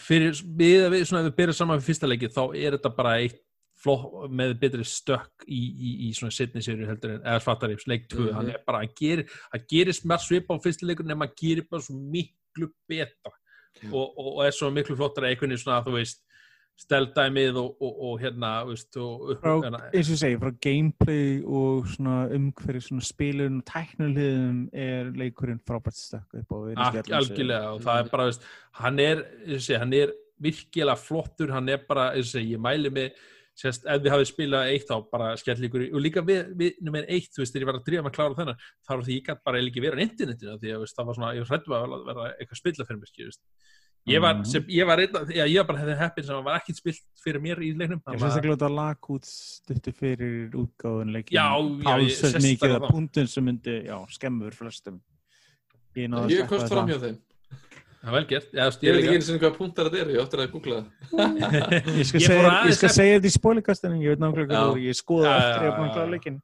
[0.00, 3.16] fyrir við, við svona, ef við byrjum saman fyrir fyrsta leikið þá er þetta bara
[3.22, 3.42] eitt
[3.76, 8.06] flott, með betri stökk í, í, í svona setni séri heldur en eða svartari, leik
[8.08, 8.34] 2, Mhm.
[8.38, 11.66] hann er bara hann gerir, hann gerir smart svipa á fyrsta leikur nema hann gerir
[11.70, 13.34] bara svo miklu betra
[13.82, 13.90] Já.
[13.92, 16.22] og, og, og er svo miklu flottara einhvern veginn svona, þú veist
[16.76, 21.86] steldæmið og, og, og hérna, veist og, Frá, hérna, eins og segi, frá gameplay og
[21.94, 26.58] svona umhverju svona spilun og tæknulegðum er leikurinn frábært stökk upp á
[26.90, 28.44] algjörlega og það er bara veist,
[28.82, 30.12] hann er, eins og segja, hann er
[30.44, 33.10] virkilega flottur, hann er bara eins og segja, ég mæli mig
[33.56, 37.06] sérst, ef við hafið spilað eitt á bara skell ykkur og líka við, við nummer
[37.08, 39.16] eitt, þú veist, þegar ég var að drífa með að klára þennan þá var því
[39.16, 41.76] ég gætt bara ekki vera á internetinu því að það var svona, ég var hrættu
[41.76, 43.42] að vera eitthvað spilla fyrir mér, skil, veist.
[44.06, 44.44] Ég var, Mhm.
[44.46, 47.40] sem, ég var, einna, já, ég var bara hefði heppin sem var ekkert spilt fyrir
[47.42, 51.34] mér í leiknum Ég Það finnst var- ekki láta lag út stuttu fyrir útgáðun leikin.
[51.34, 52.90] Já, já, ég- Pálsveit mikið að þá.
[52.92, 55.00] punktun sem myndi, já, skemmur flestum.
[55.96, 57.18] Ég Ég komst fram hjá þeim.
[58.06, 60.22] Það var vel gert, já, Ég veit ekki einu sinni hvað punktar þetta eru, ég
[60.22, 60.76] áttur að googla
[61.10, 61.32] það.
[61.96, 65.64] Ég skal, segja, þetta í spólikastinu, ég veit nákvæmlega hvað þú, ég skoða eftir já,
[65.64, 66.12] ég er búin að já.
[66.12, 66.36] leikin.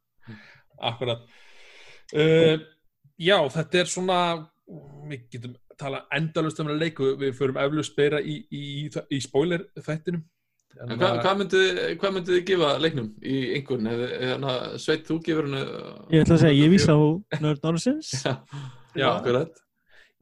[0.82, 1.20] Akkurat
[2.18, 2.64] uh,
[3.22, 4.18] Já, þetta er svona
[5.12, 9.22] við getum tala endalust um að leiku við förum eflust beira í, í, í, í
[9.22, 10.24] spoiler þættinum
[10.80, 13.88] En hvað, hvað myndið þið gefa leiknum í einhvern?
[14.80, 15.60] Sveit, þú gefur hennu...
[16.14, 17.00] Ég ætla að segja, ég vísa á
[17.44, 18.12] Nörd Norrisins.
[18.96, 19.10] Já.
[19.10, 19.52] akkurat.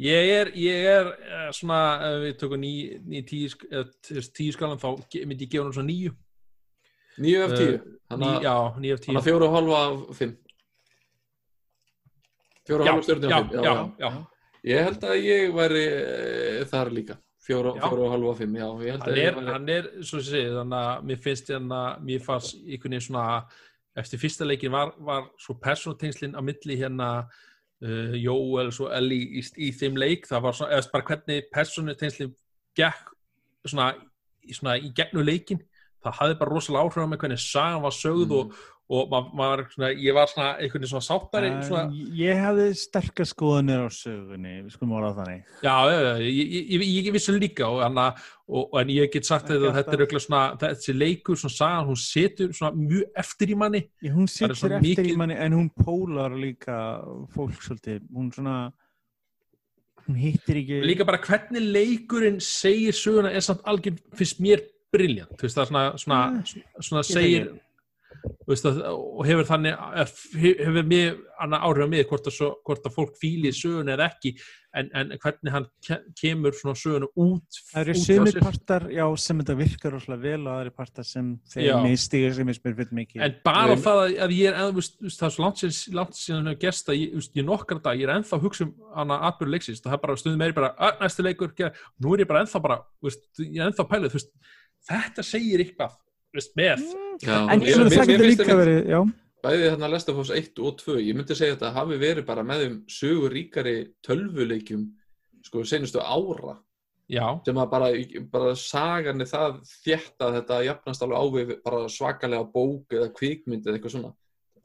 [0.01, 1.79] Ég er, ég er uh, svona,
[2.09, 2.73] ef við tökum ný,
[3.05, 3.89] ný tíu, eh,
[4.33, 4.95] tíu skalan þá
[5.29, 6.15] myndi ég gefa hann svona níu
[7.21, 7.75] 9 af 10.
[7.75, 10.33] Uh, ný, Þannig Já, níu af tíu að fjóra og halva af 5.
[12.71, 13.67] Fjóra og Já, halva stjórnum já, af 5.
[13.67, 14.11] já, já.
[14.71, 15.85] Ég held að ég væri
[16.73, 17.19] þar líka.
[17.21, 17.27] Já.
[17.51, 18.67] fjóra og halva af 5, já.
[18.71, 19.53] Hann að er, væri...
[19.53, 23.29] hann er, svo að segja, þannig að mér finnst hérna, mér fannst einhvern veginn svona,
[24.01, 27.13] eftir fyrsta leikin var, var svo persónutengslinn á milli hérna
[27.83, 32.35] uh, Jóel og Ellie í, í þeim leik, það var svona, eða bara hvernig persónutengslinn
[32.77, 33.11] gekk
[33.67, 33.95] svona,
[34.47, 35.61] í- svona í gegnum leikin,
[36.05, 38.37] það hafði bara rosalega áhrif á mig hvernig sagan var sögð Mm.
[38.39, 38.55] og,
[38.91, 41.85] og ma maður, svona, ég var svona einhvern veginn svona sáttari, svona,
[42.19, 45.45] Ég hefði sterkar skoðanir á sögunni, við skulum orða þannig.
[45.63, 45.75] Já,
[46.27, 46.27] ég,
[46.75, 48.09] ég, ég, vissi líka og, hana,
[48.51, 52.03] og, en ég get sagt að þetta er auðvitað svona, þessi leikur, svona sagan, hún
[52.03, 53.85] setur svona mjög eftir í manni.
[54.03, 56.81] Ég, hún svo eftir mikið- í manni en hún pólar líka
[57.37, 58.59] fólk svolítið, hún svona
[60.09, 65.31] hún hittir ekki líka bara hvernig leikurinn segir söguna er samt algjör finnst mér briljant
[65.39, 66.23] þú veist það svona, svona,
[66.81, 67.53] svona segir
[68.51, 70.15] að, og hefur þannig eh,
[70.61, 74.09] hefur mér annað áhrif á mig hvort að, svo, hvort að fólk fíli söguna eða
[74.11, 74.33] ekki
[74.77, 78.41] en, en hvernig hann ke- kemur svona söguna út Það eru sér.
[78.45, 82.59] partar, já, sem þetta virkar rosalega vel og aðri partar sem þeir mistigur sem ég
[82.61, 83.25] spyr fyrir mikið.
[83.27, 83.83] en bara Nei.
[83.87, 85.47] það að, að ég er eða, veist, veist, það er svo
[85.99, 89.19] langt síðan, að gesta ég, ég nokkra dag, ég er ennþá að hugsa um hana
[89.31, 91.57] atbyrðu leiksins, það er bara stundum er ég bara að, næstu leikur,
[91.99, 94.21] nú er ég bara ennþá bara veist, ég er ennþá pælið,
[94.91, 95.99] þetta segir eitthvað,
[96.35, 96.85] veist, með
[97.21, 99.01] Já, En ég- mér- það finnst líka verið, já,
[99.45, 102.27] bæði þarna Last of Us 1 og 2 ég myndi segja að þetta hafi verið
[102.27, 103.77] bara með þeim sögur ríkari
[104.07, 104.89] tölvuleikjum
[105.45, 106.59] sko senustu ára.
[107.11, 107.87] Já, sem að bara,
[108.31, 113.09] bara sagan er það þétt að þetta jafnast alveg á við bara svakalega bók eða
[113.17, 114.13] kvikmynd eða eitthvað svona.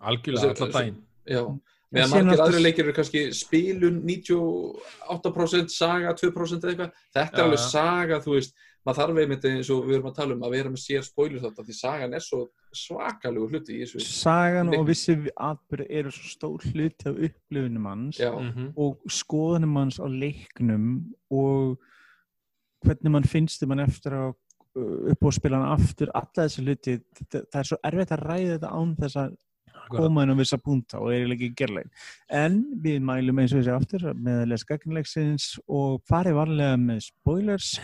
[0.05, 0.99] Algjörlega allan daginn.
[1.25, 1.41] já,
[1.91, 6.91] meðan margir aðri leikir eru kannski spilun 98% saga 2% eða eitthvað.
[7.15, 8.53] Þetta Já, er alveg saga, þú veist
[8.85, 11.41] maður þarf einmitt eins og við erum að tala um að vera með sér spoiler
[11.41, 12.41] þetta því sagan er svo
[12.75, 14.03] svakalega hluti í þessu.
[14.05, 19.77] Sagan og vissi atbyrði eru svo stór hluti af upplifunum hans já, mm og skoðunum
[19.79, 20.89] hans á leiknum
[21.33, 21.77] og
[22.85, 26.65] hvernig mann finnst þið mann eftir að uh, upp og spila hann aftur, alla þessi
[26.65, 29.35] hluti það, það er svo erfitt að ræða þetta án þess að
[29.91, 31.91] koma inn á vissa punta og er ekki gerlein.
[32.33, 37.03] En við mælum eins og þessi aftur með að lesa gagnilegsins og farið varlega með
[37.09, 37.75] spoilers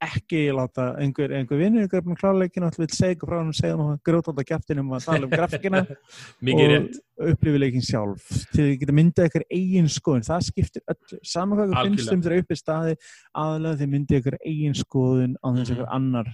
[0.00, 3.76] ekki láta einhver, einhver vinnur ykkur um kláleikin og vil segja frá hann og segja
[3.76, 5.82] hann grótátt á kjæftinum að tala um grafikina
[6.46, 6.74] mikið
[7.20, 8.26] og upplifi leikin sjálf.
[8.54, 10.26] Til þið geta myndað ykkur eigin skoðun.
[10.30, 12.16] Það skiptir öllu, saman hvað ykkur finnst Algjörlega.
[12.16, 12.96] um þeirra uppi staði
[13.44, 15.76] aðalega þið myndið ykkur eigin skoðun á þess að Mhm.
[15.76, 16.30] ykkur annar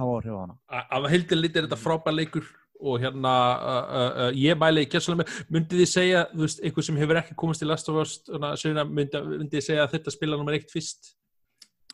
[0.00, 0.58] hafa áhrif á hana.
[0.90, 2.44] Af heildin lit er þetta frábær leikur
[2.80, 6.84] og hérna uh, uh, uh, ég mæli gæslega með, myndið þið segja þú veist, einhver
[6.86, 10.38] sem hefur ekki komast í Last of Us myndið myndi þið segja að þetta spila
[10.40, 11.10] nummer eitt fyrst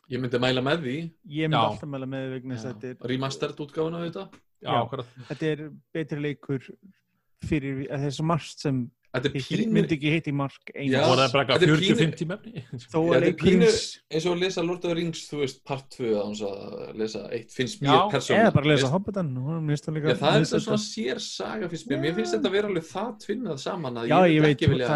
[0.09, 0.97] ég myndi mæla með því.
[1.27, 1.63] Ég myndi Já.
[1.69, 4.27] alltaf meðla með vegna þess að þetta er remastered útgáfuna við þetta
[4.61, 5.07] já, Já.
[5.31, 6.69] þetta er betri leikur
[7.47, 8.85] fyrir, að svo margt sem
[9.17, 11.01] þetta er myndi ekki hitt í mark einu Já.
[11.07, 13.69] og það er bara eitthvað pínu- 40-50 mefni þó Já, að er pínu-
[14.11, 16.97] eins og að lesa Lord of the Rings, þú veist, part 2 að hans að
[17.01, 18.41] lesa eitt, finnst mér Já, persónulega.
[18.47, 19.33] eða bara að lesa Hobbitan er
[19.67, 22.67] mjög Já, það er mjög þetta svona sér saga fyrst mér, mér finnst þetta vera
[22.67, 24.87] alveg það tvinnað saman að já, ég, ég myndi veit, ekki vilja,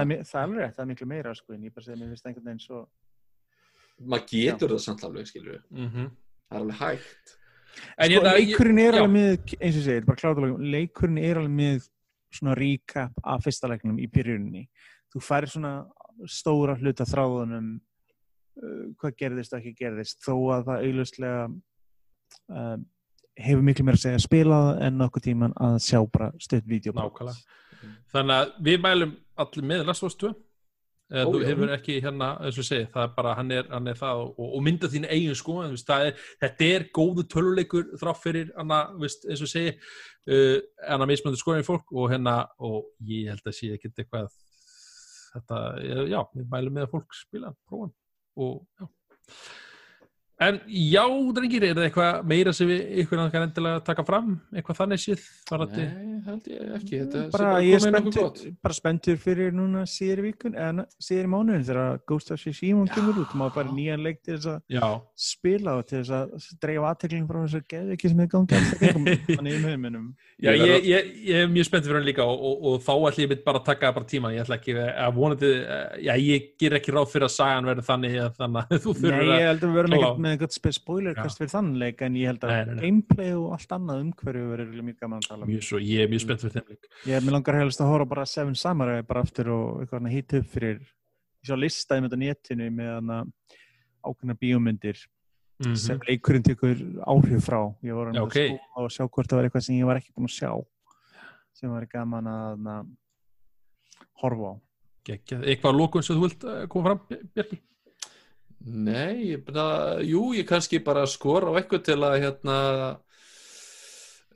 [4.06, 6.10] maður getur það samt alveg, skilur við, Mhm.
[6.50, 7.38] það er alveg hægt.
[7.98, 9.02] en sko, ég- leikurinn er já.
[9.02, 11.88] alveg með eins og ég segir, bara klátulega leikurinn er alveg með
[12.34, 14.68] svona recap af fyrsta leiknum í byrjuninni
[15.14, 15.88] þú færir svona
[16.28, 17.80] stóra hluta þráðunum
[18.62, 21.46] uh, hvað gerðist og ekki gerðist þó að það auðlustlega
[22.52, 22.78] uh,
[23.40, 26.92] hefur miklu meira að segja að spila en nokkuð tíman að sjá bara stutt vídeo
[26.94, 27.36] Nákvæmlega.
[28.14, 30.36] þannig að við mælum allir með Last of Us 2 eða
[31.12, 33.98] Ó, þú hefur ekki hérna, eins og segi, það er bara, hann er, hann er
[34.00, 38.22] það og, og mynda þín eigin sko, en, veist, er, þetta er góðu töluleikur þrátt
[38.22, 39.74] fyrir, hana, veist, eins og segi,
[40.32, 40.56] uh,
[40.88, 44.32] hana mismöndu skoðin fólk og hérna, og ég held að sé ekkert eitthvað,
[45.34, 45.60] þetta,
[46.14, 47.92] já, við mælum með að fólk spila, prófum,
[48.40, 48.88] og já.
[50.42, 51.04] En já,
[51.38, 54.32] drengir, er það eitthvað meira sem við ykkur náttúrulega endilega taka fram?
[54.56, 58.42] Eitthvað þannig varðandi- Nei, held ég ekki, þetta sé bara, ég er spenntur, gott.
[58.64, 62.88] bara spenntur fyrir núna síðar í vikun eða síðar í mánuðin þegar Ghost of Tsushima
[62.90, 63.36] kemur út.
[63.38, 64.62] Maður bara nýjan leik til þess að
[65.16, 68.62] spila og til þess að dreifa aðteklingum frá þess að geða ekki sem er gangið
[69.38, 70.08] þannig í möðuminum
[70.42, 72.94] Já, Ég ég, ég, ég er mjög spenntið fyrir hann líka og, og, og þá
[73.12, 76.14] ætlum ég mitt bara að taka bara tíma ég ætla ekki að vonandi eh, já,
[76.18, 77.36] ég ger ekki ráð fyrir að
[80.32, 84.48] með eitthvað spoilerkast fyrir þann leik en ég held að gameplay og allt annað umhverju
[84.56, 85.52] verður mjög gaman að tala um.
[85.52, 86.90] Mjög svo, ég er mjög spennt fyrir þeim leik.
[87.12, 90.80] Ég mér langar helst að horfa bara Seven Samurai bara aftur og hýtt upp fyrir
[91.46, 93.26] sjá listaði með þetta netinu með
[94.06, 95.04] ákveðna bíómyndir
[95.62, 95.76] Mhm.
[95.78, 97.60] sem leikurinn tekur áhrif frá.
[97.86, 98.34] Ég Já, að ok.
[98.34, 100.66] skoða og sjá hvort það var eitthvað sem ég var ekki búin að sjá
[101.54, 102.88] sem var gaman að
[104.24, 104.54] horfa á.
[105.06, 107.00] Eitthvað að lókun sem þú vilt eh, koma fram,
[107.36, 107.60] Bjarki
[108.66, 112.58] Nei, ég bara, jú, ég kannski bara skora á eitthvað til að hérna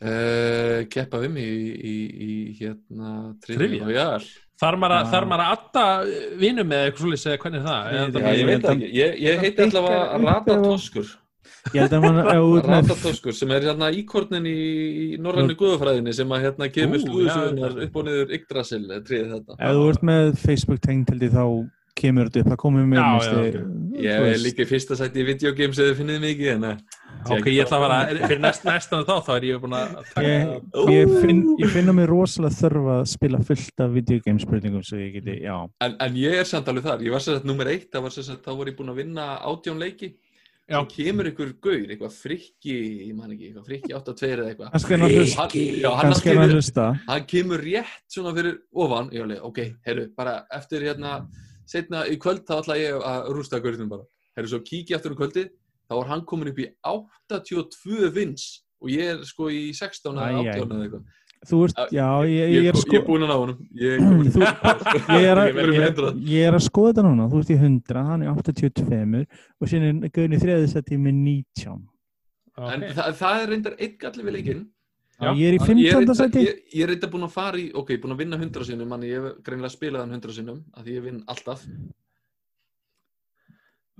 [0.02, 1.95] uh, keppa við mig í, í,
[2.26, 3.11] í hérna
[3.45, 3.60] Trivia?
[3.60, 4.31] Trivia Royale.
[4.61, 5.85] þar maður að, maður að adda
[6.41, 7.85] vinum með eitthvað svolítið segja hvernig er það?
[7.85, 10.26] Ég- Eða Já, það- ég veit það ekki, ég, ég heiti allavega ég að
[12.60, 14.57] ert með- Ratatoskur sem er hérna íkornin í,
[15.15, 19.57] í norrænu guðafræðinni sem að hérna kemur slúðusugunar upp og niður Yggdrasil, tríð þetta.
[19.60, 21.45] Ef þú ert með Facebook ég þá
[22.00, 25.22] kemur þetta upp, það komið með Já, minnst já, ég- er líka í fyrsta sæti
[25.22, 26.78] í videogames eða finnið mikið en eh,
[27.26, 30.52] Ok, ég ætla að fara, fyrir næst, næstan þá, þá er ég búin að Ég,
[30.94, 35.00] ég, finn, ég finn á mig rosalega þörf að spila fullt af videogame spurningum svo
[35.02, 35.56] ég geti, já.
[35.82, 38.52] En, en ég er samt alveg þar, ég var sér að nummer eitt, var þá
[38.52, 40.14] var ég búinn að vinna átján leiki.
[40.66, 40.80] Já.
[40.80, 44.72] og kemur ykkur gaur, eitthvað frikki, ég man ekki, eitthvað frikki 8-2 eða eitthvað.
[44.74, 46.86] Hann er kemur, hlusta.
[47.06, 51.20] hann kemur rétt svona fyrir ofan, ég alveg, ok, herru, bara eftir hérna,
[51.70, 54.06] setna í kvöld þá ætla ég að rústa gaurinn bara
[54.36, 55.46] herru, svo kíkja eftir um kvöldi,
[55.88, 58.48] þá var hann komin upp í 82 vins
[58.84, 60.58] og ég er sko í 16 Æ, eða æ.
[60.58, 62.96] 18 eða eitthvað Þú ert, já, ég, ég, ég, er ég, sko...
[62.98, 64.46] er búinn að ná honum ég, er Þú,
[65.20, 66.22] ég, er að, Ég verður með ég, 100.
[66.32, 69.26] ég er að skoða þetta núna, þú ert í 100, hann er 82
[69.62, 71.76] og síðan er þriðið seti með 19.
[72.66, 74.64] en það, það er reyndar einn galli við leikinn
[75.22, 76.00] Já, ég er í Ég er 15.
[76.00, 76.40] reyndar- seti.
[76.46, 79.08] Ég, ég er reynda búinn að fara í, ok, búinn að vinna 100 sinnum, manni
[79.14, 81.62] ég hef greinlega spilað hann 100 sinnum, af því ég vinn alltaf.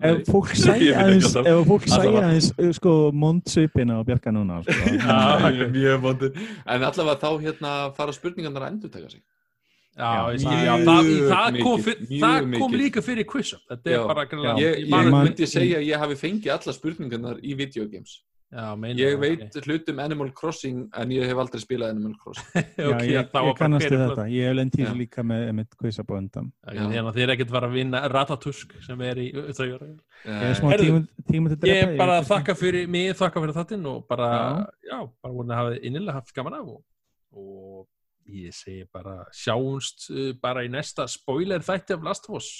[0.04, 2.24] Ef fólk vinn aðeins, ef fólk Allavega.
[2.28, 4.76] aðeins, uh, sko, mondsvipina og bjarga núna, sko.
[5.08, 5.54] Já.
[5.56, 6.36] Ég er mjög vondur.
[6.68, 9.24] En allavega þá hérna fara spurningarnar að endur taka sig.
[9.96, 13.94] Já, Já, mjög já, það, það, kom, mikið, fyr, það kom líka fyrir quiz-up Þetta
[13.96, 16.74] er bara greinlega- Ég, ég ég man- man- myndi segja að ég hafi fengið alla
[16.76, 18.18] spurningarnar í videogames.
[18.54, 22.52] Já, meina Ég veit hlutum Animal Crossing en ég hef aldrei spilað Animal Crossing.
[22.90, 24.26] ok, Já, ég, þá var ég kannast við þetta.
[24.32, 26.52] Ég hef lendið líka með, með quiz-up á undan.
[26.54, 26.78] flott.
[26.80, 29.28] Þannig að þið er ekkert fara að vinna Ratatusk sem er í
[29.58, 32.58] þau Ég er smá Herðu, tíma, tíma til að Ég drepa, er bara að þakka
[32.62, 34.66] fyrir mig, þakka fyrir þáttinn og bara, Já.
[34.92, 36.82] já, bara voru að hafa innilega haft gaman af og,
[37.36, 37.88] og
[38.36, 42.52] ég segi bara sjáumst uh, bara í næsta spoiler þætti af Last of Us.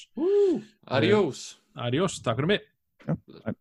[0.86, 1.46] Adiós.
[1.88, 2.68] Adiós, takk fyrir mig.
[3.06, 3.56] Já,